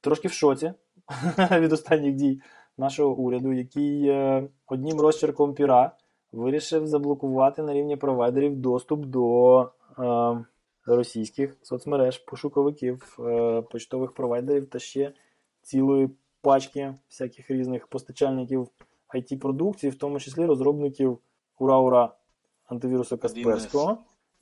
трошки 0.00 0.28
в 0.28 0.32
шоці 0.32 0.72
від 1.50 1.72
останніх 1.72 2.14
дій 2.14 2.40
нашого 2.78 3.14
уряду, 3.14 3.52
який 3.52 4.08
е, 4.08 4.48
одним 4.66 5.00
розчерком 5.00 5.54
піра 5.54 5.96
вирішив 6.32 6.86
заблокувати 6.86 7.62
на 7.62 7.74
рівні 7.74 7.96
провайдерів 7.96 8.56
доступ 8.56 9.04
до 9.04 9.60
е, 9.98 10.44
російських 10.86 11.56
соцмереж, 11.62 12.18
пошуковиків, 12.18 13.18
е, 13.20 13.62
почтових 13.62 14.12
провайдерів 14.12 14.66
та 14.66 14.78
ще 14.78 15.12
цілої 15.62 16.10
пачки 16.40 16.94
всяких 17.08 17.50
різних 17.50 17.86
постачальників 17.86 18.68
IT-продукції, 19.14 19.90
в 19.90 19.98
тому 19.98 20.20
числі 20.20 20.44
розробників 20.44 21.18
Ура-Ура 21.58 22.08
антивіруса 22.64 23.16
Касперського 23.16 23.98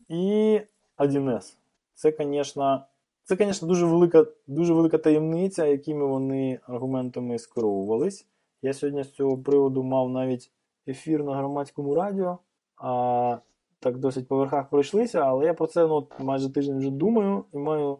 і 0.08 0.60
1С. 0.98 1.56
Це, 1.94 2.14
звісно, 2.18 2.84
це, 3.30 3.44
звісно, 3.44 3.68
дуже 3.68 3.86
велика, 3.86 4.26
дуже 4.46 4.74
велика 4.74 4.98
таємниця, 4.98 5.66
якими 5.66 6.06
вони 6.06 6.58
аргументами 6.66 7.38
скеровувались. 7.38 8.26
Я 8.62 8.72
сьогодні 8.72 9.04
з 9.04 9.10
цього 9.10 9.38
приводу 9.38 9.82
мав 9.82 10.10
навіть 10.10 10.50
ефір 10.88 11.24
на 11.24 11.36
громадському 11.36 11.94
радіо. 11.94 12.38
А, 12.76 13.38
так 13.80 13.98
досить 13.98 14.28
по 14.28 14.36
верхах 14.36 14.70
пройшлися, 14.70 15.18
але 15.18 15.44
я 15.46 15.54
про 15.54 15.66
це 15.66 15.86
ну, 15.86 16.06
майже 16.18 16.52
тиждень 16.52 16.78
вже 16.78 16.90
думаю 16.90 17.44
і 17.52 17.58
маю, 17.58 17.98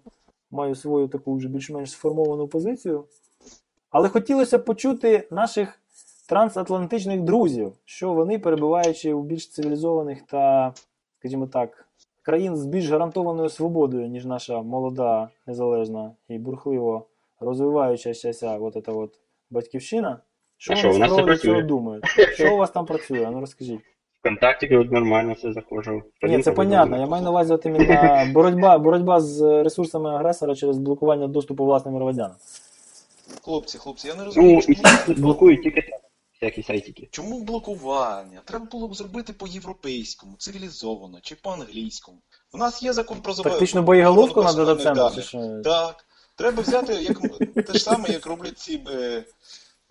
маю 0.50 0.74
свою 0.74 1.08
таку 1.08 1.34
вже 1.34 1.48
більш-менш 1.48 1.90
сформовану 1.90 2.48
позицію. 2.48 3.04
Але 3.90 4.08
хотілося 4.08 4.58
почути 4.58 5.28
наших 5.30 5.80
трансатлантичних 6.28 7.20
друзів, 7.20 7.72
що 7.84 8.12
вони, 8.12 8.38
перебуваючи 8.38 9.12
у 9.12 9.22
більш 9.22 9.50
цивілізованих 9.50 10.22
та, 10.22 10.74
скажімо 11.18 11.46
так, 11.46 11.89
країн 12.30 12.56
з 12.56 12.66
більш 12.66 12.88
гарантованою 12.90 13.48
свободою, 13.48 14.08
ніж 14.08 14.24
наша 14.24 14.62
молода, 14.62 15.28
незалежна 15.46 16.12
і 16.28 16.38
бурхливо 16.38 17.06
розвиваючася 17.40 18.58
от 18.60 18.76
эта 18.76 18.98
от 18.98 19.10
батьківщина. 19.50 20.18
Що 20.56 20.72
А 20.72 20.76
що, 20.76 20.88
вони 20.88 20.98
у 20.98 21.00
нас 21.00 21.10
це 21.10 21.14
цього 21.16 21.26
працює? 21.26 21.62
думають? 21.62 22.04
Що 22.34 22.54
у 22.54 22.56
вас 22.56 22.70
там 22.70 22.86
працює? 22.86 23.28
Ну 23.32 23.40
розкажіть. 23.40 23.80
Вконтакті 24.20 24.88
нормально 24.90 25.32
все 25.32 25.52
заходжу. 25.52 26.02
Ні, 26.22 26.42
це 26.42 26.52
понятно. 26.52 26.98
Я 26.98 27.06
маю 27.06 27.24
на 27.24 27.30
увазі 27.30 27.52
от 27.52 27.66
іменно 27.66 28.32
боротьба, 28.34 28.78
боротьба 28.78 29.20
з 29.20 29.62
ресурсами 29.62 30.10
агресора 30.10 30.54
через 30.54 30.78
блокування 30.78 31.26
доступу 31.26 31.64
власним 31.64 31.94
громадянам. 31.94 32.36
Хлопці, 33.44 33.78
хлопці, 33.78 34.08
я 34.08 34.14
не 34.14 34.24
розумію, 34.24 34.60
Ну, 34.68 34.74
чому, 34.74 35.18
і 35.18 35.20
блокують 35.20 35.62
тільки 35.62 35.82
всякі 36.40 36.62
сайтики. 36.62 37.09
чому 37.11 37.40
блокування? 37.40 38.42
Треба 38.44 38.64
було 38.64 38.88
б 38.88 38.94
зробити 38.94 39.33
по-європейському, 39.33 40.37
цивілізовано 40.38 41.18
чи 41.22 41.35
по-англійському. 41.35 42.18
У 42.53 42.59
нас 42.59 42.83
є 42.83 42.92
закон 42.92 43.20
про 43.20 43.33
заборону. 43.33 43.59
Тактичну 43.59 43.83
боєголовку 43.83 44.42
на 44.42 44.46
персональних 44.46 44.76
дата-центр, 44.76 45.00
даних. 45.00 45.14
чи 45.14 45.22
що? 45.22 45.61
Так. 45.64 46.07
Треба 46.37 46.62
взяти 46.62 46.94
як, 46.94 47.18
те 47.66 47.72
ж 47.72 47.79
саме, 47.79 48.09
як 48.09 48.26
роблять 48.26 48.59
ці 48.59 48.85
е, 48.90 49.24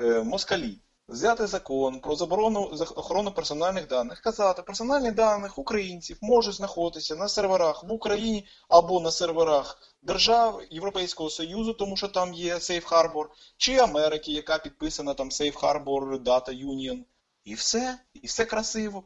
е, 0.02 0.24
москалі. 0.24 0.78
Взяти 1.08 1.48
закон 1.48 2.00
про 2.00 2.16
заборону 2.16 2.70
за- 2.74 2.84
охорони 2.84 3.32
персональних 3.32 3.88
даних, 3.88 4.20
казати, 4.22 4.62
персональні 4.62 5.12
даних 5.12 5.58
українців 5.58 6.18
можуть 6.22 6.56
знаходитися 6.56 7.16
на 7.16 7.28
серверах 7.28 7.84
в 7.84 7.94
Україні 7.94 8.46
або 8.70 9.00
на 9.00 9.12
серверах 9.12 9.78
держав 10.02 10.62
Європейського 10.70 11.30
Союзу, 11.30 11.74
тому 11.74 11.98
що 11.98 12.08
там 12.08 12.34
є 12.34 12.56
Safe 12.56 12.88
Harbor, 12.90 13.26
чи 13.58 13.78
Америки, 13.78 14.32
яка 14.32 14.58
підписана 14.58 15.14
там 15.14 15.30
Safe 15.30 15.60
Harbor 15.60 16.24
Data 16.24 16.66
Union. 16.66 17.04
І 17.44 17.54
все, 17.54 18.00
і 18.14 18.28
все 18.28 18.46
красиво. 18.46 19.04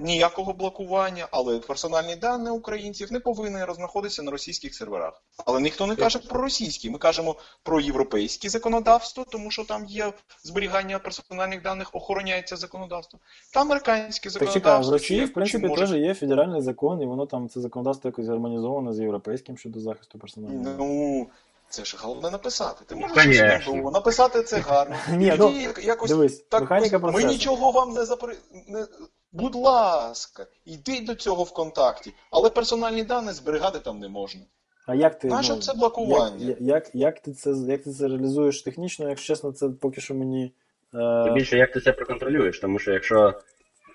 Ніякого 0.00 0.52
блокування, 0.52 1.28
але 1.30 1.58
персональні 1.58 2.16
дані 2.16 2.50
українців 2.50 3.12
не 3.12 3.20
повинні 3.20 3.58
знаходитися 3.74 4.22
на 4.22 4.30
російських 4.30 4.74
серверах. 4.74 5.22
Але 5.46 5.60
ніхто 5.60 5.86
не 5.86 5.96
каже 5.96 6.18
про 6.18 6.40
російські. 6.40 6.90
Ми 6.90 6.98
кажемо 6.98 7.36
про 7.62 7.80
європейське 7.80 8.48
законодавство, 8.48 9.24
тому 9.24 9.50
що 9.50 9.64
там 9.64 9.84
є 9.84 10.12
зберігання 10.42 10.98
персональних 10.98 11.62
даних, 11.62 11.94
охороняється 11.94 12.56
законодавство. 12.56 13.18
Та 13.52 13.60
американське 13.60 14.30
законодавство. 14.30 14.90
в 14.90 14.92
Росії, 14.92 15.24
в 15.24 15.32
принципі, 15.32 15.66
може- 15.66 15.86
теж 15.86 15.92
є 16.00 16.14
федеральний 16.14 16.60
закон, 16.60 17.02
і 17.02 17.06
воно 17.06 17.26
там 17.26 17.48
це 17.48 17.60
законодавство 17.60 18.08
якось 18.08 18.26
гармонізоване 18.26 18.92
з 18.92 19.00
європейським 19.00 19.58
щодо 19.58 19.80
захисту 19.80 20.18
персональних 20.18 20.60
даних. 20.60 20.78
Ну, 20.78 21.26
це 21.68 21.84
ж 21.84 21.96
головне 22.00 22.30
написати. 22.30 22.84
Ти 22.86 22.94
можеш 22.94 23.16
Конечно. 23.16 23.50
щось 23.50 23.66
нового 23.66 23.90
написати 23.90 24.42
це 24.42 24.58
гарно. 24.58 24.96
Ні, 25.10 25.34
ну, 25.38 25.46
тоді 25.46 25.68
якось 25.82 26.10
Дивись, 26.10 26.38
так, 26.38 26.60
механіка 26.60 26.98
ми 26.98 27.12
процесу. 27.12 27.32
нічого 27.32 27.70
вам 27.70 27.92
не 27.92 28.04
запри... 28.04 28.36
Не... 28.68 28.86
Будь 29.32 29.54
ласка, 29.54 30.46
йди 30.64 31.00
до 31.00 31.14
цього 31.14 31.44
ВКонтакті, 31.44 32.14
але 32.30 32.50
персональні 32.50 33.04
дані 33.04 33.32
зберігати 33.32 33.78
там 33.78 33.98
не 33.98 34.08
можна. 34.08 34.40
А 34.86 34.94
як 34.94 35.18
ти 35.18 35.28
Наше 35.28 35.54
ну, 35.54 35.60
це 35.60 35.74
блокування. 35.74 36.46
Як, 36.46 36.60
як, 36.60 36.90
як, 36.94 37.20
ти 37.20 37.32
це, 37.32 37.50
як 37.50 37.82
ти 37.82 37.92
це 37.92 38.08
реалізуєш 38.08 38.62
технічно, 38.62 39.08
якщо 39.08 39.26
чесно, 39.26 39.52
це 39.52 39.68
поки 39.68 40.00
що 40.00 40.14
мені. 40.14 40.52
Тим 40.92 41.00
Е, 41.00 41.32
більше, 41.34 41.58
як 41.58 41.72
ти 41.72 41.80
це 41.80 41.92
проконтролюєш, 41.92 42.60
тому 42.60 42.78
що 42.78 42.92
якщо. 42.92 43.34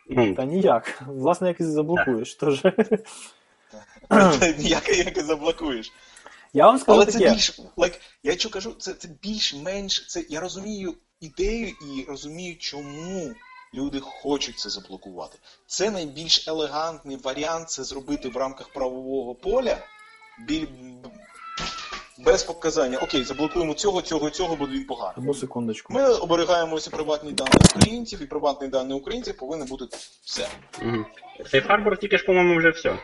Ну, 0.10 0.36
та 0.36 0.46
ніяк. 0.46 1.02
Власне, 1.08 1.48
як 1.48 1.60
і 1.60 1.64
заблокуєш. 1.64 2.36
Тож. 2.36 2.64
Як, 4.58 4.98
як 4.98 5.18
і 5.18 5.22
заблокуєш. 5.22 5.92
Я 6.54 6.66
вам 6.66 6.80
скажу 6.80 6.96
Але 6.96 7.06
таке. 7.06 7.20
це 7.20 7.32
більш, 7.34 7.60
like, 7.78 8.00
я 8.24 8.38
що 8.38 8.50
кажу, 8.50 8.76
це, 8.80 8.94
це 8.94 9.10
більш-менш, 9.24 10.08
це 10.08 10.26
я 10.30 10.40
розумію 10.40 10.94
ідею 11.20 11.68
і 11.68 12.06
розумію, 12.08 12.58
чому 12.58 13.34
люди 13.74 14.00
хочуть 14.00 14.60
це 14.60 14.70
заблокувати. 14.70 15.40
Це 15.68 15.92
найбільш 15.92 16.48
елегантний 16.48 17.18
варіант 17.18 17.70
це 17.70 17.84
зробити 17.84 18.30
в 18.30 18.38
рамках 18.38 18.74
правового 18.74 19.36
поля. 19.36 19.78
Біль... 20.48 20.68
без 22.18 22.44
показання, 22.44 22.98
окей, 22.98 23.24
заблокуємо 23.24 23.74
цього, 23.74 24.02
цього, 24.02 24.30
цього, 24.30 24.56
бо 24.56 24.68
він 24.68 24.86
поганий. 24.86 25.16
Одну 25.18 25.34
секундочку. 25.34 25.94
Ми 25.94 26.06
оберігаємо 26.06 26.76
усі 26.76 26.90
приватні 26.90 27.32
дані 27.32 27.52
українців, 27.76 28.22
і 28.22 28.26
приватні 28.26 28.68
дані 28.68 28.94
українців 28.94 29.38
повинні 29.38 29.66
бути 29.66 29.86
все. 30.24 30.48
Угу. 30.82 31.06
Harbor 31.54 31.98
тільки 31.98 32.18
ж, 32.18 32.26
по-моєму, 32.26 32.58
вже 32.58 32.70
все. 32.70 33.00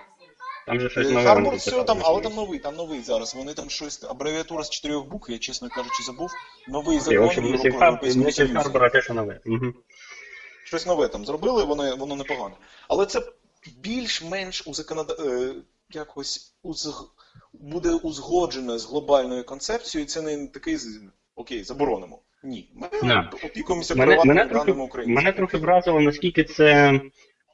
Там 0.68 0.80
же 0.80 0.90
щось 0.90 1.10
нове. 1.10 1.24
Harbor 1.24 1.56
все 1.56 1.84
там, 1.84 2.00
але 2.04 2.22
там 2.22 2.34
новий, 2.34 2.60
там 2.60 2.76
новий 2.76 3.02
зараз. 3.02 3.36
Вони 3.36 3.54
там 3.54 3.70
щось, 3.70 4.04
абревіатура 4.04 4.64
з 4.64 4.70
чотирьох 4.70 5.08
букв, 5.08 5.32
я 5.32 5.38
чесно 5.38 5.70
кажучи, 5.70 6.04
забув. 6.04 6.32
Новий 6.68 7.00
закон 7.00 7.20
в 7.20 7.24
общем, 7.24 7.44
не 7.44 7.58
Safe 7.58 7.62
Harbor, 7.62 7.84
Європейського 7.84 8.26
не 8.26 8.32
Safe 8.32 8.34
Союзу. 8.34 8.70
Harbor, 8.70 8.84
а 8.84 8.90
те, 8.90 9.02
що 9.02 9.14
нове. 9.14 9.40
Угу. 9.46 9.74
Щось 10.64 10.86
нове 10.86 11.08
там 11.08 11.26
зробили, 11.26 11.64
воно, 11.64 11.96
воно 11.96 12.16
непогано. 12.16 12.56
Але 12.88 13.06
це 13.06 13.22
більш-менш 13.80 14.68
у 14.68 14.74
законода... 14.74 15.16
е, 15.20 15.54
якось 15.90 16.56
узг... 16.64 17.04
буде 17.54 17.90
узгоджене 17.90 18.80
з 18.80 18.86
глобальною 18.86 19.44
концепцією, 19.44 20.08
це 20.08 20.22
не 20.22 20.48
такий 20.48 20.78
окей, 21.36 21.64
заборонимо. 21.64 22.22
Ні. 22.44 22.72
Ми 22.76 22.88
Да. 23.04 23.32
опікуємося 23.44 23.96
Мене, 23.96 24.24
мене, 24.26 24.46
трохи, 24.46 24.74
мене 25.06 25.32
трохи 25.32 25.58
вразило, 25.58 26.00
наскільки 26.00 26.44
це 26.44 27.00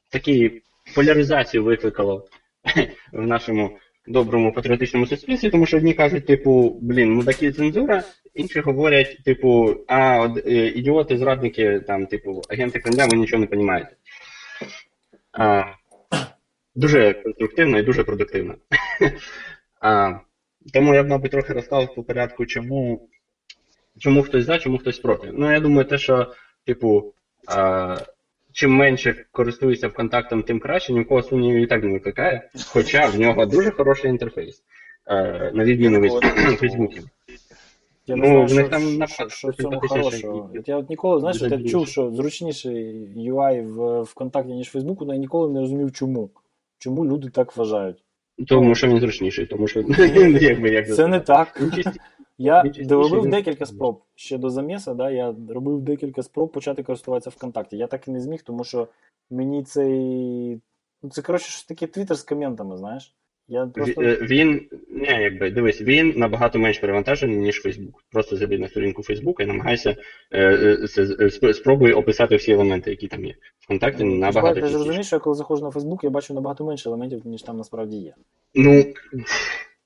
такі 0.10 0.62
поляризацію 0.96 1.64
викликало 1.64 2.28
в 3.12 3.28
нашому 3.28 3.78
доброму 4.08 4.54
патріотичному 4.54 5.08
суспільстві, 5.08 5.50
тому 5.50 5.66
що 5.66 5.78
одні 5.78 5.94
кажуть, 5.94 6.26
типу, 6.26 6.80
блін, 6.82 7.14
мудаки 7.14 7.52
цензура, 7.52 8.04
інші 8.34 8.60
говорять, 8.60 9.24
типу, 9.26 9.76
а 9.88 10.22
от, 10.22 10.48
е, 10.48 10.68
ідіоти, 10.68 11.18
зрадники, 11.18 11.80
там, 11.80 12.06
типу, 12.06 12.42
агенти 12.50 12.80
Кремля, 12.80 13.06
ви 13.06 13.18
нічого 13.18 13.42
не 13.42 13.48
розумієте. 13.52 13.96
А, 15.32 15.64
дуже 16.76 17.14
конструктивно 17.14 17.80
і 17.80 17.84
дуже 17.84 18.04
продуктивно. 18.04 18.56
А, 19.86 20.20
тому 20.74 20.94
я 20.94 21.04
б, 21.04 21.10
мабуть, 21.10 21.32
трохи 21.32 21.54
розклав 21.54 21.96
по 21.96 22.04
порядку, 22.04 22.46
чому, 22.46 23.10
чому 24.00 24.24
хтось 24.24 24.46
за, 24.46 24.60
чому 24.60 24.78
хтось 24.78 25.00
проти. 25.00 25.30
Ну, 25.34 25.52
я 25.52 25.60
думаю, 25.60 25.86
те, 25.86 25.98
що, 25.98 26.34
типу, 26.66 27.14
а, 27.48 27.98
чим 28.54 28.76
менше 28.76 29.26
користуюся 29.32 29.88
ВКонтактом, 29.88 30.44
тим 30.44 30.60
краще, 30.60 30.94
ні 30.94 31.00
в 31.00 31.08
кого 31.08 31.22
сумнівів 31.22 31.64
і 31.64 31.68
так 31.68 31.84
не 31.84 31.94
викликає. 31.94 32.50
Хоча 32.68 33.06
в 33.06 33.20
нього 33.20 33.46
дуже 33.46 33.72
хороший 33.72 34.10
інтерфейс, 34.10 34.64
е, 35.08 35.52
на 35.54 35.64
відміну 35.64 36.00
від 36.00 36.12
Фейсбуків. 36.60 37.04
Я 38.08 38.16
Ну, 38.16 38.42
не 38.42 38.48
знаю, 38.48 38.68
що, 38.68 38.70
там 38.70 39.08
що, 39.08 39.30
що 39.30 39.48
в 39.48 39.56
цьому 39.56 39.80
хорошого. 39.80 40.50
Я 40.66 40.78
от 40.78 40.90
ніколи, 40.90 41.20
знаєш, 41.20 41.42
от 41.42 41.52
я 41.52 41.70
чув, 41.70 41.88
що 41.88 42.12
зручніший 42.12 43.08
UI 43.18 43.62
в 43.62 44.02
ВКонтакті, 44.02 44.52
ніж 44.52 44.68
в 44.68 44.72
Фейсбуку, 44.72 45.06
але 45.06 45.16
я 45.16 45.20
ніколи 45.20 45.54
не 45.54 45.60
розумів, 45.60 45.92
чому. 45.92 46.30
Чому 46.78 47.06
люди 47.06 47.30
так 47.30 47.58
вважають. 47.58 48.04
Тому 48.48 48.76
що 48.76 48.88
він 48.88 49.00
зручніший, 49.00 49.46
тому 49.46 49.68
що 49.68 49.80
якби 50.42 50.70
як 50.70 50.96
Це 50.96 51.08
не 51.08 51.20
так. 51.20 51.62
Він 51.62 51.94
Я 52.38 52.64
доробив 52.64 53.28
декілька 53.30 53.66
спроб 53.66 54.04
ще 54.16 54.38
до 54.38 54.50
заміса, 54.50 54.94
да, 54.94 55.12
я 55.12 55.36
робив 55.50 55.82
декілька 55.82 56.24
спроб 56.24 56.52
почати 56.52 56.84
користуватися 56.84 57.30
ВКонтакті. 57.30 57.78
Я 57.78 57.88
так 57.88 58.08
і 58.08 58.12
не 58.12 58.20
зміг, 58.20 58.42
тому 58.42 58.64
що 58.64 58.88
мені 59.30 59.64
цей. 59.64 60.62
Ну, 61.04 61.10
це 61.10 61.22
коротше 61.22 61.50
щось 61.50 61.66
таке 61.66 61.88
твіттер 61.88 62.18
з 62.18 62.24
коментами, 62.24 62.78
знаєш. 62.78 63.16
Я 63.48 63.66
просто. 63.66 64.02
Е, 64.02 64.18
Він, 64.22 64.70
не, 64.90 65.22
якби, 65.22 65.52
дивись, 65.52 65.82
він 65.82 66.14
набагато 66.16 66.60
менш 66.60 66.80
перевантажений, 66.80 67.38
ніж 67.38 67.62
Фейсбук. 67.62 68.04
Просто 68.12 68.38
зайди 68.38 68.58
на 68.58 68.68
сторінку 68.68 69.04
Фейсбука 69.04 69.44
і 69.44 69.46
намагайся 69.46 69.96
е, 70.32 70.78
е, 71.22 71.54
спробуй 71.54 71.94
описати 71.94 72.36
всі 72.36 72.52
елементи, 72.52 72.90
які 72.90 73.08
там 73.08 73.26
є. 73.26 73.36
Вконтакті 73.60 74.04
Ну, 74.04 74.16
набагато 74.16 74.62
Ти 74.62 74.68
ж 74.68 74.78
розумієш, 74.78 75.08
що 75.08 75.16
я 75.16 75.20
коли 75.20 75.36
заходжу 75.36 75.64
на 75.64 75.72
Фейсбук, 75.72 76.04
я 76.04 76.10
бачу 76.10 76.34
набагато 76.34 76.66
менше 76.66 76.90
елементів, 76.90 77.22
ніж 77.26 77.42
там 77.42 77.58
насправді 77.58 77.98
є. 77.98 78.14
Ну, 78.56 78.86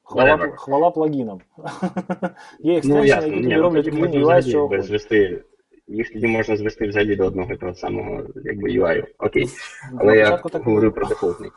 Хвала, 0.10 0.38
хвала 0.38 0.92
плагінам. 0.92 1.42
Є 2.60 2.82
ну 2.84 2.98
екстеншени, 2.98 3.08
які 3.08 3.42
тобі 3.42 3.56
ну, 3.56 3.62
роблять 3.62 3.88
UI, 3.88 4.50
що 4.50 4.70
звести, 4.82 5.44
їх 5.88 6.14
тоді 6.14 6.28
можна 6.28 6.58
звести 6.58 6.88
взагалі 6.88 7.16
до 7.16 7.26
одного 7.26 7.54
і 7.54 7.58
того 7.58 7.74
самого, 7.74 8.24
якби 8.36 8.70
UI. 8.70 9.04
Окей. 9.18 9.48
Але 10.00 10.18
я 10.18 10.38
так 10.38 10.64
говорю 10.64 10.92
про 10.92 11.08
дефолтний. 11.08 11.52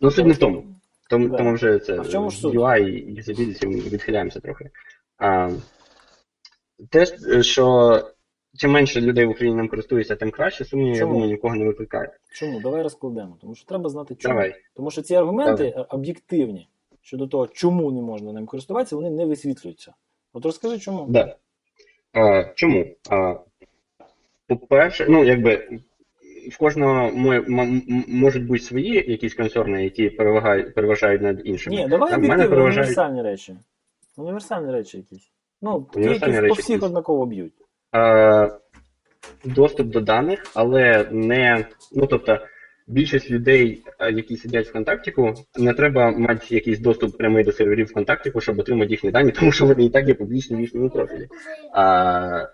Ну, 0.00 0.10
суть 0.10 0.26
не 0.26 0.32
в 0.32 0.38
тому. 0.38 0.64
Тому, 1.10 1.28
Да. 1.28 1.36
тому 1.36 1.52
вже 1.52 1.78
це? 1.78 1.98
UI 1.98 2.78
і 2.78 3.66
ми 3.66 3.74
відхиляємося 3.74 4.40
трохи. 4.40 4.70
А, 5.18 5.50
те, 6.90 7.06
що 7.42 8.00
чим 8.56 8.70
менше 8.70 9.00
людей 9.00 9.26
в 9.26 9.30
Україні 9.30 9.56
ним 9.56 9.68
користується, 9.68 10.16
тим 10.16 10.30
краще, 10.30 10.64
сумнівів, 10.64 10.96
я 10.96 11.06
думаю, 11.06 11.26
нікого 11.26 11.54
не 11.54 11.64
викликає. 11.64 12.10
Чому? 12.34 12.60
Давай 12.60 12.82
розкладемо. 12.82 13.38
Тому 13.40 13.54
що 13.54 13.66
треба 13.66 13.90
знати, 13.90 14.14
чому. 14.14 14.34
Давай. 14.34 14.54
Тому 14.74 14.90
що 14.90 15.02
ці 15.02 15.14
аргументи 15.14 15.86
об'єктивні 15.88 16.68
щодо 17.06 17.26
того, 17.26 17.46
чому 17.46 17.92
не 17.92 18.02
можна 18.02 18.32
ним 18.32 18.46
користуватися, 18.46 18.96
вони 18.96 19.10
не 19.10 19.26
висвітлюються. 19.26 19.94
От 20.32 20.44
розкажи, 20.44 20.78
чому. 20.78 21.06
Да. 21.08 21.36
А, 22.12 22.44
чому? 22.54 22.86
А, 23.10 23.34
по-перше, 24.46 25.06
ну, 25.08 25.24
якби 25.24 25.80
в 26.52 26.58
кожного 26.58 27.10
можуть 28.08 28.46
бути 28.46 28.60
свої 28.60 29.10
якісь 29.10 29.34
концерни, 29.34 29.84
які 29.84 30.10
перевагають, 30.10 30.74
переважають 30.74 31.22
над 31.22 31.40
іншими. 31.44 31.76
Ні, 31.76 31.88
давай 31.88 32.14
об'єктивно, 32.14 32.48
переважають 32.48 32.88
універсальні 32.88 33.22
речі. 33.22 33.56
Універсальні 34.16 34.72
речі 34.72 34.96
якісь. 34.96 35.30
Ну, 35.62 35.86
ті, 35.94 36.00
які 36.00 36.20
по 36.48 36.54
всіх 36.54 36.70
якісь. 36.70 36.82
однаково 36.82 37.26
б'ють. 37.26 37.54
Е, 37.94 38.50
доступ 39.44 39.86
до 39.86 40.00
даних, 40.00 40.46
але 40.54 41.08
не. 41.10 41.66
Ну 41.92 42.06
тобто, 42.06 42.38
більшість 42.86 43.30
людей, 43.30 43.82
е, 43.98 44.12
які 44.12 44.36
сидять 44.36 44.68
в 44.68 44.72
контактіку, 44.72 45.34
не 45.56 45.72
треба 45.72 46.10
мати 46.10 46.54
якийсь 46.54 46.78
доступ 46.78 47.18
прямий 47.18 47.44
до 47.44 47.52
серверів 47.52 47.86
ВКонтактіку, 47.86 48.40
щоб 48.40 48.58
отримати 48.58 48.90
їхні 48.90 49.10
дані, 49.10 49.32
тому 49.38 49.52
що 49.52 49.66
вони 49.66 49.84
і 49.84 49.90
так 49.90 50.08
є 50.08 50.14
публічні 50.14 50.56
в 50.56 50.60
їхньому 50.60 50.90
профілі. 50.90 51.28
А, 51.72 52.48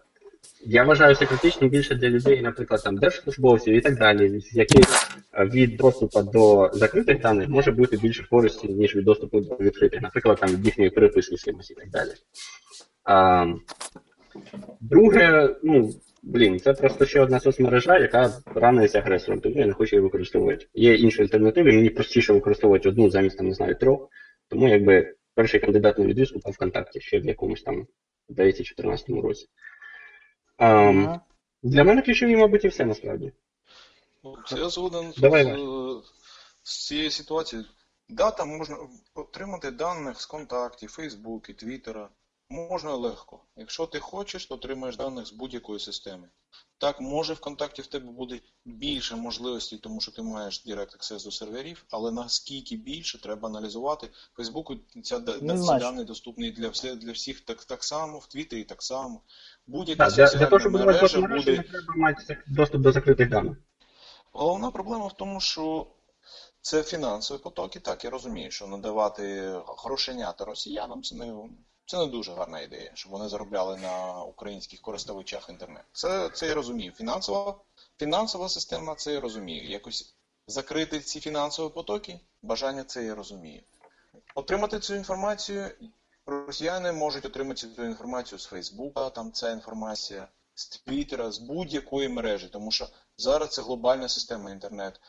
я 0.65 0.85
вважаю 0.85 1.15
це 1.15 1.27
критичним 1.27 1.71
більше 1.71 1.95
для 1.95 2.09
людей, 2.09 2.43
наприклад, 2.43 2.83
там 2.85 2.97
держслужбовців 2.97 3.75
і 3.75 3.81
так 3.81 3.99
далі, 3.99 4.41
яких 4.53 4.87
е, 5.33 5.45
від 5.45 5.77
доступу 5.77 6.23
до 6.23 6.71
закритих 6.73 7.21
даних 7.21 7.49
може 7.49 7.73
бути 7.73 7.97
більше 7.97 8.27
користі, 8.31 8.69
ніж 8.69 8.97
від 8.97 9.05
доступу 9.05 9.41
до 9.41 9.57
відкритих, 9.61 10.03
наприклад, 10.03 10.39
там 10.41 10.51
від 10.51 10.65
їхньої 10.67 10.91
переписки 10.91 11.37
з 11.37 11.43
кимось 11.43 11.71
і 11.71 11.75
так 11.75 11.91
далі. 11.91 12.11
А, 13.05 13.47
Друге, 14.81 15.57
ну, 15.63 15.91
блін, 16.23 16.61
це 16.61 16.73
просто 16.73 17.07
ще 17.07 17.21
одна 17.21 17.41
соцмережа, 17.41 17.99
яка 17.99 18.43
раниться 18.55 18.99
агресором, 18.99 19.41
тому 19.41 19.59
я 19.59 19.67
не 19.67 19.73
хочу 19.73 19.97
її 19.97 20.03
використовувати. 20.03 20.67
Є 20.75 20.95
інші 20.95 21.23
альтернативи, 21.23 21.73
мені 21.73 21.91
простіше 21.91 22.33
використовувати 22.33 22.89
одну 22.89 23.11
замість, 23.11 23.37
там, 23.37 23.49
не 23.49 23.55
знаю, 23.55 23.75
трьох. 23.75 24.09
Тому 24.49 24.69
якби 24.69 25.15
перший 25.35 25.61
кандидат 25.61 25.99
на 25.99 26.07
відвізку 26.07 26.39
був 26.39 26.53
ВКонтакті 26.53 27.01
ще 27.01 27.21
в 27.21 27.25
якомусь 27.25 27.63
там, 27.63 27.87
здається, 28.29 28.63
2014 28.63 29.09
році. 29.09 29.47
А, 30.57 30.67
Ага. 30.67 31.21
Для 31.63 31.85
мене 31.85 32.03
ключові, 32.03 32.37
мабуть, 32.37 32.65
і 32.65 32.69
все 32.69 32.85
насправді. 32.85 33.33
Ну, 34.25 34.37
я 34.51 34.69
згоден 34.69 35.13
з, 35.13 35.17
Давай, 35.17 35.45
з, 35.45 36.03
з 36.63 36.87
цією 36.87 37.11
ситуацією. 37.11 37.69
Да, 38.09 38.31
там 38.31 38.49
можна 38.49 38.77
отримати 39.15 39.71
даних 39.71 40.21
з 40.21 40.27
контактів, 40.27 40.91
Фейсбуки, 40.91 41.53
Твіттера. 41.53 42.09
Можна 42.53 42.95
легко. 42.95 43.41
Якщо 43.57 43.87
ти 43.87 43.99
хочеш, 43.99 44.47
то 44.47 44.55
отримаєш 44.55 44.97
даних 44.97 45.27
з 45.27 45.33
будь-якої 45.33 45.81
системи. 45.81 46.29
Так, 46.79 47.01
може 47.01 47.35
ВКонтакті 47.35 47.83
в 47.83 47.87
тебе 47.87 48.13
буде 48.13 48.41
більше 48.65 49.17
можливостей, 49.17 49.79
тому 49.79 50.01
що 50.01 50.13
ти 50.13 50.23
маєш 50.23 50.67
Direct 50.67 50.97
Access 50.97 51.25
до 51.25 51.31
серверів, 51.31 51.85
але 51.91 52.11
наскільки 52.13 52.77
більше 52.77 53.21
треба 53.21 53.49
аналізувати. 53.49 54.07
В 54.07 54.37
Фейсбуку 54.37 54.77
ця, 55.03 55.19
Не 55.19 55.59
ці 55.59 55.79
дані 55.79 56.05
доступні 56.05 56.51
для, 56.51 56.69
всі- 56.69 56.95
для 56.95 57.13
всіх 57.13 57.41
так, 57.41 57.65
так 57.65 57.85
само, 57.85 58.19
в 58.19 58.27
Твіттері 58.27 58.65
так 58.65 58.83
само. 58.83 59.21
Будь-яка 59.67 60.05
Так, 60.07 60.15
для, 60.15 60.39
для 60.39 60.47
того, 60.47 60.61
щоб 60.61 60.73
мережа 60.73 61.21
буде 61.21 61.53
не 61.57 61.63
треба 61.63 61.95
мати 61.97 62.39
доступ 62.47 62.81
до 62.81 62.93
закритих 62.93 63.29
даних. 63.29 63.57
Головна 64.33 64.71
проблема 64.71 65.07
в 65.07 65.17
тому, 65.17 65.41
що 65.41 65.87
це 66.61 66.83
фінансові 66.83 67.39
потоки. 67.39 67.81
Так, 67.81 68.05
я 68.05 68.11
розумію, 68.11 68.51
що 68.51 68.67
надавати 68.67 69.55
грошенята 69.79 70.45
росіянам 70.45 71.03
це 71.03 71.15
не, 71.15 71.35
це 71.87 71.99
не 71.99 72.07
дуже 72.07 72.33
гарна 72.33 72.61
ідея, 72.61 72.91
щоб 72.95 73.13
вони 73.13 73.29
заробляли 73.29 73.77
на 73.77 74.23
українських 74.23 74.81
користувачах 74.81 75.49
інтернету. 75.49 75.87
Це, 75.93 76.29
це 76.29 76.47
я 76.47 76.55
розумію. 76.55 76.93
Фінансова, 76.93 77.55
фінансова 77.99 78.49
система 78.49 78.95
це 78.95 79.13
я 79.13 79.21
розумію. 79.21 79.69
Якось 79.69 80.15
закрити 80.47 81.01
ці 81.01 81.21
фінансові 81.21 81.73
потоки, 81.73 82.21
бажання 82.43 82.85
це 82.85 83.05
я 83.05 83.15
розумію. 83.15 83.63
Отримати 84.35 84.79
цю 84.79 84.95
інформацію 84.95 85.71
росіяни 86.27 86.93
можуть 86.93 87.25
отримати 87.25 87.69
цю 87.69 87.85
інформацію 87.85 88.39
з 88.39 88.45
Фейсбука, 88.45 89.11
там 89.11 89.33
ця 89.33 89.51
інформація, 89.51 90.29
з 90.55 90.69
Твіттера, 90.69 91.33
з 91.33 91.39
будь-якої 91.39 92.09
мережі, 92.09 92.49
тому 92.49 92.71
що 92.71 92.89
зараз 93.17 93.51
це 93.51 93.63
глобальна 93.63 94.09
система 94.09 94.51
інтернету. 94.51 95.01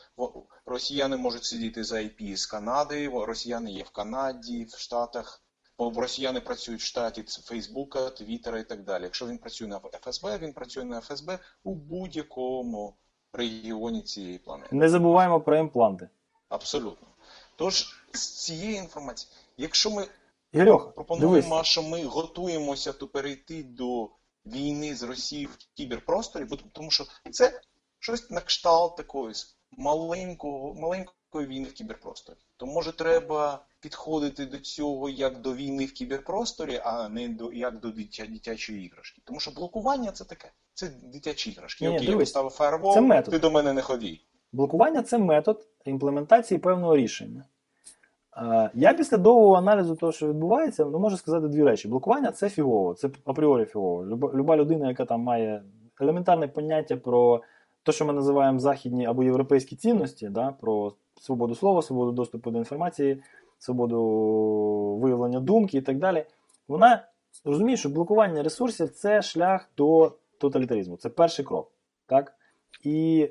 Росіяни 0.66 1.16
можуть 1.16 1.44
сидіти 1.44 1.84
за 1.84 1.96
IP 1.96 2.36
з 2.36 2.46
Канади, 2.46 3.08
росіяни 3.08 3.72
є 3.72 3.82
в 3.82 3.90
Канаді, 3.90 4.64
в 4.64 4.78
Штатах. 4.78 5.43
Бо 5.78 5.90
Росіяни 5.96 6.40
працюють 6.40 6.80
в 6.80 6.84
штаті 6.84 7.22
Фейсбука, 7.22 8.10
Твіттера 8.10 8.58
і 8.58 8.64
так 8.64 8.84
далі. 8.84 9.02
Якщо 9.02 9.26
він 9.26 9.38
працює 9.38 9.68
на 9.68 9.80
ФСБ, 9.80 10.38
він 10.38 10.52
працює 10.52 10.84
на 10.84 11.00
ФСБ 11.00 11.38
у 11.64 11.74
будь-якому 11.74 12.96
регіоні 13.32 14.02
цієї 14.02 14.38
планети. 14.38 14.76
Не 14.76 14.88
забуваємо 14.88 15.40
про 15.40 15.56
імпланти. 15.56 16.08
Абсолютно. 16.48 17.08
Тож 17.56 18.04
з 18.12 18.44
цієї 18.44 18.76
інформації, 18.76 19.32
якщо 19.56 19.90
ми 19.90 20.06
Ігорьоха, 20.52 20.90
пропонуємо, 20.90 21.48
дивись. 21.48 21.66
що 21.66 21.82
ми 21.82 22.04
готуємося 22.04 22.92
то 22.92 23.08
перейти 23.08 23.62
до 23.62 24.10
війни 24.46 24.94
з 24.94 25.02
Росією 25.02 25.48
в 25.48 25.56
кіберпросторі, 25.74 26.44
бо 26.44 26.56
тому 26.56 26.90
що 26.90 27.04
це 27.30 27.60
щось 27.98 28.30
на 28.30 28.40
кшталт 28.40 28.96
такої 28.96 29.34
маленького, 29.70 30.74
маленької 30.74 31.46
війни 31.46 31.68
в 31.68 31.72
кіберпросторі. 31.72 32.36
То 32.56 32.66
може 32.66 32.92
треба 32.92 33.64
підходити 33.80 34.46
до 34.46 34.58
цього 34.58 35.08
як 35.08 35.40
до 35.40 35.54
війни 35.54 35.84
в 35.84 35.92
кіберпросторі, 35.92 36.80
а 36.84 37.08
не 37.08 37.28
до 37.28 37.52
як 37.52 37.80
до 37.80 37.90
дитя, 37.90 38.26
дитячої 38.26 38.86
іграшки. 38.86 39.22
Тому 39.24 39.40
що 39.40 39.50
блокування 39.50 40.10
це 40.10 40.24
таке. 40.24 40.52
Це 40.74 40.90
дитячі 41.02 41.50
іграшки. 41.50 41.88
Ні, 41.88 41.96
Окей, 41.96 42.10
я 42.10 42.16
поставив 42.16 42.50
фаервол, 42.50 42.94
це 42.94 43.00
метод. 43.00 43.32
ти 43.34 43.38
до 43.38 43.50
мене 43.50 43.72
не 43.72 43.82
ходій. 43.82 44.20
Блокування 44.52 45.02
це 45.02 45.18
метод 45.18 45.66
імплементації 45.84 46.58
певного 46.58 46.96
рішення. 46.96 47.44
Я 48.74 48.94
після 48.94 49.16
довгого 49.16 49.54
аналізу 49.54 49.96
того, 49.96 50.12
що 50.12 50.28
відбувається, 50.28 50.84
ну, 50.84 50.98
можу 50.98 51.16
сказати 51.16 51.48
дві 51.48 51.64
речі. 51.64 51.88
Блокування 51.88 52.32
це 52.32 52.50
фігово, 52.50 52.94
це 52.94 53.10
апріорі 53.24 53.64
фігово. 53.64 54.06
Люба, 54.06 54.32
люба 54.34 54.56
людина, 54.56 54.88
яка 54.88 55.04
там 55.04 55.20
має 55.20 55.62
елементарне 56.00 56.48
поняття 56.48 56.96
про 56.96 57.42
те, 57.82 57.92
що 57.92 58.04
ми 58.04 58.12
називаємо 58.12 58.58
західні 58.58 59.06
або 59.06 59.24
європейські 59.24 59.76
цінності, 59.76 60.28
да, 60.28 60.52
про 60.60 60.92
свободу 61.24 61.54
слова, 61.54 61.82
свободу 61.82 62.12
доступу 62.12 62.50
до 62.50 62.58
інформації, 62.58 63.22
свободу 63.58 63.98
виявлення 65.02 65.40
думки 65.40 65.78
і 65.78 65.82
так 65.82 65.98
далі, 65.98 66.26
вона 66.68 67.04
розуміє, 67.44 67.76
що 67.76 67.88
блокування 67.88 68.42
ресурсів 68.42 68.90
це 68.90 69.22
шлях 69.22 69.70
до 69.76 70.12
тоталітаризму. 70.38 70.96
Це 70.96 71.08
перший 71.08 71.44
крок. 71.44 71.72
Так? 72.06 72.34
І 72.82 73.28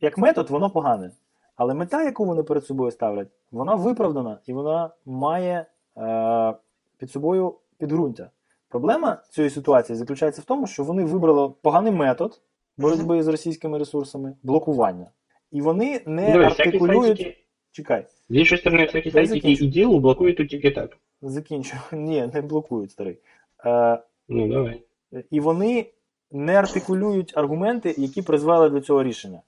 як 0.00 0.18
метод, 0.18 0.50
воно 0.50 0.70
погане. 0.70 1.10
Але 1.56 1.74
мета, 1.74 2.02
яку 2.02 2.24
вони 2.24 2.42
перед 2.42 2.64
собою 2.64 2.90
ставлять, 2.90 3.28
вона 3.50 3.74
виправдана 3.74 4.38
і 4.46 4.52
вона 4.52 4.90
має 5.06 5.66
е, 5.96 6.54
під 6.98 7.10
собою 7.10 7.54
підґрунтя. 7.78 8.30
Проблема 8.68 9.22
цієї 9.30 9.50
ситуації 9.50 9.96
заключається 9.96 10.42
в 10.42 10.44
тому, 10.44 10.66
що 10.66 10.84
вони 10.84 11.04
вибрали 11.04 11.52
поганий 11.62 11.92
метод 11.92 12.40
боротьби 12.76 13.22
з 13.22 13.28
російськими 13.28 13.78
ресурсами 13.78 14.36
блокування. 14.42 15.06
І 15.52 15.60
вони 15.60 16.00
не 16.06 16.32
Дивись, 16.32 16.60
артикулюють. 16.60 17.18
сайтики, 17.18 17.36
Чекай, 17.70 18.06
з 18.28 18.36
іншої 18.36 18.60
сторони, 18.60 18.84
всякі 18.84 19.10
сайтики 19.10 19.52
і 19.52 19.66
ділу 19.66 20.00
блокують 20.00 20.36
тут 20.36 20.48
тільки 20.48 20.70
так. 20.70 20.96
закінчу. 21.22 21.76
Ні, 21.92 22.30
не 22.34 22.40
блокують 22.40 22.90
старий. 22.90 23.18
Е, 23.66 23.98
Ну, 24.28 24.48
давай. 24.48 24.82
і 25.30 25.40
вони 25.40 25.86
не 26.30 26.54
артикулюють 26.54 27.32
аргументи, 27.36 27.94
які 27.98 28.22
призвели 28.22 28.70
до 28.70 28.80
цього 28.80 29.02
рішення. 29.02 29.40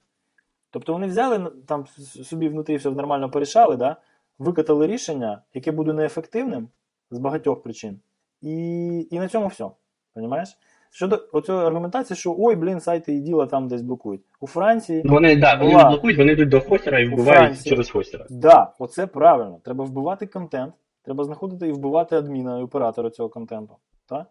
Тобто 0.71 0.93
вони 0.93 1.07
взяли 1.07 1.39
ну, 1.39 1.49
там 1.49 1.87
собі 2.23 2.49
внутрі 2.49 2.75
все 2.75 2.91
нормально 2.91 3.29
порішали, 3.29 3.75
да? 3.75 3.95
викатали 4.39 4.87
рішення, 4.87 5.41
яке 5.53 5.71
буде 5.71 5.93
неефективним 5.93 6.67
з 7.11 7.17
багатьох 7.17 7.63
причин, 7.63 7.99
і, 8.41 9.07
і 9.11 9.19
на 9.19 9.27
цьому 9.27 9.47
все. 9.47 9.69
Понімаєш? 10.13 10.57
Щодо 10.91 11.19
оцієї 11.33 11.65
аргументації, 11.65 12.17
що 12.17 12.35
ой, 12.39 12.55
блін, 12.55 12.79
сайти 12.79 13.13
і 13.13 13.19
діла 13.19 13.45
там 13.45 13.67
десь 13.67 13.81
блокують. 13.81 14.21
У 14.39 14.47
Франції, 14.47 15.01
Ну, 15.05 15.13
Вони, 15.13 15.35
да, 15.35 15.55
вони 15.55 15.71
Була. 15.71 15.89
блокують, 15.89 16.17
вони 16.17 16.31
йдуть 16.31 16.49
до 16.49 16.59
хостера 16.61 16.99
і 16.99 17.05
вбивають 17.07 17.27
Франції. 17.37 17.69
через 17.69 17.89
хостера. 17.89 18.25
да, 18.29 18.73
оце 18.79 19.07
правильно. 19.07 19.59
Треба 19.63 19.85
вбивати 19.85 20.25
контент, 20.27 20.73
треба 21.03 21.23
знаходити 21.23 21.67
і 21.67 21.71
вбивати 21.71 22.15
адміна 22.15 22.59
і 22.59 22.63
оператора 22.63 23.09
цього 23.09 23.29
контенту. 23.29 23.75
Та? 24.09 24.25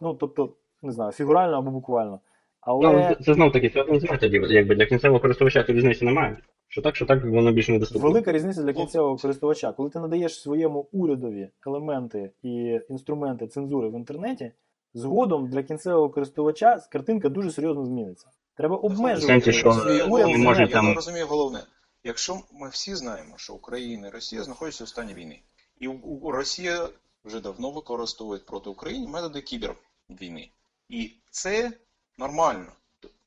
Ну, 0.00 0.14
тобто, 0.14 0.52
не 0.82 0.92
знаю, 0.92 1.12
фігурально 1.12 1.56
або 1.58 1.70
буквально. 1.70 2.20
Але... 2.60 2.92
Ну, 2.92 3.24
це- 3.24 3.34
знов 3.34 3.52
таки, 3.52 3.68
це 3.68 3.82
один 3.82 4.00
з 4.00 4.50
якби 4.50 4.74
для 4.74 4.86
кінцевого 4.86 5.20
користувача 5.20 5.62
то 5.62 5.72
різниці 5.72 6.04
немає. 6.04 6.36
Що 6.68 6.82
так, 6.82 6.96
що 6.96 7.06
так, 7.06 7.24
воно 7.24 7.52
більш 7.52 7.68
недоступно. 7.68 8.08
Велика 8.08 8.32
різниця 8.32 8.62
для 8.62 8.72
кінцевого 8.72 9.16
користувача. 9.16 9.72
Коли 9.72 9.90
ти 9.90 9.98
надаєш 9.98 10.40
своєму 10.40 10.86
урядові 10.92 11.48
елементи 11.66 12.30
і 12.42 12.80
інструменти 12.90 13.46
цензури 13.46 13.88
в 13.88 13.94
інтернеті, 13.94 14.52
згодом 14.96 15.48
для 15.48 15.62
кінцевого 15.62 16.10
користувача 16.10 16.80
картинка 16.92 17.28
дуже 17.28 17.52
серйозно 17.52 17.84
зміниться. 17.86 18.26
Треба 18.56 18.76
обмежувати 18.76 19.52
що 19.52 19.72
свій 19.72 19.96
Я 19.96 20.04
уряд. 20.06 20.28
не 20.28 20.38
може 20.38 20.62
я 20.62 20.68
там- 20.68 20.94
розумію 20.94 21.26
головне. 21.26 21.64
Якщо 22.04 22.40
ми 22.52 22.68
всі 22.68 22.94
знаємо, 22.94 23.34
що 23.36 23.54
Україна 23.54 24.08
і 24.08 24.10
Росія 24.10 24.42
знаходяться 24.42 24.84
в 24.84 24.88
стані 24.88 25.14
війни, 25.14 25.42
і 25.80 25.88
Росія 26.24 26.88
вже 27.24 27.40
давно 27.40 27.70
використовує 27.70 28.40
проти 28.40 28.70
України 28.70 29.08
методи 29.08 29.40
кібервійни. 29.40 30.50
І 30.88 31.10
це 31.30 31.72
нормально 32.18 32.72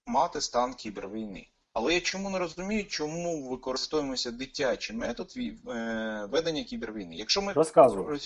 мати 0.05 0.41
стан 0.41 0.73
кібервійни. 0.73 1.47
Але 1.73 1.93
я 1.93 1.99
чому 1.99 2.29
не 2.29 2.39
розумію, 2.39 2.85
чому 2.85 3.49
використовуємося 3.49 4.31
дитячий 4.31 4.95
метод 4.95 5.33
е, 5.37 6.27
ведення 6.31 6.63
кібервійни? 6.63 7.15
Якщо 7.15 7.41
ми 7.41 7.53
Розказую. 7.53 8.19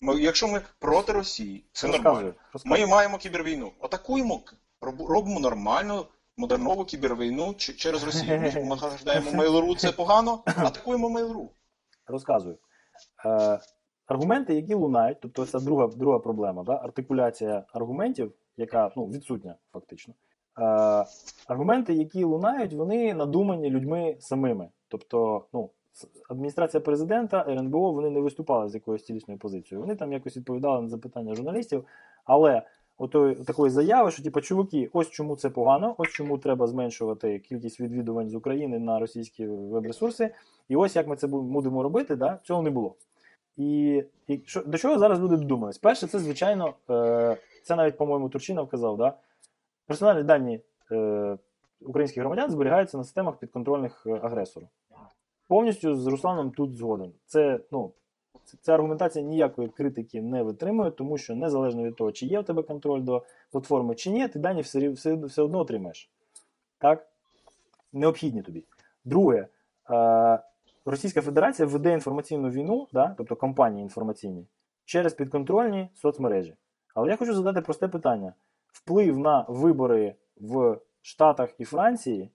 Ми- 0.00 0.20
якщо 0.20 0.48
ми 0.48 0.60
проти 0.78 1.12
Росії, 1.12 1.64
це 1.72 1.86
Розказую. 1.86 2.14
нормально. 2.14 2.34
розказую. 2.52 2.80
Ми 2.86 2.90
маємо 2.90 3.18
кібервійну. 3.18 3.72
Атакуємо, 3.80 4.40
роб- 4.80 5.06
робимо 5.06 5.40
нормальну, 5.40 6.04
модернову 6.36 6.84
кібервійну 6.84 7.54
ч- 7.54 7.72
через 7.72 8.04
Росію. 8.04 8.40
Ми 8.40 8.64
награждаємо 8.64 9.30
Mail.ru, 9.30 9.76
це 9.76 9.92
погано, 9.92 10.42
атакуємо 10.46 11.08
Mail.ru. 11.08 11.48
Розказую. 12.06 12.58
Е, 13.26 13.58
аргументи, 14.06 14.54
які 14.54 14.74
лунають, 14.74 15.18
тобто 15.22 15.46
це 15.46 15.60
друга, 15.60 15.86
друга 15.86 16.18
проблема, 16.18 16.62
да? 16.64 16.72
артикуляція 16.72 17.64
аргументів, 17.72 18.32
яка 18.56 18.90
ну, 18.96 19.06
відсутня 19.06 19.54
фактично. 19.72 20.14
Е, 20.60 20.62
аргументи, 21.48 21.94
які 21.94 22.24
лунають, 22.24 22.72
вони 22.72 23.14
надумані 23.14 23.70
людьми 23.70 24.16
самими. 24.20 24.68
Тобто, 24.88 25.46
ну, 25.52 25.70
адміністрація 26.28 26.80
президента, 26.80 27.44
РНБО, 27.48 27.92
вони 27.92 28.10
не 28.10 28.20
виступали 28.20 28.68
з 28.68 28.74
якоюсь 28.74 29.04
цілісною 29.04 29.40
позицією. 29.40 29.82
Вони 29.82 29.96
там 29.96 30.12
якось 30.12 30.36
відповідали 30.36 30.82
на 30.82 30.88
запитання 30.88 31.34
журналістів, 31.34 31.84
але 32.24 32.62
отої, 32.98 33.34
такої 33.34 33.70
заяви, 33.70 34.10
що 34.10 34.22
типу, 34.22 34.40
чуваки, 34.40 34.90
ось 34.92 35.10
чому 35.10 35.36
це 35.36 35.50
погано, 35.50 35.94
ось 35.98 36.08
чому 36.08 36.38
треба 36.38 36.66
зменшувати 36.66 37.38
кількість 37.38 37.80
відвідувань 37.80 38.28
з 38.28 38.34
України 38.34 38.78
на 38.78 38.98
російські 38.98 39.46
веб-ресурси. 39.46 40.34
І 40.68 40.76
ось 40.76 40.96
як 40.96 41.08
ми 41.08 41.16
це 41.16 41.26
будемо 41.26 41.82
робити, 41.82 42.16
да, 42.16 42.38
цього 42.42 42.62
не 42.62 42.70
було. 42.70 42.94
І, 43.56 44.02
і 44.26 44.40
що, 44.44 44.62
до 44.62 44.78
чого 44.78 44.98
зараз 44.98 45.20
люди 45.20 45.36
додумались? 45.36 45.78
Перше, 45.78 46.06
це, 46.06 46.18
звичайно, 46.18 46.74
е, 46.90 47.36
це 47.64 47.76
навіть, 47.76 47.96
по-моєму, 47.96 48.28
Турчинов 48.28 48.68
казав, 48.68 48.96
да? 48.96 49.12
персональні 49.86 50.22
дані 50.22 50.60
е, 50.92 51.38
українських 51.80 52.20
громадян 52.20 52.50
зберігаються 52.50 52.96
на 52.96 53.04
системах 53.04 53.36
підконтрольних 53.36 54.06
е, 54.06 54.20
агресору. 54.22 54.68
Повністю 55.48 55.94
з 55.94 56.06
Русланом 56.06 56.50
тут 56.50 56.76
згоден. 56.76 57.12
Це, 57.26 57.60
ну, 57.70 57.92
ця 58.60 58.74
аргументація 58.74 59.24
ніякої 59.24 59.68
критики 59.68 60.22
не 60.22 60.42
витримує, 60.42 60.90
тому 60.90 61.18
що 61.18 61.34
незалежно 61.34 61.82
від 61.82 61.96
того, 61.96 62.12
чи 62.12 62.26
є 62.26 62.40
в 62.40 62.44
тебе 62.44 62.62
контроль 62.62 63.02
до 63.02 63.24
платформи, 63.50 63.94
чи 63.94 64.10
ні, 64.10 64.28
ти 64.28 64.38
дані 64.38 64.60
все, 64.60 64.88
все, 64.88 65.14
все 65.14 65.42
одно 65.42 65.58
отримаєш. 65.58 66.10
Так? 66.78 67.08
Необхідні 67.92 68.42
тобі. 68.42 68.64
Друге, 69.04 69.46
е, 69.90 70.38
Російська 70.84 71.22
Федерація 71.22 71.68
веде 71.68 71.92
інформаційну 71.92 72.50
війну, 72.50 72.88
да, 72.92 73.14
тобто 73.18 73.36
компанії 73.36 73.82
інформаційні, 73.82 74.46
через 74.84 75.14
підконтрольні 75.14 75.88
соцмережі. 75.94 76.54
Але 76.94 77.10
я 77.10 77.16
хочу 77.16 77.34
задати 77.34 77.60
просте 77.60 77.88
питання: 77.88 78.32
вплив 78.72 79.18
на 79.18 79.44
вибори 79.48 80.14
в 80.40 80.78
Штатах 81.02 81.54
і 81.58 81.64
Франції, 81.64 82.30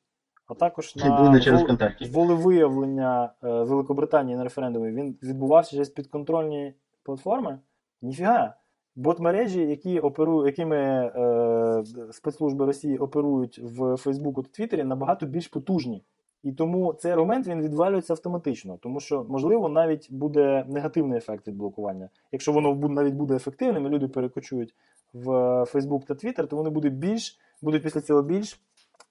а 0.47 0.53
також 0.53 0.95
на 0.95 1.39
через 1.39 1.63
волевиявлення 2.11 3.33
е, 3.43 3.47
Великобританії 3.63 4.37
на 4.37 4.43
референдумі, 4.43 4.91
він 4.91 5.17
відбувався 5.23 5.71
через 5.71 5.89
підконтрольні 5.89 6.73
платформи? 7.03 7.59
Ніфіга. 8.01 8.55
Бот-мережі, 8.95 9.61
які 9.61 9.99
оперу... 9.99 10.45
якими 10.45 10.77
е, 10.77 11.83
спецслужби 12.11 12.65
Росії 12.65 12.97
оперують 12.97 13.59
в 13.63 13.97
Фейсбуку 13.97 14.43
та 14.43 14.49
Твіттері, 14.49 14.83
набагато 14.83 15.25
більш 15.25 15.47
потужні. 15.47 16.03
І 16.43 16.51
тому 16.51 16.93
цей 16.93 17.11
аргумент 17.11 17.47
він 17.47 17.61
відвалюється 17.61 18.13
автоматично, 18.13 18.77
тому 18.81 18.99
що, 18.99 19.25
можливо, 19.29 19.69
навіть 19.69 20.11
буде 20.11 20.65
негативний 20.67 21.17
ефект 21.17 21.47
від 21.47 21.55
блокування. 21.55 22.09
Якщо 22.31 22.51
воно 22.51 22.75
навіть 22.75 23.13
буде 23.13 23.35
ефективним, 23.35 23.85
і 23.85 23.89
люди 23.89 24.07
перекочують 24.07 24.75
в 25.13 25.29
Facebook 25.63 26.05
та 26.05 26.13
Twitter, 26.13 26.47
то 26.47 26.55
вони 26.55 26.69
будуть 26.69 26.93
більш 26.93 27.39
будуть 27.61 27.83
після 27.83 28.01
цього 28.01 28.21
більш 28.21 28.59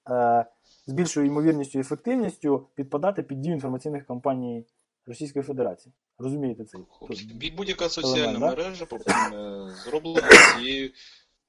е, 0.09 0.45
з 0.87 0.93
більшою 0.93 1.25
ймовірністю 1.27 1.77
і 1.79 1.81
ефективністю 1.81 2.67
підпадати 2.75 3.23
під 3.23 3.41
дію 3.41 3.53
інформаційних 3.53 4.05
кампаній 4.05 4.65
Російської 5.05 5.43
Федерації. 5.43 5.93
Розумієте 6.19 6.65
це? 6.65 6.77
Будь- 7.01 7.55
Будь-яка 7.57 7.89
соціальна 7.89 8.29
Елемент, 8.29 8.57
мережа 8.57 8.85
е, 9.33 9.71
зроблена 9.85 10.27
цією, 10.57 10.89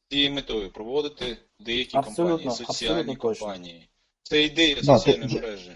цією 0.09 0.33
метою 0.35 0.73
проводити 0.73 1.37
деякі 1.61 1.97
Абсолютно, 1.97 2.37
компанії, 2.37 2.51
соціальні 2.67 3.01
абсолютно 3.01 3.29
точно. 3.29 3.47
компанії. 3.47 3.89
Це 4.23 4.43
ідея 4.45 4.75
Да, 4.85 4.99
соціальної 4.99 5.35
ти- 5.35 5.41
мережі. 5.41 5.71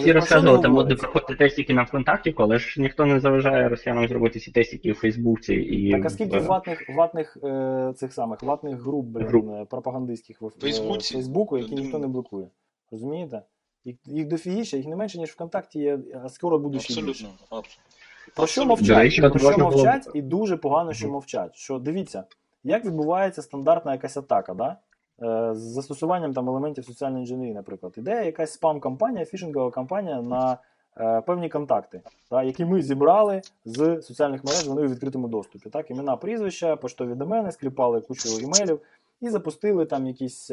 Всі 0.00 0.12
розказували, 0.12 0.62
там 0.62 0.74
буде 0.74 0.94
проходити 0.94 1.34
тестики 1.34 1.74
на 1.74 1.82
ВКонтакті, 1.82 2.34
але 2.38 2.58
ж 2.58 2.80
ніхто 2.80 3.06
не 3.06 3.20
заважає 3.20 3.68
росіянам 3.68 4.08
зробити 4.08 4.40
ці 4.40 4.50
тестики 4.50 4.92
у 4.92 4.94
Фейсбуці 4.94 5.54
і 5.54 5.92
Так 5.92 6.04
а 6.04 6.10
скільки 6.10 6.38
ватних, 6.38 6.88
ватних 6.96 7.36
е, 7.44 7.92
цих 7.96 8.12
самих 8.12 8.42
ватних 8.42 8.80
груп, 8.80 9.06
блін, 9.06 9.26
Груп. 9.26 9.50
е, 9.50 9.64
пропагандистських 9.64 10.42
в, 10.42 10.46
в 10.46 10.50
Фейсбуці? 10.60 11.14
Фейсбуку, 11.14 11.58
які 11.58 11.74
ніхто 11.74 11.98
не 11.98 12.06
блокує. 12.06 12.48
Розумієте? 12.90 13.42
Їх, 13.84 13.96
їх 14.04 14.26
дофігіше, 14.26 14.76
їх 14.76 14.86
не 14.86 14.96
менше, 14.96 15.18
ніж 15.18 15.30
ВКонтакті 15.30 15.78
є, 15.78 15.98
а 16.24 16.28
скоро 16.28 16.58
буде 16.58 16.78
ще 16.78 17.02
більше. 17.02 17.08
Абсолютно. 17.10 17.58
абсолютно. 17.58 17.82
Про 18.36 18.46
що 18.46 18.66
мовчать? 18.66 18.98
Речі, 18.98 19.22
Про 19.22 19.38
що 19.38 19.58
мовчать, 19.58 20.08
і 20.14 20.22
дуже 20.22 20.56
погано, 20.56 20.92
що 20.92 21.08
мовчать. 21.08 21.56
Що 21.56 21.78
дивіться, 21.78 22.24
як 22.64 22.84
відбувається 22.84 23.42
стандартна 23.42 23.92
якась 23.92 24.16
атака, 24.16 24.54
да? 24.54 24.76
Е, 25.22 25.54
з 25.54 25.58
застосуванням 25.58 26.34
там 26.34 26.48
елементів 26.48 26.84
соціальної 26.84 27.22
інженерії, 27.22 27.54
наприклад. 27.54 27.94
Іде 27.96 28.26
якась 28.26 28.52
спам-кампанія, 28.52 29.24
фішингова 29.24 29.70
кампанія 29.70 30.22
на 30.22 30.58
е, 31.00 31.20
певні 31.20 31.48
контакти, 31.48 32.00
да, 32.30 32.42
які 32.42 32.64
ми 32.64 32.82
зібрали 32.82 33.42
з 33.64 34.02
соціальних 34.02 34.44
мереж, 34.44 34.68
вони 34.68 34.82
у 34.82 34.88
відкритому 34.88 35.28
доступі. 35.28 35.70
Так? 35.70 35.90
Імена, 35.90 36.16
прізвища, 36.16 36.76
поштові 36.76 37.14
домени, 37.14 37.52
скліпали 37.52 38.00
кучу 38.00 38.28
імейлів 38.28 38.80
і 39.20 39.28
запустили 39.28 39.86
там 39.86 40.06
якийсь 40.06 40.50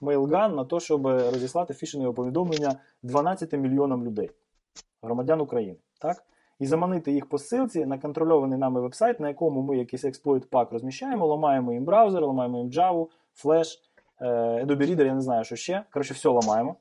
Mailgun 0.00 0.54
на 0.54 0.64
те, 0.64 0.80
щоб 0.80 1.06
розіслати 1.06 1.74
фішингове 1.74 2.12
повідомлення 2.12 2.74
12 3.02 3.52
мільйонам 3.52 4.04
людей, 4.04 4.30
громадян 5.02 5.40
України. 5.40 5.76
Так? 6.00 6.24
і 6.58 6.66
заманити 6.66 7.12
їх 7.12 7.28
по 7.28 7.36
ссылці 7.36 7.86
на 7.86 7.98
контрольований 7.98 8.58
нами 8.58 8.80
вебсайт, 8.80 9.20
на 9.20 9.28
якому 9.28 9.62
ми 9.62 9.78
якийсь 9.78 10.04
exploit 10.04 10.50
pack 10.50 10.72
розміщаємо, 10.72 11.26
ламаємо 11.26 11.72
їм 11.72 11.84
браузер, 11.84 12.22
ламаємо 12.22 12.58
їм 12.58 12.70
Java, 12.70 13.06
Flash, 13.44 13.78
е, 14.20 14.26
Adobe 14.64 14.82
Reader, 14.82 15.04
я 15.04 15.14
не 15.14 15.20
знаю, 15.20 15.44
що 15.44 15.56
ще. 15.56 15.84
Коротше, 15.90 16.14
все 16.14 16.28
ламаємо. 16.28 16.76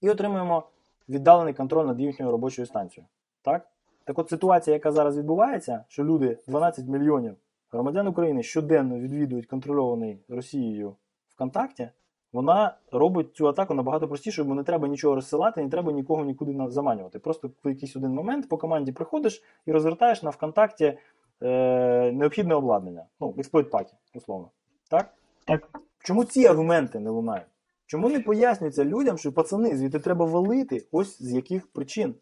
І 0.00 0.10
отримуємо 0.10 0.68
віддалений 1.08 1.54
контроль 1.54 1.86
над 1.86 2.00
їхньою 2.00 2.32
робочою 2.32 2.66
станцією. 2.66 3.08
Так? 3.42 3.68
Так 4.04 4.18
от 4.18 4.28
ситуація, 4.28 4.74
яка 4.74 4.92
зараз 4.92 5.18
відбувається, 5.18 5.84
що 5.88 6.04
люди, 6.04 6.38
12 6.46 6.86
мільйонів 6.86 7.36
громадян 7.74 8.06
України 8.06 8.42
щоденно 8.42 8.98
відвідують 8.98 9.46
контрольований 9.46 10.18
Росією 10.28 10.96
ВКонтакті, 11.28 11.88
вона 12.32 12.76
робить 12.92 13.36
цю 13.36 13.48
атаку 13.48 13.74
набагато 13.74 14.08
простішою, 14.08 14.48
бо 14.48 14.54
не 14.54 14.62
треба 14.62 14.88
нічого 14.88 15.14
розсилати, 15.14 15.62
не 15.62 15.70
треба 15.70 15.92
нікого 15.92 16.24
нікуди 16.24 16.56
заманювати. 16.68 17.18
Просто 17.18 17.50
в 17.64 17.68
якийсь 17.68 17.96
один 17.96 18.10
момент 18.10 18.48
по 18.48 18.58
команді 18.58 18.92
приходиш 18.92 19.42
і 19.66 19.72
розвертаєш 19.72 20.22
на 20.22 20.30
ВКонтакті 20.30 20.98
е, 21.42 22.12
необхідне 22.12 22.54
обладнання. 22.54 23.04
Ну, 23.20 23.34
експлойт 23.38 23.70
паки, 23.70 23.92
условно. 24.14 24.50
Так? 24.90 25.14
Так. 25.46 25.80
Чому 25.98 26.24
ці 26.24 26.46
аргументи 26.46 27.00
не 27.00 27.10
лунають? 27.10 27.46
Чому 27.86 28.08
не 28.08 28.20
пояснюється 28.20 28.84
людям, 28.84 29.18
що 29.18 29.32
пацани, 29.32 29.76
звідти 29.76 29.98
треба 29.98 30.26
валити, 30.26 30.86
ось 30.92 31.22
з 31.22 31.32
яких 31.32 31.66
причин? 31.66 32.14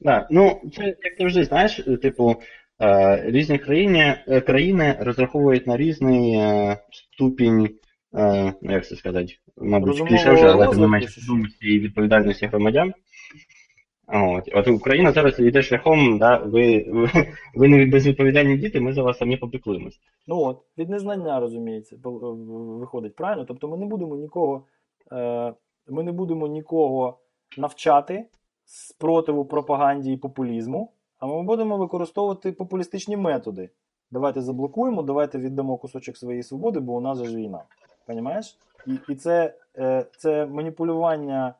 Да, 0.00 0.28
ну 0.30 0.60
це 0.76 0.84
як 0.84 1.18
завжди, 1.18 1.44
знаєш, 1.44 1.88
типу, 2.02 2.36
різні 3.24 3.58
країни, 3.58 4.24
е, 4.28 4.40
країни 4.40 4.96
розраховують 5.00 5.66
на 5.66 5.76
різний 5.76 6.34
е, 6.34 6.76
ступінь, 6.90 7.68
е, 8.14 8.54
ну, 8.62 8.72
як 8.72 8.86
це 8.86 8.96
сказати, 8.96 9.32
мабуть, 9.56 10.08
кліше 10.08 10.32
вже, 10.32 10.46
але 10.46 10.76
не 10.76 10.86
менш 10.86 11.18
чи 11.60 11.74
і 11.74 11.80
відповідальності 11.80 12.46
громадян. 12.46 12.92
От, 14.06 14.48
от 14.52 14.68
Україна 14.68 15.12
зараз 15.12 15.40
йде 15.40 15.62
шляхом, 15.62 16.18
да, 16.18 16.36
ви, 16.36 16.86
ви, 16.88 17.08
ви 17.54 17.68
не 17.68 17.86
безвідповідальні 17.86 18.56
діти, 18.56 18.80
ми 18.80 18.92
за 18.92 19.02
вас 19.02 19.18
самі 19.18 19.36
попіклуємось. 19.36 20.00
Ну 20.26 20.40
от, 20.40 20.62
від 20.78 20.90
незнання, 20.90 21.40
розуміється, 21.40 21.96
виходить 22.80 23.16
правильно. 23.16 23.44
Тобто 23.44 23.68
ми 23.68 23.76
не 23.76 23.86
будемо 23.86 24.16
нікого, 24.16 24.64
е, 25.12 25.54
ми 25.88 26.02
не 26.02 26.12
будемо 26.12 26.46
нікого 26.46 27.18
навчати 27.58 28.26
спротиву 28.64 29.44
пропаганді 29.44 30.12
і 30.12 30.16
популізму, 30.16 30.92
а 31.24 31.26
ми 31.26 31.42
будемо 31.42 31.76
використовувати 31.76 32.52
популістичні 32.52 33.16
методи. 33.16 33.70
Давайте 34.10 34.42
заблокуємо, 34.42 35.02
давайте 35.02 35.38
віддамо 35.38 35.76
кусочок 35.76 36.16
своєї 36.16 36.42
свободи, 36.42 36.80
бо 36.80 36.94
у 36.94 37.00
нас 37.00 37.18
же 37.18 37.24
ж 37.24 37.36
війна. 37.36 37.64
Понімаєш? 38.06 38.58
І, 38.86 38.98
і 39.08 39.14
це, 39.14 39.54
е, 39.78 40.06
це 40.18 40.46
маніпулювання 40.46 41.54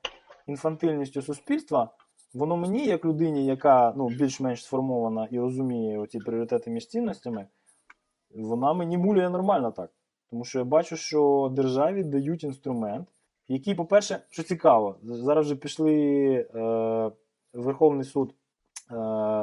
інфантильністю 0.47 1.23
суспільства. 1.23 1.91
Воно 2.35 2.57
мені, 2.57 2.87
як 2.87 3.05
людині, 3.05 3.47
яка 3.47 3.95
ну, 3.97 4.09
більш-менш 4.09 4.65
сформована 4.65 5.29
і 5.31 5.39
розуміє 5.39 5.99
оці 5.99 6.19
пріоритети 6.19 6.71
між 6.71 6.87
цінностями, 6.87 7.47
вона 8.35 8.73
мені 8.73 8.99
мулює 8.99 9.31
нормально 9.31 9.71
так. 9.71 9.91
Тому 10.31 10.45
що 10.45 10.59
я 10.59 10.65
бачу, 10.65 10.97
що 10.97 11.51
державі 11.53 12.05
дають 12.05 12.45
інструмент, 12.45 13.09
який, 13.49 13.75
по-перше, 13.75 14.19
що 14.31 14.43
цікаво, 14.43 14.97
зараз 15.03 15.47
вже 15.47 15.57
пішли 15.57 15.95
е, 16.55 17.11
Верховний 17.55 18.05
суд 18.05 18.35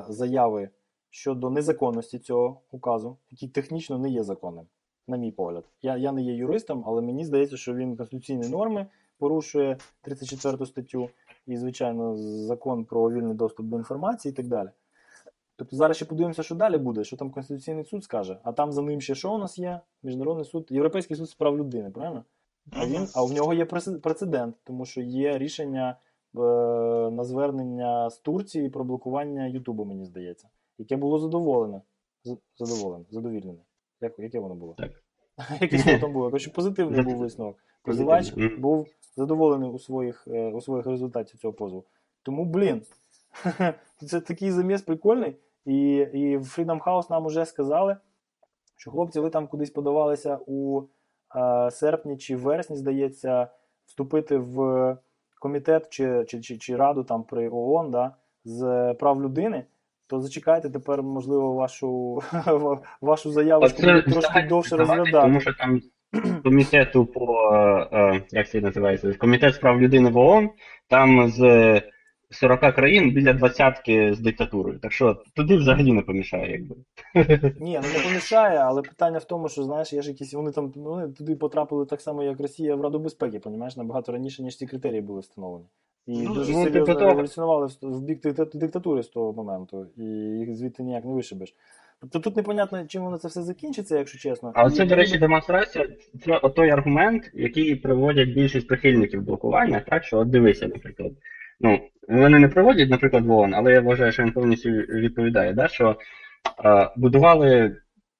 заяви 0.09 0.69
щодо 1.09 1.49
незаконності 1.49 2.19
цього 2.19 2.61
указу, 2.71 3.17
який 3.29 3.49
технічно 3.49 3.97
не 3.97 4.09
є 4.09 4.23
законним, 4.23 4.65
на 5.07 5.17
мій 5.17 5.31
погляд. 5.31 5.63
Я, 5.81 5.97
я 5.97 6.11
не 6.11 6.21
є 6.21 6.33
юристом, 6.33 6.83
але 6.87 7.01
мені 7.01 7.25
здається, 7.25 7.57
що 7.57 7.73
він 7.73 7.97
конституційні 7.97 8.47
норми 8.47 8.87
порушує 9.17 9.77
34 10.01 10.65
статтю 10.65 11.09
і, 11.47 11.57
звичайно, 11.57 12.15
закон 12.17 12.85
про 12.85 13.11
вільний 13.11 13.35
доступ 13.35 13.65
до 13.65 13.77
інформації 13.77 14.31
і 14.31 14.35
так 14.35 14.47
далі. 14.47 14.69
Тобто 15.55 15.75
зараз 15.75 15.97
ще 15.97 16.05
подивимося, 16.05 16.43
що 16.43 16.55
далі 16.55 16.77
буде, 16.77 17.03
що 17.03 17.17
там 17.17 17.31
Конституційний 17.31 17.85
суд 17.85 18.03
скаже, 18.03 18.37
а 18.43 18.51
там 18.51 18.71
за 18.71 18.81
ним 18.81 19.01
ще 19.01 19.15
що 19.15 19.33
у 19.33 19.37
нас 19.37 19.59
є? 19.59 19.79
Міжнародний 20.03 20.45
суд, 20.45 20.67
Європейський 20.69 21.17
суд 21.17 21.29
з 21.29 21.33
прав 21.33 21.57
людини, 21.57 21.89
правильно? 21.89 22.23
А 22.71 22.85
він, 22.85 23.07
а 23.15 23.23
в 23.23 23.31
нього 23.31 23.53
є 23.53 23.65
прецедент, 24.01 24.55
тому 24.63 24.85
що 24.85 25.01
є 25.01 25.37
рішення 25.37 25.89
е, 25.89 25.95
на 26.34 27.23
звернення 27.23 28.09
з 28.09 28.17
Турції 28.17 28.69
про 28.69 28.84
блокування 28.84 29.47
Ютубу, 29.47 29.86
мені 29.86 30.05
здається, 30.05 30.49
яке 30.77 30.97
було 30.97 31.19
задоволене. 31.19 31.82
Задоволене, 32.57 33.05
задовільнене. 33.09 33.59
Як, 34.01 34.19
яке 34.19 34.39
воно 34.39 34.55
було? 34.55 34.75
Так. 34.77 34.91
Воно 35.86 35.99
там 35.99 36.13
було. 36.13 36.25
Коротше, 36.25 36.51
позитивний 36.51 37.01
був 37.01 37.15
висновок. 37.15 37.57
Позивач 37.84 38.34
був 38.57 38.88
задоволений 39.15 39.69
у 39.69 39.79
своїх, 39.79 40.27
е, 40.27 40.51
у 40.51 40.61
своїх 40.61 40.86
результатів 40.86 41.39
цього 41.39 41.53
позову. 41.53 41.86
Тому, 42.23 42.45
блін, 42.45 42.82
це 44.07 44.21
такий 44.21 44.51
заміс 44.51 44.82
прикольний. 44.82 45.38
І, 45.65 45.93
і 46.13 46.38
в 46.38 46.41
Freedom 46.41 46.84
House 46.84 47.11
нам 47.11 47.25
уже 47.25 47.45
сказали, 47.45 47.97
що 48.75 48.91
хлопці, 48.91 49.19
ви 49.19 49.29
там 49.29 49.47
кудись 49.47 49.69
подавалися 49.69 50.39
у 50.47 50.82
е, 51.36 51.71
серпні 51.71 52.17
чи 52.17 52.36
вересні, 52.36 52.75
здається, 52.75 53.47
вступити 53.86 54.38
в 54.38 54.97
комітет 55.41 55.89
чи, 55.89 56.25
чи, 56.27 56.41
чи, 56.41 56.57
чи 56.57 56.75
раду 56.75 57.03
там 57.03 57.23
при 57.23 57.49
ООН 57.49 57.91
да, 57.91 58.15
з 58.45 58.93
прав 58.99 59.23
людини. 59.23 59.63
То 60.07 60.19
зачекайте 60.19 60.69
тепер, 60.69 61.03
можливо, 61.03 61.53
вашу, 61.53 62.21
вашу 63.01 63.31
заяву 63.31 63.67
це 63.67 64.01
трошки 64.01 64.45
довше 64.49 64.77
розглядати. 64.77 65.11
Тому 65.11 65.41
що 65.41 65.53
там 65.53 65.81
комітету 66.43 67.05
по 67.05 67.53
е, 67.93 68.21
як 68.31 68.49
це 68.49 68.61
називається? 68.61 69.13
Комітет 69.13 69.55
з 69.55 69.57
прав 69.57 69.81
людини 69.81 70.09
в 70.09 70.17
ООН, 70.17 70.49
там 70.87 71.29
з 71.29 71.81
40 72.32 72.75
країн 72.75 73.11
біля 73.11 73.34
двадцятки 73.34 74.13
з 74.13 74.19
диктатурою. 74.19 74.79
Так 74.79 74.91
що 74.91 75.17
туди 75.36 75.57
взагалі 75.57 75.93
не 75.93 76.01
помішає, 76.01 76.51
якби. 76.51 76.75
Ні, 77.59 77.79
ну 77.84 77.89
не 77.97 78.03
помішає, 78.03 78.57
але 78.57 78.82
питання 78.82 79.17
в 79.17 79.23
тому, 79.23 79.49
що 79.49 79.63
знаєш, 79.63 79.93
є 79.93 80.01
ж 80.01 80.09
якісь 80.09 80.34
вони 80.34 80.51
там 80.51 80.73
ну, 80.75 80.84
вони 80.84 81.07
туди 81.07 81.36
потрапили 81.36 81.86
так 81.86 82.01
само, 82.01 82.23
як 82.23 82.39
Росія 82.39 82.75
в 82.75 82.82
Раду 82.82 82.99
безпеки, 82.99 83.39
понімаєш, 83.39 83.77
набагато 83.77 84.11
раніше, 84.11 84.43
ніж 84.43 84.57
ці 84.57 84.67
критерії 84.67 85.01
були 85.01 85.19
встановлені. 85.19 85.65
І 86.07 86.21
Ну, 86.21 86.34
дуже 86.34 86.51
ну, 86.51 86.63
серйозно 86.63 86.86
типу 86.86 86.99
того. 86.99 87.11
еволюціонували 87.11 87.67
в, 87.82 88.01
бік 88.01 88.21
дикта- 88.25 88.57
диктатури 88.57 89.03
з 89.03 89.07
того 89.07 89.34
моменту, 89.34 89.88
і 89.97 90.03
їх 90.39 90.55
звідти 90.55 90.84
ніяк 90.84 91.05
не 91.05 91.13
вишибеш. 91.13 91.55
Тобто 92.01 92.19
тут 92.19 92.36
непонятно, 92.36 92.86
чим 92.88 93.03
воно 93.03 93.17
це 93.17 93.27
все 93.27 93.41
закінчиться, 93.41 93.97
якщо 93.97 94.17
чесно. 94.17 94.51
А 94.55 94.67
І- 94.67 94.86
до 94.86 94.95
речі, 94.95 95.17
демонстрація 95.17 95.88
це 96.25 96.49
той 96.55 96.69
аргумент, 96.69 97.32
який 97.34 97.75
приводять 97.75 98.29
більшість 98.29 98.67
прихильників 98.67 99.21
блокування, 99.21 99.86
так 99.89 100.03
що 100.03 100.19
от 100.19 100.29
дивися, 100.29 100.67
наприклад. 100.67 101.11
Ну, 101.64 101.80
вони 102.07 102.39
не 102.39 102.47
проводять, 102.47 102.89
наприклад, 102.89 103.26
в 103.26 103.32
ООН, 103.32 103.53
але 103.53 103.74
я 103.74 103.82
вважаю, 103.82 104.12
що 104.12 104.24
він 104.24 104.32
повністю 104.32 104.70
відповідає, 104.70 105.53
да, 105.53 105.68
що 105.68 105.95
е, 106.66 106.89
будували 106.95 107.76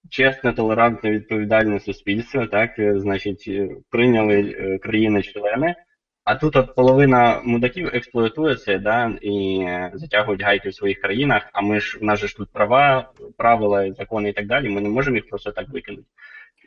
чесне, 0.10 0.54
толерантне, 0.54 1.12
відповідальне 1.12 1.80
суспільство, 1.80 2.48
так, 2.48 2.80
е, 2.80 3.00
значить, 3.00 3.46
е, 3.48 3.70
прийняли 3.89 4.56
е, 4.58 4.78
країни-члени, 4.78 5.76
а 6.24 6.36
тут 6.36 6.56
от 6.56 6.76
половина 6.76 7.42
мудаків 7.44 7.89
експлуатує 7.94 8.56
це, 8.56 8.80
да, 8.80 9.14
і 9.22 9.68
затягують 9.94 10.42
гайки 10.42 10.70
в 10.70 10.76
своїх 10.76 11.02
країнах, 11.02 11.50
а 11.54 11.62
ми 11.62 11.80
ж, 11.80 12.00
у 12.02 12.06
нас 12.06 12.20
же 12.20 12.28
ж 12.28 12.38
тут 12.38 12.50
права, 12.50 13.12
правила, 13.38 13.94
закони 13.94 14.30
і 14.30 14.34
так 14.34 14.48
далі, 14.48 14.70
ми 14.70 14.82
не 14.82 14.89
можемо 14.89 15.16
їх 15.16 15.30
просто 15.30 15.52
так 15.52 15.70
викинути. 15.70 16.08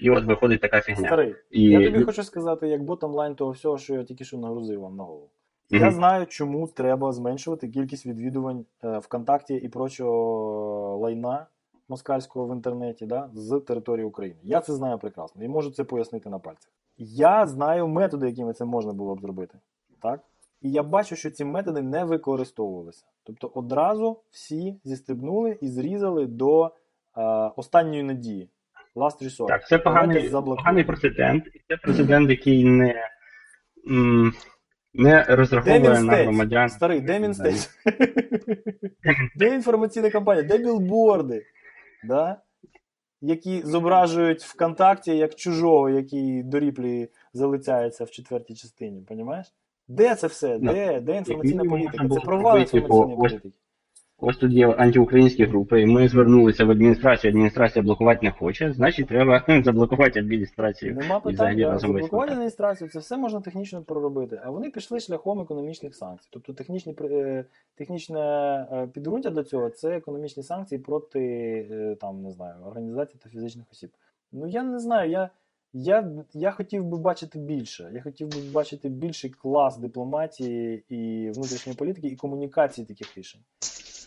І 0.00 0.10
от 0.10 0.24
виходить 0.24 0.60
така 0.60 0.80
фігня. 0.80 1.06
Старий, 1.06 1.34
І... 1.50 1.62
я 1.62 1.90
тобі 1.90 2.04
хочу 2.04 2.22
сказати, 2.22 2.68
як 2.68 2.82
ботом-лайн 2.82 3.34
того 3.34 3.50
всього, 3.50 3.78
що 3.78 3.94
я 3.94 4.04
тільки 4.04 4.24
що 4.24 4.38
нагрузив 4.38 4.80
вам 4.80 4.96
на 4.96 5.04
голову. 5.04 5.30
Я 5.70 5.90
знаю, 5.90 6.26
чому 6.26 6.68
треба 6.68 7.12
зменшувати 7.12 7.68
кількість 7.68 8.06
відвідувань 8.06 8.64
е, 8.84 8.98
ВКонтакті 8.98 9.54
і 9.54 9.68
прочого 9.68 10.98
лайна 10.98 11.46
москальського 11.88 12.46
в 12.46 12.54
інтернеті 12.54 13.06
да, 13.06 13.30
з 13.34 13.60
території 13.60 14.06
України. 14.06 14.40
Я 14.42 14.60
це 14.60 14.72
знаю 14.72 14.98
прекрасно 14.98 15.44
і 15.44 15.48
можу 15.48 15.70
це 15.70 15.84
пояснити 15.84 16.30
на 16.30 16.38
пальцях. 16.38 16.72
Я 16.98 17.46
знаю 17.46 17.88
методи, 17.88 18.26
якими 18.26 18.52
це 18.52 18.64
можна 18.64 18.92
було 18.92 19.14
б 19.14 19.20
зробити. 19.20 19.58
Так? 20.02 20.20
І 20.62 20.70
я 20.70 20.82
бачу, 20.82 21.16
що 21.16 21.30
ці 21.30 21.44
методи 21.44 21.82
не 21.82 22.04
використовувалися. 22.04 23.04
Тобто 23.24 23.50
одразу 23.54 24.20
всі 24.30 24.80
зістебнули 24.84 25.58
і 25.60 25.68
зрізали 25.68 26.26
до 26.26 26.66
е, 26.66 26.70
останньої 27.56 28.02
надії. 28.02 28.48
Last 28.96 29.22
resort. 29.22 29.46
Так, 29.46 29.68
це 29.68 29.78
поганий, 29.78 30.30
поганий 30.30 30.84
прецедент. 30.84 31.44
І 31.46 31.60
це 31.68 31.76
прецедент, 31.76 32.30
який 32.30 32.64
не. 32.64 32.94
м, 33.90 34.32
не 34.94 35.24
розраховує 35.28 36.00
на 36.00 36.16
громадян. 36.16 36.68
Старий, 36.68 37.00
де 37.00 37.20
Мінстець? 37.20 37.70
Де 39.36 39.54
інформаційна 39.54 40.10
кампанія? 40.10 40.46
Де 40.46 40.58
білборди? 40.58 41.42
Да? 42.04 42.40
Які 43.20 43.62
зображують 43.62 44.42
ВКонтакті 44.42 45.16
як 45.16 45.34
чужого, 45.34 45.90
який 45.90 46.42
доріплі 46.42 47.08
залицяється 47.32 48.04
в 48.04 48.10
четвертій 48.10 48.54
частині, 48.54 49.02
понімаєш? 49.02 49.46
Де 49.88 50.14
це 50.14 50.26
все? 50.26 50.58
Ну, 50.60 50.72
Де, 50.72 51.00
де 51.00 51.16
інформаційна 51.16 51.64
політика? 51.64 52.08
Це 52.08 52.20
провал 52.20 52.58
інформаційної 52.58 53.16
політики. 53.16 53.52
Ось 54.26 54.36
тут 54.36 54.52
є 54.52 54.68
антиукраїнські 54.68 55.44
групи, 55.44 55.82
і 55.82 55.86
ми 55.86 56.08
звернулися 56.08 56.64
в 56.64 56.70
адміністрацію, 56.70 57.30
адміністрація 57.30 57.82
блокувати 57.82 58.20
не 58.22 58.32
хоче, 58.32 58.72
значить 58.72 59.08
треба 59.08 59.44
заблокувати 59.64 60.20
адміністрацію. 60.20 60.94
Нема 60.94 61.18
весь 61.18 61.36
Заблокувати 61.80 62.32
адміністрацію, 62.32 62.90
це 62.90 62.98
все 62.98 63.16
можна 63.16 63.40
технічно 63.40 63.82
проробити. 63.82 64.40
А 64.44 64.50
вони 64.50 64.70
пішли 64.70 65.00
шляхом 65.00 65.40
економічних 65.40 65.96
санкцій. 65.96 66.28
Тобто 66.32 66.52
технічні, 66.52 66.96
е, 67.00 67.44
технічне 67.74 68.20
е, 68.72 68.86
підґрунтя 68.86 69.30
для 69.30 69.44
цього 69.44 69.70
це 69.70 69.96
економічні 69.96 70.42
санкції 70.42 70.78
проти 70.78 71.20
е, 71.70 71.96
там, 72.00 72.22
не 72.22 72.30
знаю, 72.30 72.54
організацій 72.66 73.18
та 73.22 73.28
фізичних 73.28 73.66
осіб. 73.72 73.90
Ну 74.32 74.46
я 74.46 74.62
не 74.62 74.78
знаю, 74.78 75.10
я, 75.10 75.30
я, 75.72 76.12
я 76.32 76.50
хотів 76.50 76.84
би 76.84 76.98
бачити 76.98 77.38
більше. 77.38 77.90
Я 77.94 78.02
хотів 78.02 78.28
би 78.28 78.36
бачити 78.52 78.88
більший 78.88 79.30
клас 79.30 79.78
дипломатії 79.78 80.84
і 80.88 81.30
внутрішньої 81.30 81.76
політики, 81.78 82.06
і 82.06 82.16
комунікації 82.16 82.86
таких 82.86 83.18
рішень. 83.18 83.40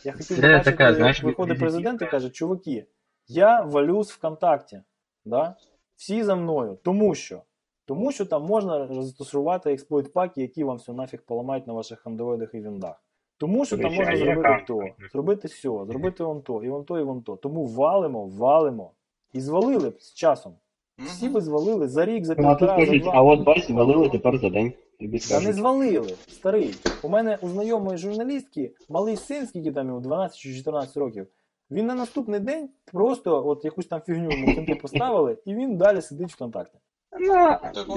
Я 0.03 0.11
хотів 0.11 0.37
би 0.37 0.41
Це 0.41 0.53
бачити, 0.53 0.71
така, 0.71 0.93
знаєш, 0.93 1.23
виходить 1.23 1.59
президент 1.59 2.01
і 2.01 2.05
каже, 2.05 2.29
чуваки, 2.29 2.85
я 3.27 3.61
валюсь 3.61 4.11
ВКонтакті. 4.11 4.81
Да? 5.25 5.55
Всі 5.95 6.23
за 6.23 6.35
мною. 6.35 6.77
Тому 6.83 7.15
що? 7.15 7.41
Тому 7.85 8.11
що 8.11 8.25
там 8.25 8.43
можна 8.43 8.87
застосувати 8.87 9.73
експлойт 9.73 10.13
паки, 10.13 10.41
які 10.41 10.63
вам 10.63 10.77
все 10.77 10.93
нафіг 10.93 11.21
поламають 11.21 11.67
на 11.67 11.73
ваших 11.73 12.07
андроїдах 12.07 12.53
і 12.53 12.59
віндах. 12.59 13.03
Тому 13.37 13.65
що 13.65 13.77
там 13.77 13.93
можна 13.93 14.17
зробити 14.17 14.63
то, 14.67 14.81
зробити 15.11 15.47
сьо, 15.47 15.85
зробити 15.85 16.23
вон 16.23 16.41
то, 16.41 16.63
і 16.63 16.69
вон 16.69 16.83
то, 16.83 16.99
і 16.99 17.03
вон 17.03 17.21
то. 17.21 17.35
Тому 17.35 17.65
валимо, 17.65 18.25
валимо. 18.25 18.91
І 19.33 19.41
звалили 19.41 19.89
б 19.89 20.01
з 20.01 20.13
часом. 20.13 20.55
Всі 20.97 21.29
би 21.29 21.41
звалили 21.41 21.87
за 21.87 22.05
рік, 22.05 22.25
за 22.25 22.35
Ну, 22.37 22.47
а 22.47 22.55
тут 22.55 22.75
півтора, 22.75 22.85
за 22.85 23.03
два. 23.03 23.11
а 23.15 23.21
от 23.21 23.43
бачиш, 23.43 23.69
валили 23.69 24.09
тепер 24.09 24.37
за 24.37 24.49
день. 24.49 24.73
Тобі 24.99 25.19
Та 25.19 25.25
скажуть. 25.25 25.47
не 25.47 25.53
звалили, 25.53 26.15
старий. 26.27 26.75
У 27.03 27.09
мене 27.09 27.37
у 27.41 27.49
знайомої 27.49 27.97
журналістки 27.97 28.73
малий 28.89 29.17
син, 29.17 29.47
скільки 29.47 29.71
там 29.71 29.87
йому 29.87 29.99
12 29.99 30.37
чи 30.37 30.55
14 30.55 30.97
років. 30.97 31.27
Він 31.71 31.85
на 31.85 31.95
наступний 31.95 32.39
день 32.39 32.69
просто 32.85 33.47
от 33.47 33.65
якусь 33.65 33.87
там 33.87 34.01
фігню 34.01 34.31
йому 34.31 34.55
кінти 34.55 34.75
поставили, 34.75 35.37
і 35.45 35.55
він 35.55 35.77
далі 35.77 36.01
сидить 36.01 36.31
ВКонтакті. 36.31 36.77
Ну, 37.19 37.35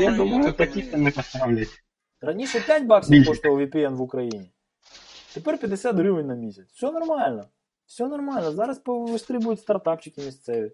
я 0.01 0.11
думаю, 0.17 0.53
такі 0.53 0.83
це 0.83 0.97
не 0.97 1.11
поставлять. 1.11 1.69
Раніше 2.21 2.61
5 2.67 2.87
баксів 2.87 3.27
коштував 3.27 3.61
VPN 3.61 3.95
в 3.95 4.01
Україні. 4.01 4.51
Тепер 5.35 5.59
50 5.59 5.97
гривень 5.97 6.27
на 6.27 6.35
місяць. 6.35 6.69
Все 6.75 6.91
нормально. 6.93 7.45
Все 7.87 8.09
нормально. 8.09 8.53
Зараз 8.53 8.79
повистрибують 8.79 9.61
стартапчики 9.61 10.23
місцеві. 10.23 10.73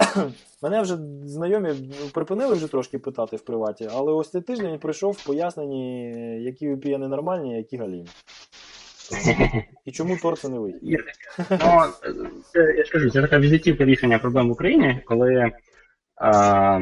Мене 0.62 0.82
вже 0.82 0.96
знайомі 1.24 1.68
припинили 2.14 2.54
вже 2.54 2.68
трошки 2.68 2.98
питати 2.98 3.36
в 3.36 3.40
приваті, 3.40 3.88
але 3.92 4.12
ось 4.12 4.30
цей 4.30 4.42
тиждень 4.42 4.78
прийшов 4.78 5.12
в 5.12 5.26
поясненні, 5.26 6.10
які 6.42 6.68
VPN 6.68 7.08
нормальні, 7.08 7.54
а 7.54 7.56
які 7.56 7.76
галімі. 7.76 8.08
І 9.84 9.92
чому 9.92 10.16
торцу 10.16 10.48
не 10.48 10.58
вийде. 10.58 10.78
Ну, 11.50 11.82
це, 12.52 12.74
я 12.78 12.84
ж 12.84 12.92
кажу, 12.92 13.10
це 13.10 13.20
така 13.20 13.38
візитівка 13.38 13.84
рішення 13.84 14.18
проблем 14.18 14.48
в 14.48 14.52
Україні, 14.52 15.00
коли 15.04 15.52
а, 16.16 16.80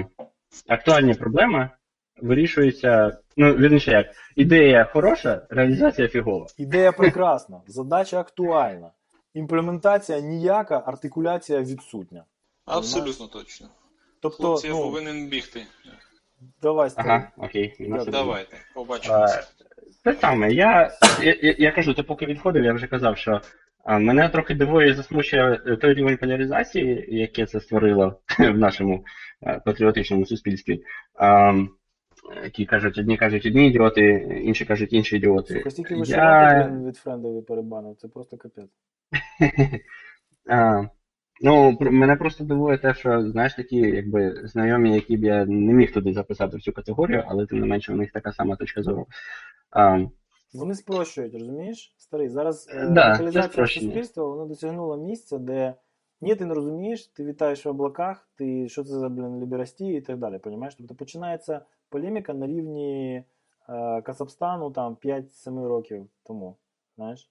актуальні 0.69 1.15
проблеми 1.15 1.71
вирішуються. 2.23 3.19
Ну, 3.37 3.55
вірніше 3.55 3.91
як, 3.91 4.07
ідея 4.37 4.85
хороша, 4.93 5.47
реалізація 5.51 6.09
фігова. 6.09 6.47
Ідея 6.57 6.93
прекрасна, 6.99 7.61
задача 7.67 8.21
актуальна. 8.21 8.91
Імплементація 9.35 10.21
ніяка, 10.21 10.83
артикуляція 10.87 11.61
відсутня. 11.61 12.25
Абсолютно 12.69 13.27
точно. 13.27 13.69
Тобто, 14.21 14.37
Хлопці, 14.43 14.67
я 14.67 14.73
ну, 14.73 14.83
повинен 14.83 15.29
бігти. 15.29 15.67
давай. 16.63 16.91
Ага, 16.97 17.31
окей. 17.37 17.77
Давайте, 18.07 18.57
побачимося. 18.75 19.49
Те 20.05 20.15
саме, 20.15 20.53
я, 20.53 20.99
я, 21.23 21.37
я, 21.43 21.55
я 21.59 21.73
кажу, 21.73 21.95
ти 21.95 22.03
поки 22.03 22.27
відходив, 22.27 22.65
я 22.65 22.73
вже 22.73 22.87
казав, 22.87 23.19
що 23.19 23.41
а, 23.85 23.99
мене 23.99 24.29
трохи 24.29 24.55
дивує 24.55 24.91
і 24.91 24.95
засмучує 24.95 25.61
е, 25.67 25.77
той 25.77 25.95
рівень 25.95 26.17
поляризації, 26.17 27.05
яке 27.09 27.47
це 27.47 27.61
створило 27.61 28.21
в 28.39 28.59
нашому 28.59 29.05
е, 29.43 29.61
патріотичному 29.65 30.27
суспільстві. 30.27 30.83
А, 31.15 31.55
які 32.43 32.67
кажуть, 32.67 32.99
одні 32.99 33.17
кажуть 33.17 33.47
одні 33.47 33.69
ідіоти, 33.69 34.03
інші 34.45 34.65
кажуть 34.65 34.93
інші 34.93 35.17
ідіоти. 35.17 35.53
Слухай, 35.55 35.71
стільки 35.71 35.95
Я- 35.95 36.73
від 36.87 36.97
френдові 36.97 37.43
перебанив, 37.43 37.97
це 37.97 38.09
просто 38.09 38.37
капець. 38.37 38.71
Ну, 41.41 41.77
мене 41.81 42.17
просто 42.17 42.45
дивує 42.45 42.79
те, 42.79 42.95
що 42.95 43.31
знаєш 43.31 43.55
такі, 43.55 43.77
якби 43.77 44.49
знайомі, 44.49 44.95
які 44.95 45.17
б 45.17 45.25
я 45.25 45.47
не 45.47 45.73
міг 45.73 45.93
туди 45.93 46.13
записати 46.13 46.57
в 46.57 46.63
цю 46.63 46.73
категорію, 46.73 47.25
але 47.27 47.47
тим 47.47 47.61
не 47.61 47.67
менше 47.67 47.93
у 47.93 47.97
них 47.97 48.13
така 48.13 48.33
сама 48.33 48.57
точка 48.57 48.83
зору. 48.83 49.07
А, 49.71 50.05
Вони 50.55 50.75
спрощують, 50.75 51.35
розумієш? 51.35 51.95
Старий, 51.99 52.29
зараз 52.29 52.69
е, 52.71 52.89
Да, 52.89 53.13
локалізація 53.13 53.67
суспільства 53.67 54.25
воно 54.25 54.47
досягнуло 54.47 54.97
місця, 54.97 55.39
де 55.39 55.75
ні, 56.21 56.35
ти 56.35 56.47
не 56.47 56.55
розумієш, 56.55 57.07
ти 57.07 57.25
вітаєш 57.25 57.67
в 57.67 57.69
облаках, 57.69 58.29
ти 58.37 58.69
що 58.69 58.85
це 58.85 58.99
за 58.99 59.09
блін 59.09 59.41
ліберастії 59.41 59.99
і 59.99 60.01
так 60.01 60.19
далі. 60.19 60.39
Понімаєш? 60.39 60.75
Тобто 60.75 60.95
починається 60.95 61.61
полеміка 61.89 62.35
на 62.35 62.47
рівні 62.47 63.25
е, 63.69 64.03
Казахстану 64.03 64.71
там 64.71 64.97
5-7 65.05 65.69
років 65.69 66.07
тому. 66.27 66.57
Знаєш? 66.97 67.31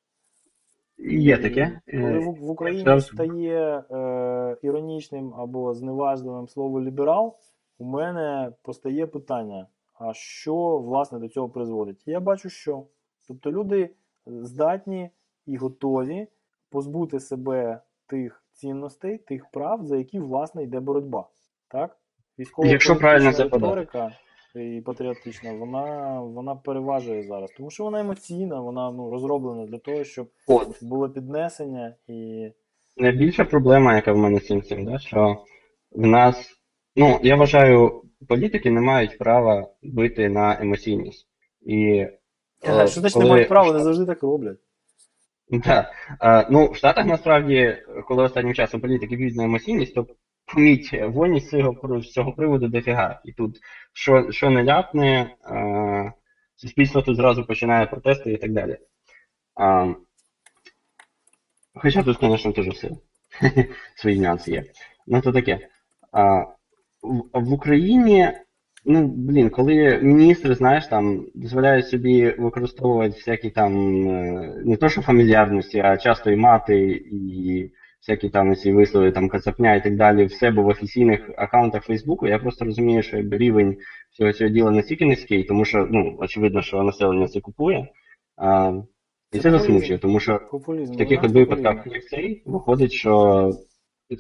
Є 0.98 1.38
таке. 1.38 1.82
Коли 1.92 2.04
Е, 2.04 2.20
в, 2.20 2.50
Україні 2.50 3.02
стає 3.02 3.84
е, 3.92 4.58
іронічним 4.62 5.34
або 5.34 5.74
зневажливим 5.74 6.48
слово 6.48 6.82
ліберал, 6.82 7.36
у 7.78 7.86
мене 7.86 8.52
постає 8.62 9.08
питання: 9.08 9.68
а 10.00 10.14
що 10.14 10.78
власне 10.78 11.20
до 11.20 11.28
цього 11.28 11.50
призводить? 11.50 12.04
Я 12.06 12.20
бачу, 12.20 12.50
що. 12.50 12.84
Тобто 13.28 13.52
люди 13.52 13.90
здатні 14.26 15.10
і 15.46 15.58
готові 15.58 16.28
позбути 16.70 17.20
себе 17.20 17.82
тих 18.08 18.44
цінностей, 18.54 19.18
тих 19.18 19.46
прав, 19.52 19.86
за 19.86 19.98
які 19.98 20.20
власне 20.20 20.64
йде 20.64 20.80
боротьба. 20.80 21.28
Так? 21.68 21.98
Військова 22.40 22.68
Якщо 22.68 22.96
правильно 22.96 23.32
риторика 23.32 24.12
і 24.56 24.82
патріотична, 24.86 25.54
вона, 25.54 26.20
вона 26.22 26.56
переважує 26.56 27.24
зараз, 27.24 27.52
тому 27.58 27.70
що 27.70 27.84
вона 27.84 28.00
емоційна, 28.00 28.60
вона 28.60 28.92
ну, 28.92 29.12
розроблена 29.12 29.66
для 29.66 29.78
того, 29.78 30.04
щоб 30.04 30.30
От. 30.48 30.84
було 30.84 31.10
піднесення 31.10 31.96
і. 32.08 32.50
Найбільша 32.98 33.46
проблема, 33.46 33.96
яка 33.96 34.14
в 34.14 34.18
мене 34.18 34.40
з 34.40 34.48
цим 34.48 34.62
цим, 34.62 34.86
да, 34.86 35.00
що 35.00 35.44
в 35.92 36.08
нас, 36.08 36.52
ну, 36.96 37.20
я 37.24 37.36
вважаю, 37.36 38.04
політики 38.28 38.72
не 38.72 38.82
мають 38.82 39.18
права 39.18 39.68
бити 39.84 40.30
на 40.30 40.62
емоційність. 40.62 41.28
І, 41.62 42.08
Ага, 42.64 42.84
е, 42.84 42.88
що 42.88 43.00
значить 43.00 43.22
не 43.22 43.30
мають 43.30 43.48
права, 43.48 43.68
вони 43.68 43.80
завжди 43.80 44.06
так 44.06 44.24
роблять. 44.24 44.58
Да. 45.50 45.92
Е, 46.22 46.48
ну, 46.52 46.72
в 46.72 46.76
Штатах 46.76 47.06
насправді, 47.06 47.78
коли 48.08 48.24
останнім 48.24 48.54
часом 48.54 48.82
політики 48.82 49.16
б'ють 49.16 49.36
на 49.36 49.44
емоційність, 49.44 49.96
то 49.96 50.08
поміть, 50.54 50.86
з 51.44 51.50
цього, 51.50 52.02
з 52.02 52.12
цього 52.12 52.34
приводу 52.34 52.68
дофіга. 52.68 53.22
І 53.26 53.32
тут 53.32 53.60
що, 53.94 54.32
що 54.32 54.50
не 54.50 54.64
ляпне, 54.64 55.36
е, 55.46 56.14
суспільство 56.56 57.02
тут 57.02 57.16
зразу 57.16 57.46
починає 57.46 57.86
протести 57.86 58.34
і 58.34 58.38
так 58.38 58.52
далі. 58.52 58.78
А, 59.56 59.94
хоча 61.74 62.04
тут, 62.04 62.18
звісно, 62.22 62.52
теж 62.52 62.68
все 62.68 62.90
свої 63.96 64.20
нюанси 64.20 64.52
є. 64.52 64.64
Ну, 65.08 65.22
то 65.22 65.32
таке. 65.32 65.60
А, 66.12 66.40
в, 67.02 67.24
в 67.34 67.54
Україні, 67.54 68.32
ну, 68.86 69.08
блін, 69.08 69.50
коли 69.50 70.00
міністри, 70.04 70.56
знаєш, 70.56 70.88
там 70.88 71.26
дозволяють 71.36 71.88
собі 71.88 72.36
використовувати 72.38 73.16
всякі 73.16 73.50
там 73.50 73.74
е, 74.10 74.62
не 74.66 74.78
то, 74.78 74.90
що 74.90 75.02
фамільярності, 75.02 75.80
а 75.80 75.98
часто 75.98 76.32
і 76.32 76.36
мати, 76.36 77.04
і 77.12 77.72
всякі 78.08 78.30
там 78.30 78.56
ці 78.56 78.72
вислови, 78.72 79.12
там 79.12 79.30
кацапня 79.30 79.76
і 79.76 79.84
так 79.84 79.96
далі, 79.96 80.26
в 80.26 80.34
себе 80.34 80.64
в 80.64 80.68
офіційних 80.68 81.30
аккаунтах 81.38 81.84
Фейсбуку, 81.84 82.28
я 82.28 82.40
просто 82.40 82.66
розумію, 82.66 83.04
що 83.04 83.18
якби 83.18 83.38
рівень 83.38 83.78
всього 84.12 84.34
цього 84.34 84.50
діла 84.50 84.72
настільки 84.72 85.06
низький, 85.06 85.44
тому 85.44 85.66
що, 85.66 85.88
ну, 85.92 86.18
очевидно, 86.20 86.62
що 86.62 86.84
населення 86.84 87.28
це 87.28 87.42
купує. 87.42 87.88
А, 88.38 88.74
і 89.32 89.40
це 89.40 89.52
засмучує, 89.52 90.00
тому 90.00 90.20
що 90.20 90.42
Популізм. 90.52 90.94
в 90.94 90.98
таких 90.98 91.24
от 91.24 91.32
випадках, 91.32 91.88
як 91.88 92.06
цей, 92.06 92.44
виходить, 92.46 92.92
що 92.92 93.52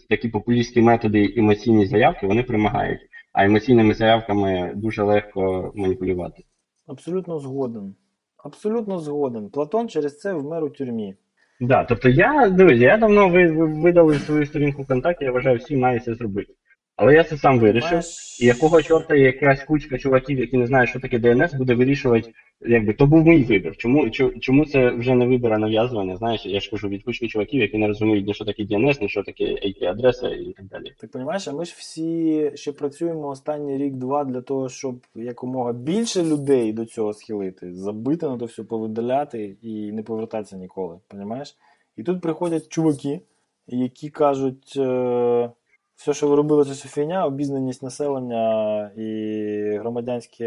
такі 0.09 0.29
популістські 0.29 0.81
методи, 0.81 1.33
емоційні 1.37 1.85
заявки, 1.85 2.27
вони 2.27 2.43
перемагають. 2.43 2.99
А 3.33 3.45
емоційними 3.45 3.93
заявками 3.93 4.73
дуже 4.75 5.03
легко 5.03 5.71
маніпулювати. 5.75 6.43
Абсолютно 6.87 7.39
згоден. 7.39 7.95
Абсолютно 8.37 8.99
згоден. 8.99 9.49
Платон 9.49 9.89
через 9.89 10.19
це 10.19 10.33
вмер 10.33 10.63
у 10.63 10.69
тюрмі. 10.69 11.15
Да, 11.59 11.83
тобто 11.83 12.09
я, 12.09 12.49
дивіться, 12.49 12.85
я 12.85 12.97
давно 12.97 13.29
ви, 13.29 13.51
ви 13.51 13.81
видали 13.81 14.19
свою 14.19 14.45
сторінку 14.45 14.83
ВКонтакті, 14.83 15.25
я 15.25 15.31
вважаю, 15.31 15.57
всі 15.57 15.77
мають 15.77 16.03
це 16.03 16.15
зробити. 16.15 16.53
Але 16.97 17.13
я 17.13 17.23
це 17.23 17.37
сам 17.37 17.59
вирішив. 17.59 18.01
І 18.41 18.45
якого 18.45 18.81
чорта 18.81 19.15
якась 19.15 19.63
кучка 19.63 19.97
чуваків, 19.97 20.39
які 20.39 20.57
не 20.57 20.67
знають, 20.67 20.89
що 20.89 20.99
таке 20.99 21.17
DNS, 21.17 21.57
буде 21.57 21.75
вирішувати, 21.75 22.33
якби 22.61 22.93
то 22.93 23.05
був 23.05 23.25
мій 23.25 23.43
вибір. 23.43 23.77
Чому, 23.77 24.09
чому 24.39 24.65
це 24.65 24.89
вже 24.89 25.15
не 25.15 25.27
вибір, 25.27 25.53
а 25.53 25.57
нав'язування? 25.57 26.17
Знаєш, 26.17 26.45
я 26.45 26.59
ж 26.59 26.69
кажу 26.69 26.87
від 26.87 27.03
кучки 27.03 27.27
чуваків, 27.27 27.61
які 27.61 27.77
не 27.77 27.87
розуміють 27.87 28.27
ні 28.27 28.33
що 28.33 28.45
таке 28.45 28.63
DNS, 28.63 29.01
ні 29.01 29.09
що 29.09 29.23
таке 29.23 29.43
IP-адреса 29.43 30.29
і 30.29 30.53
так 30.53 30.65
далі. 30.65 30.93
Так 30.99 31.09
розумієш, 31.13 31.47
а 31.47 31.51
ми 31.51 31.65
ж 31.65 31.73
всі 31.77 32.51
ще 32.55 32.71
працюємо 32.71 33.27
останній 33.27 33.77
рік-два 33.77 34.23
для 34.23 34.41
того, 34.41 34.69
щоб 34.69 34.99
якомога 35.15 35.73
більше 35.73 36.23
людей 36.23 36.73
до 36.73 36.85
цього 36.85 37.13
схилити, 37.13 37.73
забити 37.73 38.25
на 38.25 38.37
то 38.37 38.45
все, 38.45 38.63
повидаляти 38.63 39.55
і 39.61 39.91
не 39.91 40.03
повертатися 40.03 40.57
ніколи. 40.57 40.99
Понімаєш? 41.07 41.55
І 41.97 42.03
тут 42.03 42.21
приходять 42.21 42.67
чуваки, 42.67 43.21
які 43.67 44.09
кажуть, 44.09 44.73
е, 44.77 45.49
все, 45.97 46.13
що 46.13 46.27
ви 46.27 46.35
робили, 46.35 46.65
це 46.65 46.71
все 46.71 46.87
фігня, 46.87 47.25
обізнаність 47.25 47.83
населення 47.83 48.91
і 48.97 49.77
громадянське 49.77 50.45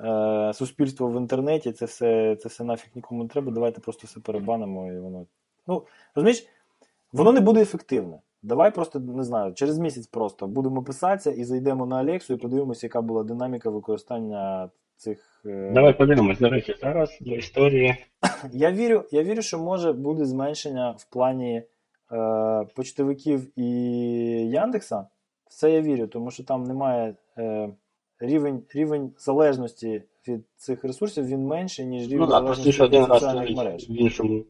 е, 0.00 0.52
суспільство 0.54 1.08
в 1.08 1.16
інтернеті, 1.16 1.72
це 1.72 1.84
все, 1.84 2.36
це 2.36 2.48
все 2.48 2.64
нафіг 2.64 2.90
нікому 2.94 3.22
не 3.22 3.28
треба, 3.28 3.52
давайте 3.52 3.80
просто 3.80 4.06
все 4.06 4.20
перебанимо 4.20 4.92
і 4.92 4.98
воно. 4.98 5.26
Ну, 5.66 5.82
розумієш, 6.14 6.46
воно 7.12 7.32
не 7.32 7.40
буде 7.40 7.62
ефективне. 7.62 8.18
Давай 8.42 8.74
просто 8.74 9.00
не 9.00 9.24
знаю, 9.24 9.54
через 9.54 9.78
місяць 9.78 10.06
просто 10.06 10.46
будемо 10.46 10.82
писатися 10.82 11.30
і 11.30 11.44
зайдемо 11.44 11.86
на 11.86 11.96
Алексу 11.96 12.34
і 12.34 12.36
подивимося, 12.36 12.86
яка 12.86 13.00
була 13.00 13.22
динаміка 13.22 13.70
використання 13.70 14.70
цих. 14.96 15.42
е, 15.46 15.70
Давай 15.74 15.98
подивимось, 15.98 16.38
до 16.38 16.48
речі, 16.48 16.74
зараз 16.82 17.18
для 17.20 17.34
історії. 17.34 17.96
Я 18.52 18.72
вірю, 18.72 19.04
я 19.10 19.22
вірю, 19.22 19.42
що 19.42 19.58
може 19.58 19.92
буде 19.92 20.24
зменшення 20.24 20.90
в 20.90 21.04
плані 21.04 21.62
е, 22.12 22.66
почтовиків 22.74 23.58
і 23.58 23.70
Яндекса. 24.50 25.06
В 25.46 25.54
це 25.54 25.72
я 25.72 25.80
вірю, 25.80 26.06
тому 26.06 26.30
що 26.30 26.44
там 26.44 26.64
немає 26.64 27.14
е, 27.38 27.68
рівень, 28.20 28.62
рівень 28.74 29.12
залежності 29.18 30.02
від 30.28 30.44
цих 30.56 30.84
ресурсів, 30.84 31.26
він 31.26 31.46
менший, 31.46 31.86
ніж 31.86 32.02
рівень 32.08 32.18
Ну 32.20 32.26
так, 32.26 32.42
залежності 32.42 32.82
від 32.82 33.06
соціальних 33.06 33.56
мереж. 33.56 33.90
в 33.90 33.92
іншому. 33.92 34.44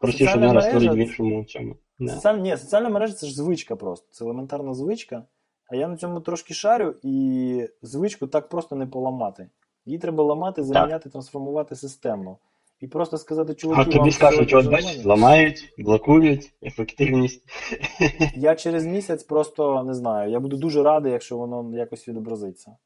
Простіше 0.00 0.36
один 0.36 0.52
раз 0.52 0.64
створити 0.64 0.94
в 0.94 0.96
іншому 0.96 1.44
цьому. 1.44 1.76
Да. 1.98 2.14
Соціаль... 2.14 2.38
Ні, 2.38 2.56
соціальна 2.56 2.88
мережа 2.88 3.12
це 3.12 3.26
ж 3.26 3.34
звичка 3.34 3.76
просто. 3.76 4.06
Це 4.10 4.24
елементарна 4.24 4.74
звичка. 4.74 5.24
А 5.70 5.76
я 5.76 5.88
на 5.88 5.96
цьому 5.96 6.20
трошки 6.20 6.54
шарю, 6.54 6.94
і 7.02 7.68
звичку 7.82 8.26
так 8.26 8.48
просто 8.48 8.76
не 8.76 8.86
поламати. 8.86 9.50
Її 9.86 9.98
треба 9.98 10.24
ламати, 10.24 10.62
заміняти, 10.62 11.10
трансформувати 11.10 11.76
системно. 11.76 12.36
І 12.80 12.86
просто 12.86 13.18
сказати, 13.18 13.52
А 13.52 13.54
чуваки, 13.54 13.90
тобі 13.90 14.10
скажуть, 14.10 14.54
от 14.54 14.66
бачиш, 14.70 15.04
ламають, 15.04 15.74
блокують, 15.78 16.52
ефективність. 16.62 17.42
Я 18.36 18.54
через 18.54 18.86
місяць 18.86 19.24
просто 19.24 19.82
не 19.82 19.94
знаю. 19.94 20.30
Я 20.30 20.40
буду 20.40 20.56
дуже 20.56 20.82
радий, 20.82 21.12
якщо 21.12 21.36
воно 21.36 21.78
якось 21.78 22.08
відобразиться. 22.08 22.76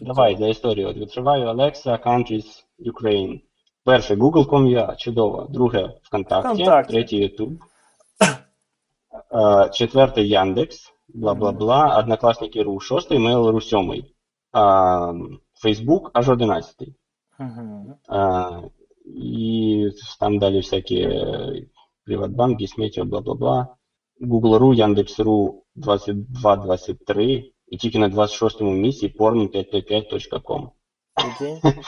Давай 0.00 0.34
для 0.34 0.48
історії. 0.48 0.86
От 0.86 0.96
відкриваю 0.96 1.46
Alexa 1.46 2.06
Countries 2.06 2.64
Ukraine. 2.78 3.40
Перше 3.84 4.14
Google.com.ua, 4.14 4.96
чудово. 4.96 5.46
Друге 5.50 5.90
ВКонтакті, 6.02 6.48
Вконтакті. 6.48 6.92
третє 6.92 7.16
YouTube. 7.16 7.56
Е, 9.34 9.70
Четверте 9.72 10.22
Яндекс, 10.22 10.92
бла-бла-бла, 11.14 11.98
Однокласники.ру, 11.98 12.80
шостий 12.80 13.18
Mail.ru, 13.18 13.60
сьомий. 13.60 14.14
А, 14.52 15.12
Facebook 15.64 16.10
аж 16.12 16.28
одинадцятий. 16.28 16.94
І 19.04 19.88
там 20.20 20.38
далі 20.38 20.56
всякі 20.56 21.00
е, 21.00 21.52
Приватбанки, 22.04 22.66
Сметіо, 22.66 23.04
бла-бла-бла. 23.04 23.66
Google.ru, 24.20 24.74
Яндекс.ру 24.74 25.64
22-23 25.76 27.44
і 27.66 27.76
тільки 27.76 27.98
на 27.98 28.08
26-му 28.08 28.72
місці 28.72 29.14
porn555.com. 29.18 30.68
Прикинь. 31.14 31.60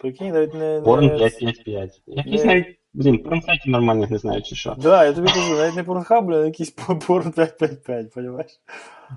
Прикинь, 0.00 0.32
навіть 0.32 0.54
не. 0.54 0.80
Porn 0.80 1.00
не... 1.00 1.08
555. 1.08 2.02
Якісь 2.06 2.44
навіть, 2.44 2.66
блін, 2.92 3.18
порнсайтів 3.18 3.72
нормальних 3.72 4.10
не 4.10 4.18
знаю 4.18 4.42
чи 4.42 4.54
що. 4.54 4.76
Да, 4.78 5.04
я 5.04 5.12
тобі 5.12 5.28
кажу, 5.28 5.54
навіть 5.54 5.76
не 5.76 5.82
Pornhub, 5.82 6.34
а 6.34 6.44
якийсь 6.44 6.70
порн 6.70 7.32
555, 7.32 8.12
понімаєш? 8.14 8.50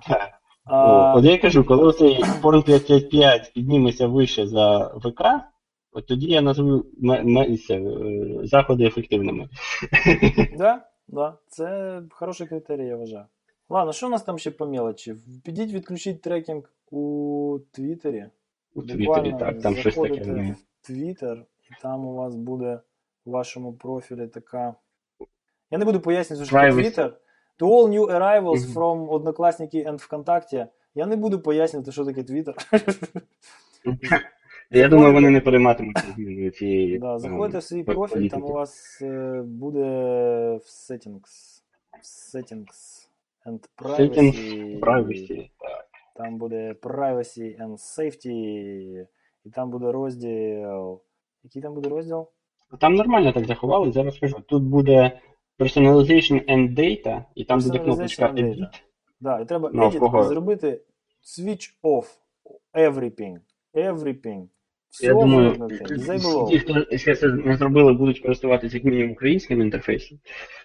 Так. 0.07 0.29
От 1.15 1.25
я 1.25 1.37
кажу, 1.37 1.63
коли 1.63 1.93
цей 1.93 2.23
порн 2.41 2.63
555 2.63 3.51
підніметься 3.53 4.07
вище 4.07 4.47
за 4.47 4.87
ВК, 4.87 5.21
от 5.93 6.07
тоді 6.07 6.27
я 6.27 6.41
назву 6.41 6.85
е, 7.29 7.57
заходи 8.43 8.83
ефективними. 8.85 9.49
Да, 10.57 10.87
да, 11.07 11.37
це 11.47 12.01
хороший 12.09 12.47
критерій, 12.47 12.85
я 12.85 12.95
вважаю. 12.95 13.25
Ладно, 13.69 13.93
що 13.93 14.07
у 14.07 14.09
нас 14.09 14.23
там 14.23 14.39
ще 14.39 14.51
по 14.51 14.67
мелочі? 14.67 15.15
Підіть 15.43 15.71
відключіть 15.71 16.21
трекінг 16.21 16.73
у 16.91 17.59
Твіттері. 17.71 18.25
У 18.75 18.81
Твіттері, 18.81 19.35
так, 19.39 19.61
там 19.61 19.75
щось 19.75 19.95
таке. 19.95 20.21
в 20.81 20.87
Твіттер, 20.87 21.45
і 21.63 21.81
там 21.81 22.05
у 22.05 22.13
вас 22.13 22.35
буде 22.35 22.79
в 23.25 23.31
вашому 23.31 23.73
профілі 23.73 24.27
така. 24.27 24.75
Я 25.71 25.77
не 25.77 25.85
буду 25.85 25.99
пояснювати, 25.99 26.47
що. 26.47 26.71
Твіттер. 26.73 27.17
To 27.59 27.67
all 27.67 27.87
new 27.87 28.05
arrivals 28.11 28.65
Мгм. 28.65 28.73
from 28.73 29.09
Однокласники 29.09 29.83
and 29.83 29.95
ВКонтакті. 29.97 30.65
Я 30.95 31.05
не 31.05 31.15
буду 31.15 31.39
пояснювати, 31.39 31.91
що 31.91 32.05
таке 32.05 32.23
Твіттер. 32.23 32.55
Я 34.73 34.89
думаю, 34.89 35.13
вони 35.13 35.29
не 35.29 35.41
перейматимуться 35.41 36.03
зміною 36.15 36.51
цієї. 36.51 36.99
Да, 36.99 37.17
заходите 37.17 37.57
е, 37.57 37.59
в 37.59 37.63
свій 37.63 37.83
профіль, 37.83 38.29
там 38.29 38.43
у 38.43 38.47
вас 38.47 39.01
е, 39.01 39.41
буде 39.45 39.81
в 40.55 40.65
settings, 40.65 41.61
в 42.01 42.35
settings 42.35 43.09
and 43.45 43.59
Settings, 43.77 44.79
privacy. 44.79 44.79
Privacy. 44.79 45.49
Там 46.15 46.37
буде 46.37 46.75
privacy 46.81 47.61
and 47.61 47.77
safety, 47.77 49.05
і 49.45 49.49
там 49.49 49.69
буде 49.69 49.91
розділ. 49.91 51.01
Який 51.43 51.61
там 51.61 51.73
буде 51.73 51.89
розділ? 51.89 52.27
Там 52.79 52.95
нормально 52.95 53.31
так 53.31 53.45
заховали, 53.45 53.91
зараз 53.91 54.15
скажу. 54.15 54.37
Тут 54.47 54.63
буде 54.63 55.19
Personalization 55.59 56.51
and 56.51 56.79
Data, 56.79 57.23
і 57.35 57.43
там 57.43 57.59
буде 57.59 57.79
кнопочка. 57.79 58.27
Edit. 58.27 58.81
Да, 59.19 59.39
і 59.39 59.45
треба 59.45 59.71
Ну, 59.73 59.89
edit 59.89 60.23
зробити 60.23 60.81
switch 61.23 61.73
off 61.83 62.05
everything. 62.73 63.37
Everything. 63.73 64.47
Все 64.93 65.05
Я 65.07 65.13
думаю, 65.13 65.69
ті, 66.49 66.59
хто 66.59 66.97
ще 66.97 67.15
це 67.15 67.27
не 67.27 67.57
зробили, 67.57 67.93
будуть 67.93 68.19
користуватися 68.19 68.77
як 68.77 68.83
мінімум 68.85 69.11
українським 69.11 69.61
інтерфейсом. 69.61 70.19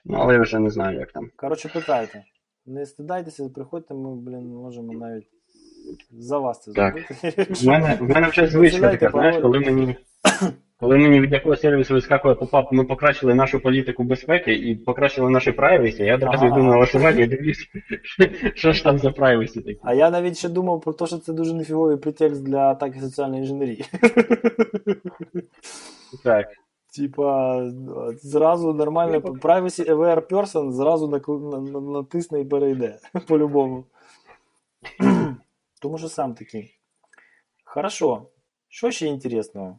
Ну, 0.04 0.18
але 0.20 0.34
я 0.34 0.40
вже 0.40 0.58
не 0.58 0.70
знаю, 0.70 0.98
як 0.98 1.12
там. 1.12 1.30
Коротше, 1.36 1.70
питайте. 1.74 2.24
Не 2.66 2.86
стидайтеся, 2.86 3.48
приходьте, 3.54 3.94
ми, 3.94 4.16
блін, 4.16 4.46
можемо 4.48 4.92
навіть 4.92 5.26
за 6.10 6.38
вас 6.38 6.62
це 6.62 6.72
Так. 6.72 6.94
зробити. 6.94 7.54
В 7.54 7.66
мене, 7.66 7.98
в 8.00 8.02
мене 8.02 8.28
вже 8.28 8.46
звичка 8.46 8.90
така, 8.96 9.10
знаєш, 9.10 9.36
коли 9.42 9.60
мені, 9.60 9.96
коли 10.80 10.98
мені 10.98 11.20
від 11.20 11.32
якогось 11.32 11.60
сервісу 11.60 11.94
вискакує 11.94 12.34
popup, 12.34 12.72
ми 12.72 12.84
покращили 12.84 13.34
нашу 13.34 13.60
політику 13.60 14.04
безпеки 14.04 14.54
і 14.54 14.74
покращили 14.74 15.30
наші 15.30 15.50
privacy, 15.50 16.02
я 16.02 16.14
одразу 16.14 16.46
йду 16.46 16.62
налаштування 16.62 17.24
і 17.24 17.26
дивлюсь, 17.26 17.68
що 18.54 18.72
ж 18.72 18.84
там 18.84 18.98
за 18.98 19.08
privacy 19.08 19.64
таке. 19.64 19.80
А 19.82 19.94
я 19.94 20.10
навіть 20.10 20.38
ще 20.38 20.48
думав 20.48 20.80
про 20.80 20.92
те, 20.92 21.06
що 21.06 21.18
це 21.18 21.32
дуже 21.32 21.54
нефіговий 21.54 21.96
претекст 21.96 22.42
для 22.44 22.58
атаки 22.58 23.00
соціальної 23.00 23.40
інженерії. 23.40 23.84
Так. 26.24 26.46
Типа, 26.96 27.62
зразу 28.22 28.74
нормально 28.74 29.18
privacy 29.18 29.90
aware 29.90 30.20
person 30.28 30.72
зразу 30.72 31.06
накл- 31.06 31.50
на- 31.50 31.60
на- 31.80 31.80
натисне 31.80 32.40
і 32.40 32.44
перейде. 32.44 32.98
По-любому. 33.28 33.84
Тому 35.82 35.98
що 35.98 36.08
сам 36.08 36.34
такий. 36.34 36.74
Хорошо. 37.64 38.22
Що 38.68 38.90
ще 38.90 39.06
інтересного? 39.06 39.78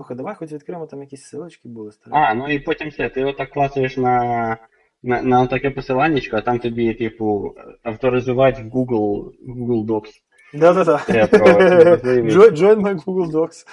Слухай, 0.00 0.16
давай 0.16 0.34
хоч 0.34 0.52
відкриємо 0.52 0.86
там 0.86 1.00
якісь 1.00 1.22
силочки 1.22 1.68
були 1.68 1.92
старі. 1.92 2.14
А, 2.14 2.34
ну 2.34 2.48
і 2.48 2.58
потім 2.58 2.90
це, 2.90 3.08
ти 3.08 3.24
отак 3.24 3.50
клацаєш 3.50 3.96
на, 3.96 4.56
на, 5.02 5.22
на 5.22 5.46
таке 5.46 5.70
посиланнячко, 5.70 6.36
а 6.36 6.40
там 6.40 6.58
тобі, 6.58 6.94
типу, 6.94 7.54
авторизувати 7.82 8.62
в 8.62 8.66
Google, 8.66 9.30
Google 9.48 9.86
Docs. 9.86 10.10
Да-да-да. 10.54 10.96
Join, 12.50 12.80
my 12.80 13.04
Google 13.04 13.30
Docs. 13.30 13.66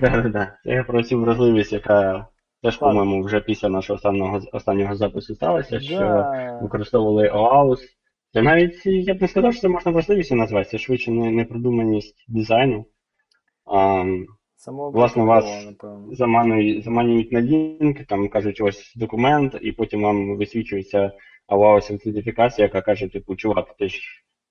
Да-да-да. 0.00 0.56
Це 0.64 0.82
про 0.82 1.02
цю 1.02 1.20
вразливість, 1.20 1.72
яка 1.72 2.26
теж, 2.62 2.76
по-моєму, 2.76 3.22
вже 3.22 3.40
після 3.40 3.68
нашого 3.68 3.96
останнього, 3.96 4.40
останнього 4.52 4.96
запису 4.96 5.34
сталася, 5.34 5.80
що 5.80 6.24
використовували 6.62 7.30
OAuth. 7.30 7.82
Це 8.32 8.42
навіть, 8.42 8.86
я 8.86 9.14
б 9.14 9.22
не 9.22 9.28
сказав, 9.28 9.52
що 9.52 9.62
це 9.62 9.68
можна 9.68 9.92
вразливістю 9.92 10.34
назвати, 10.34 10.70
це 10.70 10.78
швидше 10.78 11.10
не, 11.10 11.30
непродуманість 11.30 12.24
дизайну. 12.28 12.86
А, 13.66 14.04
Самого 14.64 14.90
Власне, 14.90 15.24
вас 15.24 15.66
напевно. 15.66 16.14
заманюють, 16.14 16.84
заманюють 16.84 17.32
на 17.32 17.40
лінк, 17.40 18.04
там 18.04 18.28
кажуть, 18.28 18.60
ось 18.60 18.92
документ, 18.96 19.58
і 19.62 19.72
потім 19.72 20.02
вам 20.02 20.36
висвічується 20.36 21.12
OAuth 21.48 21.92
аутентифікація, 21.92 22.64
яка 22.64 22.80
каже, 22.80 23.08
типу, 23.08 23.36
чувак, 23.36 23.76
ти 23.78 23.88
ж 23.88 24.00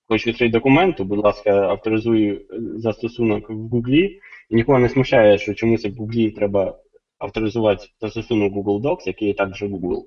хочеш 0.07 0.28
відкрити 0.28 0.51
документ, 0.51 0.97
то, 0.97 1.05
будь 1.05 1.20
ласка, 1.20 1.51
авторизуй 1.51 2.30
е, 2.30 2.41
застосунок 2.76 3.49
в 3.49 3.53
Гуглі, 3.53 4.20
і 4.49 4.55
нікого 4.55 4.80
не 4.80 4.89
смущає, 4.89 5.38
що 5.38 5.53
чомусь 5.53 5.86
в 5.86 5.95
Гуглі 5.97 6.32
треба 6.32 6.80
авторизувати 7.18 7.86
застосунок 8.01 8.53
Google 8.53 8.82
Docs, 8.82 9.07
який 9.07 9.30
і 9.30 9.34
так 9.34 9.49
вже 9.49 9.66
Google. 9.66 10.03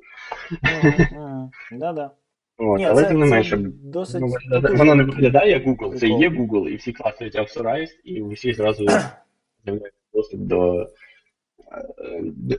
Да-да. 1.73 2.11
От, 2.59 2.79
Ні, 2.79 2.85
але 2.85 3.03
це- 3.03 3.09
тим 3.09 3.21
не 3.21 3.27
менше, 3.27 3.57
досить 3.85 4.23
воно 4.79 4.95
не 4.95 5.03
виглядає 5.03 5.51
як 5.51 5.67
Google, 5.67 5.95
це 5.95 6.09
є 6.09 6.29
Google, 6.29 6.69
і 6.69 6.77
всі 6.77 6.93
класують 6.93 7.37
Authorized, 7.37 8.01
і 8.05 8.23
у 8.23 8.29
всіх 8.29 8.57
зразу 8.57 8.87
з'являється 9.67 10.01
доступ 10.13 10.41
до, 10.41 10.87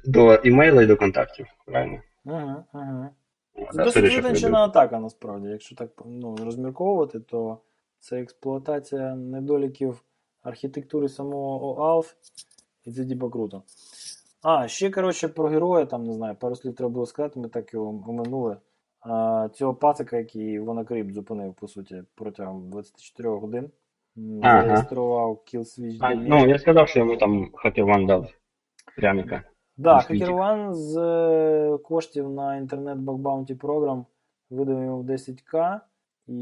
до 0.05 0.35
імейла 0.35 0.83
і 0.83 0.85
до 0.85 0.97
контактів. 0.97 1.47
Правильно? 1.65 2.01
Угу, 2.25 2.63
угу. 2.73 3.09
От, 3.55 3.73
Це 3.73 3.83
досить 3.83 4.15
витончена 4.15 4.63
атака, 4.63 4.99
насправді. 4.99 5.47
Якщо 5.47 5.75
так 5.75 5.89
ну, 6.05 6.35
розмірковувати, 6.35 7.19
то 7.19 7.57
це 7.99 8.21
експлуатація 8.21 9.15
недоліків 9.15 10.03
архітектури 10.41 11.09
самого 11.09 11.75
OAuth, 11.75 12.15
і 12.85 12.91
це 12.91 13.03
діба 13.03 13.29
круто. 13.29 13.63
А, 14.43 14.67
ще, 14.67 14.91
коротше, 14.91 15.27
про 15.27 15.47
героя, 15.47 15.85
там, 15.85 16.03
не 16.03 16.13
знаю, 16.13 16.35
пару 16.35 16.55
слів 16.55 16.75
треба 16.75 16.89
було 16.89 17.05
сказати, 17.05 17.39
ми 17.39 17.49
так 17.49 17.73
його 17.73 18.03
оминули. 18.07 18.57
Цього 19.53 19.73
пацика, 19.73 20.17
який 20.17 20.59
WannaCrypt 20.59 21.13
зупинив, 21.13 21.53
по 21.53 21.67
суті, 21.67 22.03
протягом 22.15 22.69
24 22.69 23.29
годин. 23.29 23.69
Ага. 24.41 24.61
Зареєстрував 24.61 25.43
killswitch 25.53 25.97
А, 25.99 26.15
DNS. 26.15 26.25
ну, 26.27 26.47
я 26.47 26.59
сказав, 26.59 26.87
що 26.87 26.99
йому 26.99 27.17
там 27.17 27.51
HackerOne 27.65 28.07
дав 28.07 28.27
пряміка. 28.95 29.43
Да, 29.77 29.95
на 29.95 30.01
світі. 30.01 30.25
HackerOne 30.25 30.73
з 30.73 30.97
е, 30.97 31.77
коштів 31.77 32.29
на 32.29 32.57
інтернет 32.57 32.97
Bounty 32.97 33.55
програм 33.55 34.05
видав 34.49 34.83
йому 34.83 35.01
в 35.01 35.09
10к, 35.09 35.79
і 36.27 36.33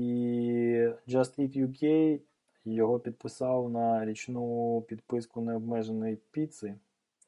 Just 1.07 1.39
Eat 1.39 1.67
UK 1.67 2.19
його 2.65 2.99
підписав 2.99 3.69
на 3.69 4.05
річну 4.05 4.81
підписку 4.81 5.41
необмеженої 5.41 6.17
піци 6.31 6.75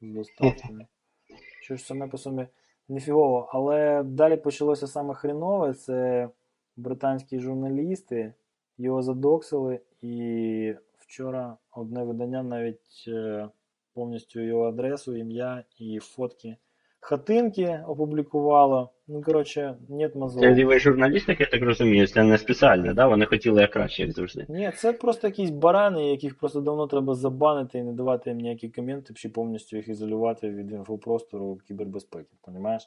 з 0.02 0.08
доставкою. 0.08 0.80
Що 1.62 1.76
ж 1.76 1.86
саме 1.86 2.08
по 2.08 2.18
собі 2.18 2.48
нефігово. 2.90 3.50
Але 3.52 4.04
далі 4.04 4.38
почалося 4.38 4.88
саме 4.88 5.14
хренове. 5.14 5.74
Це 5.74 6.30
британські 6.78 7.40
журналісти 7.40 8.34
його 8.78 9.02
задоксили, 9.02 9.80
і 10.02 10.76
вчора 10.98 11.58
одне 11.72 12.04
видання 12.04 12.44
навіть 12.44 13.06
е, 13.08 13.50
повністю 13.94 14.40
його 14.42 14.64
адресу, 14.68 15.16
ім'я 15.16 15.64
і 15.78 16.00
фотки 16.00 16.58
хатинки 17.00 17.80
опублікувало. 17.88 18.90
Ну, 19.10 19.22
коротше, 19.22 19.76
нет 19.90 20.14
Це 20.14 20.20
мозгов. 20.20 20.44
лівий 20.46 20.80
журналістик, 20.80 21.40
я 21.40 21.46
так 21.46 21.64
розумію, 21.64 22.08
це 22.08 22.24
не 22.24 22.38
спеціально, 22.38 22.94
да? 22.94 23.08
Вони 23.08 23.26
хотіли 23.26 23.62
як 23.62 23.72
краще, 23.72 24.04
як 24.04 24.12
завжди. 24.12 24.46
Ні, 24.50 24.72
це 24.78 24.94
просто 24.94 25.28
якісь 25.28 25.50
барани, 25.50 26.10
яких 26.10 26.38
просто 26.38 26.62
давно 26.62 26.88
треба 26.88 27.16
забанити 27.16 27.78
і 27.78 27.84
не 27.84 27.94
давати 27.94 28.30
їм 28.30 28.40
ніякі 28.40 28.70
коменти, 28.70 29.14
чи 29.14 29.30
повністю 29.30 29.78
їх 29.78 29.88
ізолювати 29.88 30.50
від 30.50 30.72
інфопростору 30.72 31.58
кібербезпеки, 31.68 32.30
понімаєш? 32.46 32.84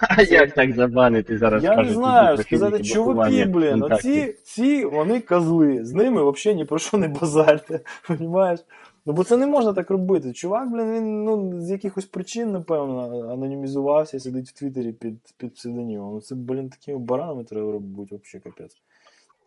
А 0.00 0.22
як 0.28 0.52
так 0.52 0.72
забанити 0.72 1.38
зараз? 1.38 1.64
Я 1.64 1.76
не 1.76 1.90
знаю, 1.90 2.36
сказати, 2.38 2.82
чуваки, 2.82 3.44
блін, 3.44 3.76
ВКонтакті? 3.76 4.22
оці, 4.22 4.32
ці, 4.44 4.84
вони 4.84 5.20
козли, 5.20 5.84
з 5.84 5.92
ними 5.92 6.30
взагалі 6.30 6.56
ні 6.56 6.64
про 6.64 6.78
що 6.78 6.96
не 6.96 7.08
базарте, 7.08 7.80
понімаєш? 8.08 8.60
Ну, 9.06 9.12
бо 9.12 9.24
це 9.24 9.36
не 9.36 9.46
можна 9.46 9.72
так 9.72 9.90
робити. 9.90 10.32
Чувак, 10.32 10.70
блін, 10.70 10.92
він 10.92 11.24
ну, 11.24 11.60
з 11.60 11.70
якихось 11.70 12.04
причин, 12.04 12.52
напевно, 12.52 13.30
анонімізувався 13.32 14.16
і 14.16 14.20
сидить 14.20 14.48
в 14.48 14.52
Твіттері 14.52 14.92
під, 14.92 15.14
під 15.36 15.54
псевдонімом. 15.54 16.14
Ну, 16.14 16.20
Це, 16.20 16.34
блін, 16.34 16.70
такими 16.70 16.98
баранами 16.98 17.44
треба 17.44 17.78
бути, 17.78 18.16
взагалі 18.16 18.42
капець. 18.44 18.76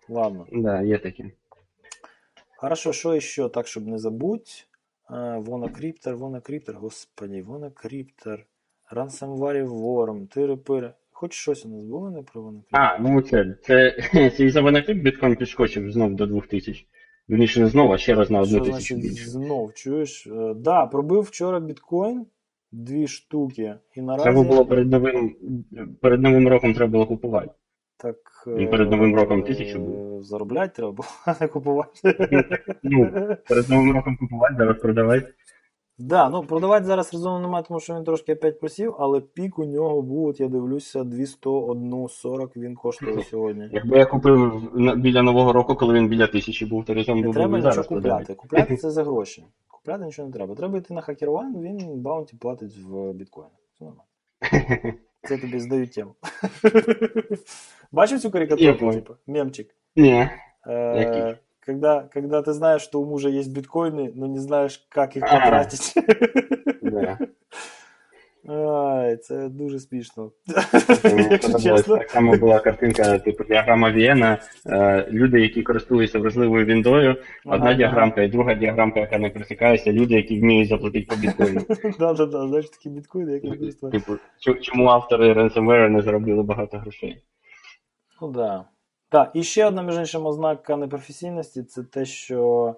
Ладно. 0.09 0.45
Да, 0.51 0.81
є 0.81 0.97
такі. 0.97 1.31
Хорошо, 2.57 2.93
що 2.93 3.19
ще 3.19 3.49
так, 3.49 3.67
щоб 3.67 3.87
не 3.87 3.97
забудь. 3.97 4.67
Вонакриптор, 5.37 6.15
Вонакриптор, 6.15 6.75
господи, 6.75 7.41
Вонакриптор, 7.41 8.45
Ransomware 8.91 9.67
Worm, 9.67 10.27
тири-пири. 10.27 10.93
Хоч 11.11 11.33
щось 11.33 11.65
у 11.65 11.69
нас 11.69 11.83
було 11.83 12.09
не 12.09 12.21
про 12.21 12.41
Вонакриптор? 12.41 12.79
А, 12.79 12.97
ну 12.97 13.21
це, 13.21 13.55
це, 13.63 13.97
це 14.37 14.43
із-за 14.43 14.61
винакріп 14.61 14.97
біткоін 14.97 15.35
підскочив 15.35 15.91
знов 15.91 16.15
до 16.15 16.25
2000. 16.25 16.87
Вірніше 17.29 17.59
не 17.61 17.67
знову, 17.67 17.93
а 17.93 17.97
ще 17.97 18.15
раз 18.15 18.31
на 18.31 18.41
одну 18.41 18.55
Що 18.55 18.65
тисячу 18.65 18.95
значить 18.95 19.11
більше. 19.11 19.29
знов, 19.29 19.73
чуєш? 19.73 20.27
Е, 20.27 20.53
Да, 20.55 20.85
пробив 20.85 21.21
вчора 21.21 21.59
біткоін, 21.59 22.25
дві 22.71 23.07
штуки, 23.07 23.75
і 23.95 24.01
наразі 24.01 24.23
Треба 24.23 24.43
було 24.43 24.65
перед 24.65 24.91
новим, 24.91 25.35
перед 26.01 26.21
новим 26.21 26.47
роком 26.47 26.73
треба 26.73 26.91
було 26.91 27.05
купувати. 27.05 27.51
так, 27.97 28.15
І 28.59 28.65
перед 28.65 28.91
Новим 28.91 29.15
роком 29.15 29.39
е, 29.39 29.43
тисячу 29.43 29.79
був. 29.79 30.23
Заробляти 30.23 30.73
треба 30.75 30.91
було, 30.91 31.09
а 31.25 31.33
не 31.41 31.47
купувати. 31.47 31.91
Ну, 32.83 33.11
перед 33.49 33.69
новим 33.69 33.91
роком 33.93 34.17
купувати, 34.17 34.55
зараз 34.57 34.77
продавати. 34.81 35.33
Да, 35.99 36.29
ну 36.29 36.43
продавати 36.43 36.85
зараз 36.85 37.13
резону 37.13 37.39
немає, 37.39 37.63
тому 37.67 37.79
що 37.79 37.95
він 37.95 38.03
трошки 38.03 38.33
опять 38.33 38.59
просів, 38.59 38.95
але 38.99 39.19
пік 39.21 39.59
у 39.59 39.65
нього 39.65 40.01
був, 40.01 40.25
от 40.27 40.39
я 40.39 40.47
дивлюся, 40.47 41.03
201,40 41.03 42.57
він 42.57 42.75
коштує 42.75 43.23
сьогодні. 43.23 43.69
Якби 43.71 43.97
я 43.97 44.05
купив 44.05 44.69
на- 44.73 44.95
біля 44.95 45.21
нового 45.21 45.53
року, 45.53 45.75
коли 45.75 45.93
він 45.93 46.07
біля 46.07 46.27
тисячі 46.27 46.65
був, 46.65 46.85
то 46.85 46.93
резон 46.93 47.17
Не 47.19 47.25
був 47.25 47.33
треба 47.33 47.47
би 47.51 47.57
нічого 47.57 47.71
зараз 47.73 47.87
продавати. 47.87 48.35
купляти. 48.35 48.35
Купляти 48.35 48.77
це 48.81 48.91
за 48.91 49.03
гроші. 49.03 49.45
Купляти 49.67 50.05
нічого 50.05 50.27
не 50.27 50.33
треба. 50.33 50.55
Треба 50.55 50.77
йти 50.77 50.93
на 50.93 51.01
HackerOne, 51.01 51.61
він 51.61 52.01
баунті 52.01 52.35
платить 52.37 52.77
в 52.89 53.13
біткоїнах. 53.13 53.59
Все 53.73 53.85
нормально. 53.85 54.93
Це 55.27 55.37
тобі 55.37 55.59
здаю 55.59 55.87
тему. 55.87 56.15
Бачив 57.91 58.19
цю 58.19 58.27
Я 58.27 58.31
карикатурку, 58.31 58.79
понял. 58.79 58.93
типа, 58.95 59.13
мемчик? 59.27 59.75
Ні. 59.95 60.29
Э, 60.67 60.99
Який? 60.99 61.35
Когда, 61.67 62.03
когда 62.13 62.41
ты 62.41 62.53
знаешь, 62.53 62.81
что 62.81 63.01
у 63.01 63.05
мужа 63.05 63.27
есть 63.27 63.51
биткоины, 63.53 64.09
но 64.15 64.25
не 64.25 64.39
знаешь, 64.39 64.85
как 64.87 65.17
их 65.17 65.23
потратить. 65.23 65.93
Да. 66.81 67.19
Ай, 68.49 69.17
це 69.17 69.49
дуже 69.49 69.79
смішно. 69.79 70.31
Так 71.87 72.09
само 72.09 72.37
була 72.37 72.59
картинка, 72.59 73.19
типу 73.19 73.43
діаграма 73.43 73.91
Вієна, 73.91 74.37
е, 74.65 75.07
люди, 75.11 75.41
які 75.41 75.63
користуються 75.63 76.19
вразливою 76.19 76.65
віндою, 76.65 77.15
одна 77.45 77.73
діаграмка 77.73 78.21
і 78.21 78.27
друга 78.27 78.53
діаграмка, 78.53 78.99
яка 78.99 79.17
не 79.17 79.29
присікається, 79.29 79.91
люди, 79.91 80.15
які 80.15 80.39
вміють 80.39 80.69
заплатити 80.69 81.05
по 81.09 81.15
біткоїну. 81.15 81.61
Да, 81.99 82.13
да, 82.13 82.25
да, 82.25 82.47
знаєш, 82.47 82.69
такі 82.69 82.89
біткоїни, 82.89 83.33
як 83.33 83.41
користувати. 83.41 83.99
Типу, 83.99 84.13
чому 84.61 84.87
автори 84.87 85.33
ransomware 85.33 85.89
не 85.89 86.01
заробили 86.01 86.43
багато 86.43 86.77
грошей? 86.77 87.23
Ну 88.21 88.31
да. 88.31 88.65
Так, 89.09 89.31
і 89.33 89.43
ще 89.43 89.65
одна, 89.65 89.83
між 89.83 89.95
іншим, 89.95 90.25
ознака 90.25 90.75
непрофесійності 90.75 91.63
це 91.63 91.83
те, 91.83 92.05
що 92.05 92.75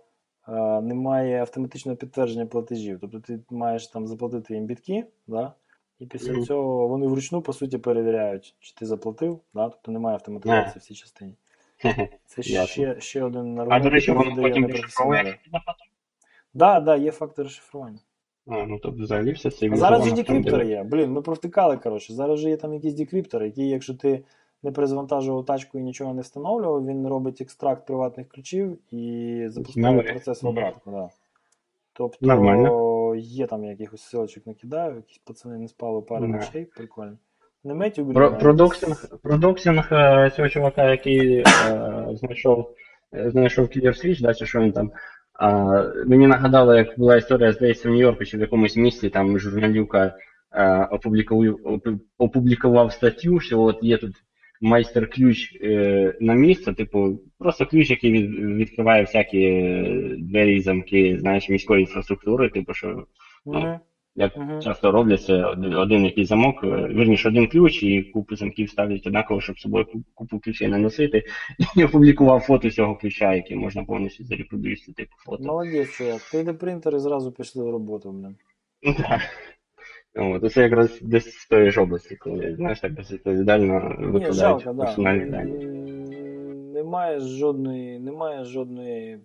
е, 0.48 0.82
немає 0.82 1.42
автоматичного 1.42 1.96
підтвердження 1.96 2.46
платежів. 2.46 2.98
Тобто 3.02 3.20
ти 3.20 3.40
маєш 3.50 3.88
там 3.88 4.08
заплатити 4.08 4.54
їм 4.54 4.66
бітки, 4.66 5.06
да? 5.28 5.54
і 6.00 6.06
після 6.06 6.34
Мгм. 6.34 6.44
цього 6.44 6.88
вони 6.88 7.08
вручну, 7.08 7.42
по 7.42 7.54
суті, 7.54 7.78
перевіряють, 7.78 8.56
чи 8.60 8.74
ти 8.74 8.86
заплатив, 8.86 9.40
да? 9.54 9.70
тобто 9.70 9.92
немає 9.92 10.14
автоматизації 10.14 10.80
в 10.80 10.82
цій 10.84 10.94
частині. 10.94 11.34
Це 12.26 12.44
ще, 12.66 13.00
ще 13.00 13.24
один 13.24 13.60
А 13.60 13.80
до 13.80 13.90
речі, 13.90 14.12
воно 14.12 14.36
потім. 14.36 14.74
Да, 16.54 16.80
да, 16.80 16.96
є 16.96 17.12
фактор 17.12 17.46
розшифрування. 17.46 18.00
А, 18.48 18.66
ну 18.66 18.80
тобто 18.84 19.04
взагалі 19.04 19.32
все 19.32 19.52
це 19.52 19.70
А 19.72 19.76
зараз 19.76 20.06
же 20.06 20.12
декриптори 20.16 20.68
є. 20.68 20.84
Блін, 20.84 21.12
ми 21.12 21.22
провтикали, 21.22 21.78
коротше. 21.78 22.14
Зараз 22.14 22.40
же 22.40 22.50
є 22.50 22.58
там 22.58 22.74
якісь 22.74 22.94
декриптори, 22.94 23.46
які, 23.46 23.68
якщо 23.68 23.94
ти 23.94 24.24
не 24.64 24.72
перезавантажував 24.72 25.46
тачку 25.46 25.80
і 25.80 25.82
нічого 25.82 26.14
не 26.14 26.22
встановлював, 26.22 26.86
він 26.86 27.08
робить 27.08 27.42
екстракт 27.42 27.88
приватних 27.88 28.30
ключів 28.30 28.94
і 28.94 29.44
запускає 29.48 30.02
процес 30.02 30.44
в 30.44 30.48
обратку. 30.48 30.92
Да. 30.92 31.10
Тобто 31.94 32.26
Нормально. 32.26 33.16
є 33.16 33.48
там 33.48 33.64
якихось 33.64 34.02
силочок 34.02 34.48
накидаю, 34.48 34.96
якісь 34.96 35.18
пацани 35.18 35.58
не 35.58 35.68
спали 35.68 36.02
пару 36.02 36.22
Да. 36.22 36.28
ночей, 36.28 36.66
прикольно. 36.66 37.18
Не 37.64 37.74
метю. 37.74 38.14
Про, 38.14 38.38
продоксинг, 38.38 39.20
продоксинг 39.22 39.90
е, 39.92 40.32
цього 40.36 40.50
чувака, 40.50 40.92
який 40.92 41.38
е, 41.38 41.44
знайшов, 42.14 42.70
е, 43.14 43.32
знайшов 43.32 43.66
Killer 43.66 44.06
Switch, 44.06 44.22
да, 44.22 44.34
чи 44.34 44.46
що 44.46 44.60
він 44.60 44.72
там. 44.72 44.92
А, 45.34 45.84
мені 46.06 46.28
нагадало, 46.28 46.76
як 46.76 47.00
була 47.00 47.16
історія, 47.16 47.54
здається, 47.54 47.90
в 47.90 47.92
Нью-Йорку 47.92 48.26
чи 48.26 48.38
в 48.38 48.42
якомусь 48.42 48.78
місті, 48.78 49.10
там 49.10 49.40
журналівка 49.40 50.16
е, 50.52 50.86
опублікував, 50.92 51.56
опублікував 52.18 52.92
статтю, 52.92 53.40
що 53.40 53.62
от 53.62 53.78
є 53.82 53.98
тут 53.98 54.16
майстер-ключ 54.62 55.56
е, 55.62 56.14
на 56.20 56.34
місце, 56.34 56.74
типу, 56.74 57.20
просто 57.38 57.66
ключ, 57.66 57.90
який 57.90 58.12
від, 58.12 58.30
відкриває 58.40 59.02
всякі 59.02 59.42
е, 59.42 60.16
двері 60.20 60.56
і 60.56 60.62
замки, 60.62 61.18
знаєш, 61.20 61.50
міської 61.50 61.82
інфраструктури, 61.82 62.50
типу, 62.50 62.74
що 62.74 63.06
Мгм. 63.46 63.80
як 64.16 64.38
Мгм. 64.38 64.62
часто 64.62 64.92
роблять, 64.92 65.24
це 65.24 65.44
один, 65.78 66.06
якийсь 66.06 66.28
замок, 66.28 66.64
е, 66.64 66.88
вірніше 66.88 67.28
один 67.28 67.48
ключ, 67.48 67.84
і 67.84 68.02
купу 68.02 68.36
замків 68.36 68.70
ставлять 68.70 69.08
однаково, 69.08 69.42
щоб 69.42 69.58
з 69.60 69.62
собою 69.62 69.86
купу 70.14 70.40
ключей 70.40 70.68
не 70.68 70.78
носити. 70.78 71.24
І 71.78 71.84
опублікував 71.84 72.40
фото 72.40 72.72
цього 72.72 72.96
ключа, 72.96 73.34
який 73.34 73.58
можна 73.58 73.84
повністю 73.84 74.24
зарепродуювати, 74.24 74.94
типу 74.96 75.12
фото. 75.26 75.44
Молодець, 75.44 75.92
чувак. 75.92 76.22
3D 76.34 76.54
принтери 76.54 77.00
зразу 77.00 77.32
пішли 77.32 77.64
в 77.64 77.70
роботу, 77.70 78.12
блін. 78.12 78.36
От, 80.16 80.52
це 80.54 80.62
якраз 80.62 81.00
десь 81.02 81.34
з 81.34 81.48
тої 81.48 81.72
ж 81.72 81.82
області, 81.82 82.16
коли 82.16 82.56
знаєш 82.56 82.80
так 82.80 82.94
безвідповідально 82.94 83.96
Ні, 84.00 84.06
викладають 84.06 84.36
жалко, 84.36 84.74
да. 84.74 84.96
дані. 84.96 85.66
Немає 86.74 87.20
жодної, 87.20 88.00
немає 88.00 88.44
жодної 88.44 89.20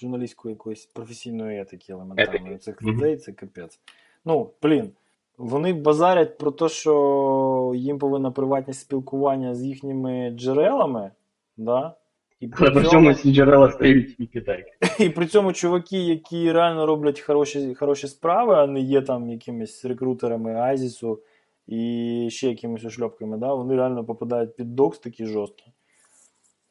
журналістської 0.00 0.52
якоїсь 0.52 0.86
професійної 0.86 1.60
етики 1.60 1.92
елементарної. 1.92 2.58
Цих 2.58 2.82
Мгм. 2.82 2.94
людей 2.94 3.16
це 3.16 3.32
капець. 3.32 3.80
Ну, 4.24 4.50
блін. 4.62 4.90
Вони 5.38 5.72
базарять 5.72 6.38
про 6.38 6.50
те, 6.50 6.68
що 6.68 7.72
їм 7.76 7.98
повинна 7.98 8.30
приватність 8.30 8.80
спілкування 8.80 9.54
з 9.54 9.62
їхніми 9.62 10.30
джерелами, 10.30 11.10
да? 11.56 11.94
І 12.40 12.48
при, 12.48 12.66
Але 12.66 12.80
при 12.80 12.88
цьому, 12.88 13.14
ці 13.14 13.32
джерела 13.34 13.70
стають 13.70 14.16
і 14.18 14.26
Китай. 14.26 14.64
І 15.04 15.10
при 15.10 15.26
цьому 15.26 15.52
чуваки, 15.52 15.98
які 15.98 16.52
реально 16.52 16.86
роблять 16.86 17.20
хороші, 17.20 17.74
хороші 17.74 18.08
справи, 18.08 18.54
а 18.54 18.66
не 18.66 18.80
є 18.80 19.02
там 19.02 19.30
якимись 19.30 19.84
рекрутерами 19.84 20.54
Айзісу 20.54 21.20
і 21.66 22.28
ще 22.30 22.48
якимись 22.48 22.84
ушльопками, 22.84 23.36
да? 23.36 23.54
вони 23.54 23.76
реально 23.76 24.04
попадають 24.04 24.56
під 24.56 24.76
докс 24.76 24.98
такі 24.98 25.26
жорсткі. 25.26 25.64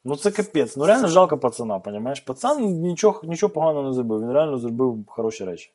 Ну 0.04 0.16
це 0.16 0.30
капець. 0.30 0.76
Ну 0.76 0.86
реально 0.86 1.08
жалко 1.08 1.38
пацана, 1.38 1.78
понімаєш? 1.78 2.20
Пацан 2.20 2.62
нічого, 2.62 3.20
нічого 3.24 3.52
поганого 3.52 3.88
не 3.88 3.94
зробив, 3.94 4.20
він 4.20 4.32
реально 4.32 4.58
зробив 4.58 5.04
хороші 5.06 5.44
речі. 5.44 5.72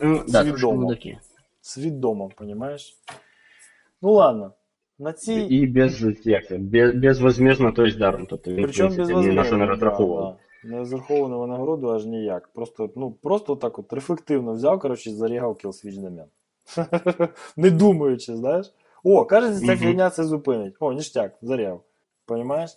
Ну, 0.00 0.24
да, 0.28 0.42
Свідомо. 0.42 0.94
Свідомо, 1.60 2.30
понімаєш? 2.36 2.96
Ну 4.02 4.12
ладно. 4.12 4.52
На 4.98 5.12
цій. 5.12 5.40
І 5.40 5.66
без, 5.66 6.04
як 6.24 6.60
без, 6.60 6.94
безвозмездно, 6.94 7.72
то 7.72 7.84
есть 7.84 7.98
даром. 7.98 8.26
Тобто 8.26 8.50
Причому 8.54 8.94
принципі, 8.94 9.14
без 9.14 9.26
ні 9.26 9.34
на 9.34 9.44
що 9.44 9.56
не 9.56 9.66
розраховував. 9.66 10.32
Да, 10.32 10.47
Не 10.64 10.78
розраховано 10.78 11.38
винагороду 11.38 11.88
аж 11.88 12.06
ніяк. 12.06 12.48
Просто, 12.48 12.90
ну, 12.96 13.10
просто 13.10 13.56
так 13.56 13.78
от 13.78 13.92
рефлективно 13.92 14.52
взяв, 14.52 14.80
коротше, 14.80 15.10
зарігав 15.10 15.52
Killswitch 15.52 16.00
домен. 16.00 16.26
Не 17.56 17.70
думаючи, 17.70 18.36
знаєш. 18.36 18.72
О, 19.04 19.24
кажеться, 19.24 19.66
ця 19.66 19.76
фігня 19.76 20.10
це 20.10 20.24
зупинить. 20.24 20.74
О, 20.80 20.92
ніштяк, 20.92 21.38
зарігав. 21.42 21.82
Понімаєш? 22.26 22.70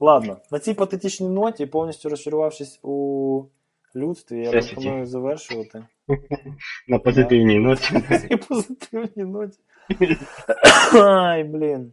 Ладно, 0.00 0.36
на 0.50 0.58
цій 0.58 0.74
патетичній 0.74 1.28
ноті, 1.28 1.66
повністю 1.66 2.08
розчарувавшись 2.08 2.80
у 2.82 3.44
людстві, 3.96 4.40
я 4.40 4.50
пропоную 4.50 5.06
завершувати. 5.06 5.84
На 6.88 6.98
позитивній 6.98 7.58
ноті. 7.58 7.94
На 8.10 8.18
цій 8.18 8.36
позитивній 8.36 9.24
ноті. 9.24 9.58
Ай, 10.94 11.44
блін. 11.44 11.92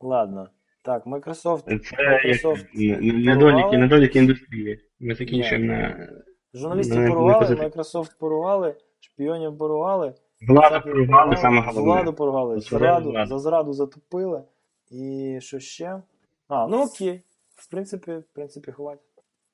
Ладно. 0.00 0.48
Так, 0.88 1.06
Microsoft. 1.06 1.62
Це 1.66 1.96
Microsoft 1.96 2.66
як, 2.72 3.00
недоліки, 3.02 3.78
недоліки 3.78 4.18
індустрії. 4.18 4.80
Ми 5.00 5.14
закінчуємо 5.14 5.66
на 5.72 6.08
Журналістів 6.54 6.98
не 6.98 7.08
поругали. 7.08 7.54
Microsoft 7.54 8.18
поругали, 8.18 8.74
шпіонів 9.00 9.58
поругали, 9.58 10.14
владу 10.48 10.90
порвали, 10.90 11.36
саме 11.36 11.60
владу 11.60 11.80
головне. 11.80 12.12
поругали, 12.12 12.60
Зраду, 12.60 13.10
зраду, 13.10 13.28
за 13.28 13.38
зраду 13.38 13.72
затопили. 13.72 14.42
І 14.90 15.38
що 15.40 15.58
ще? 15.58 16.02
А, 16.48 16.66
ну 16.66 16.84
окей. 16.84 17.22
В 17.54 17.70
принципі, 17.70 18.12
в 18.12 18.34
принципі, 18.34 18.72
хватить. 18.72 19.02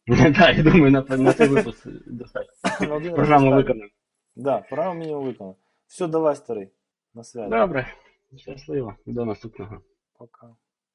Так, 0.39 0.57
я 0.57 0.63
думаю, 0.63 0.91
на, 0.91 1.17
на 1.17 1.33
цей 1.33 1.49
випуск 1.49 1.87
достатньо. 2.07 2.51
На 3.01 3.11
Програму 3.11 3.55
виконано. 3.55 3.91
Да, 4.37 4.59
програму 4.59 5.01
мінімум 5.01 5.25
виконано. 5.25 5.57
Все, 5.87 6.07
давай, 6.07 6.37
старий. 6.37 6.69
На 7.15 7.25
связі. 7.25 7.51
Добре. 7.51 7.87
Щасливо. 8.37 8.95
До 9.07 9.25
наступного. 9.25 9.81
Пока. 10.19 10.55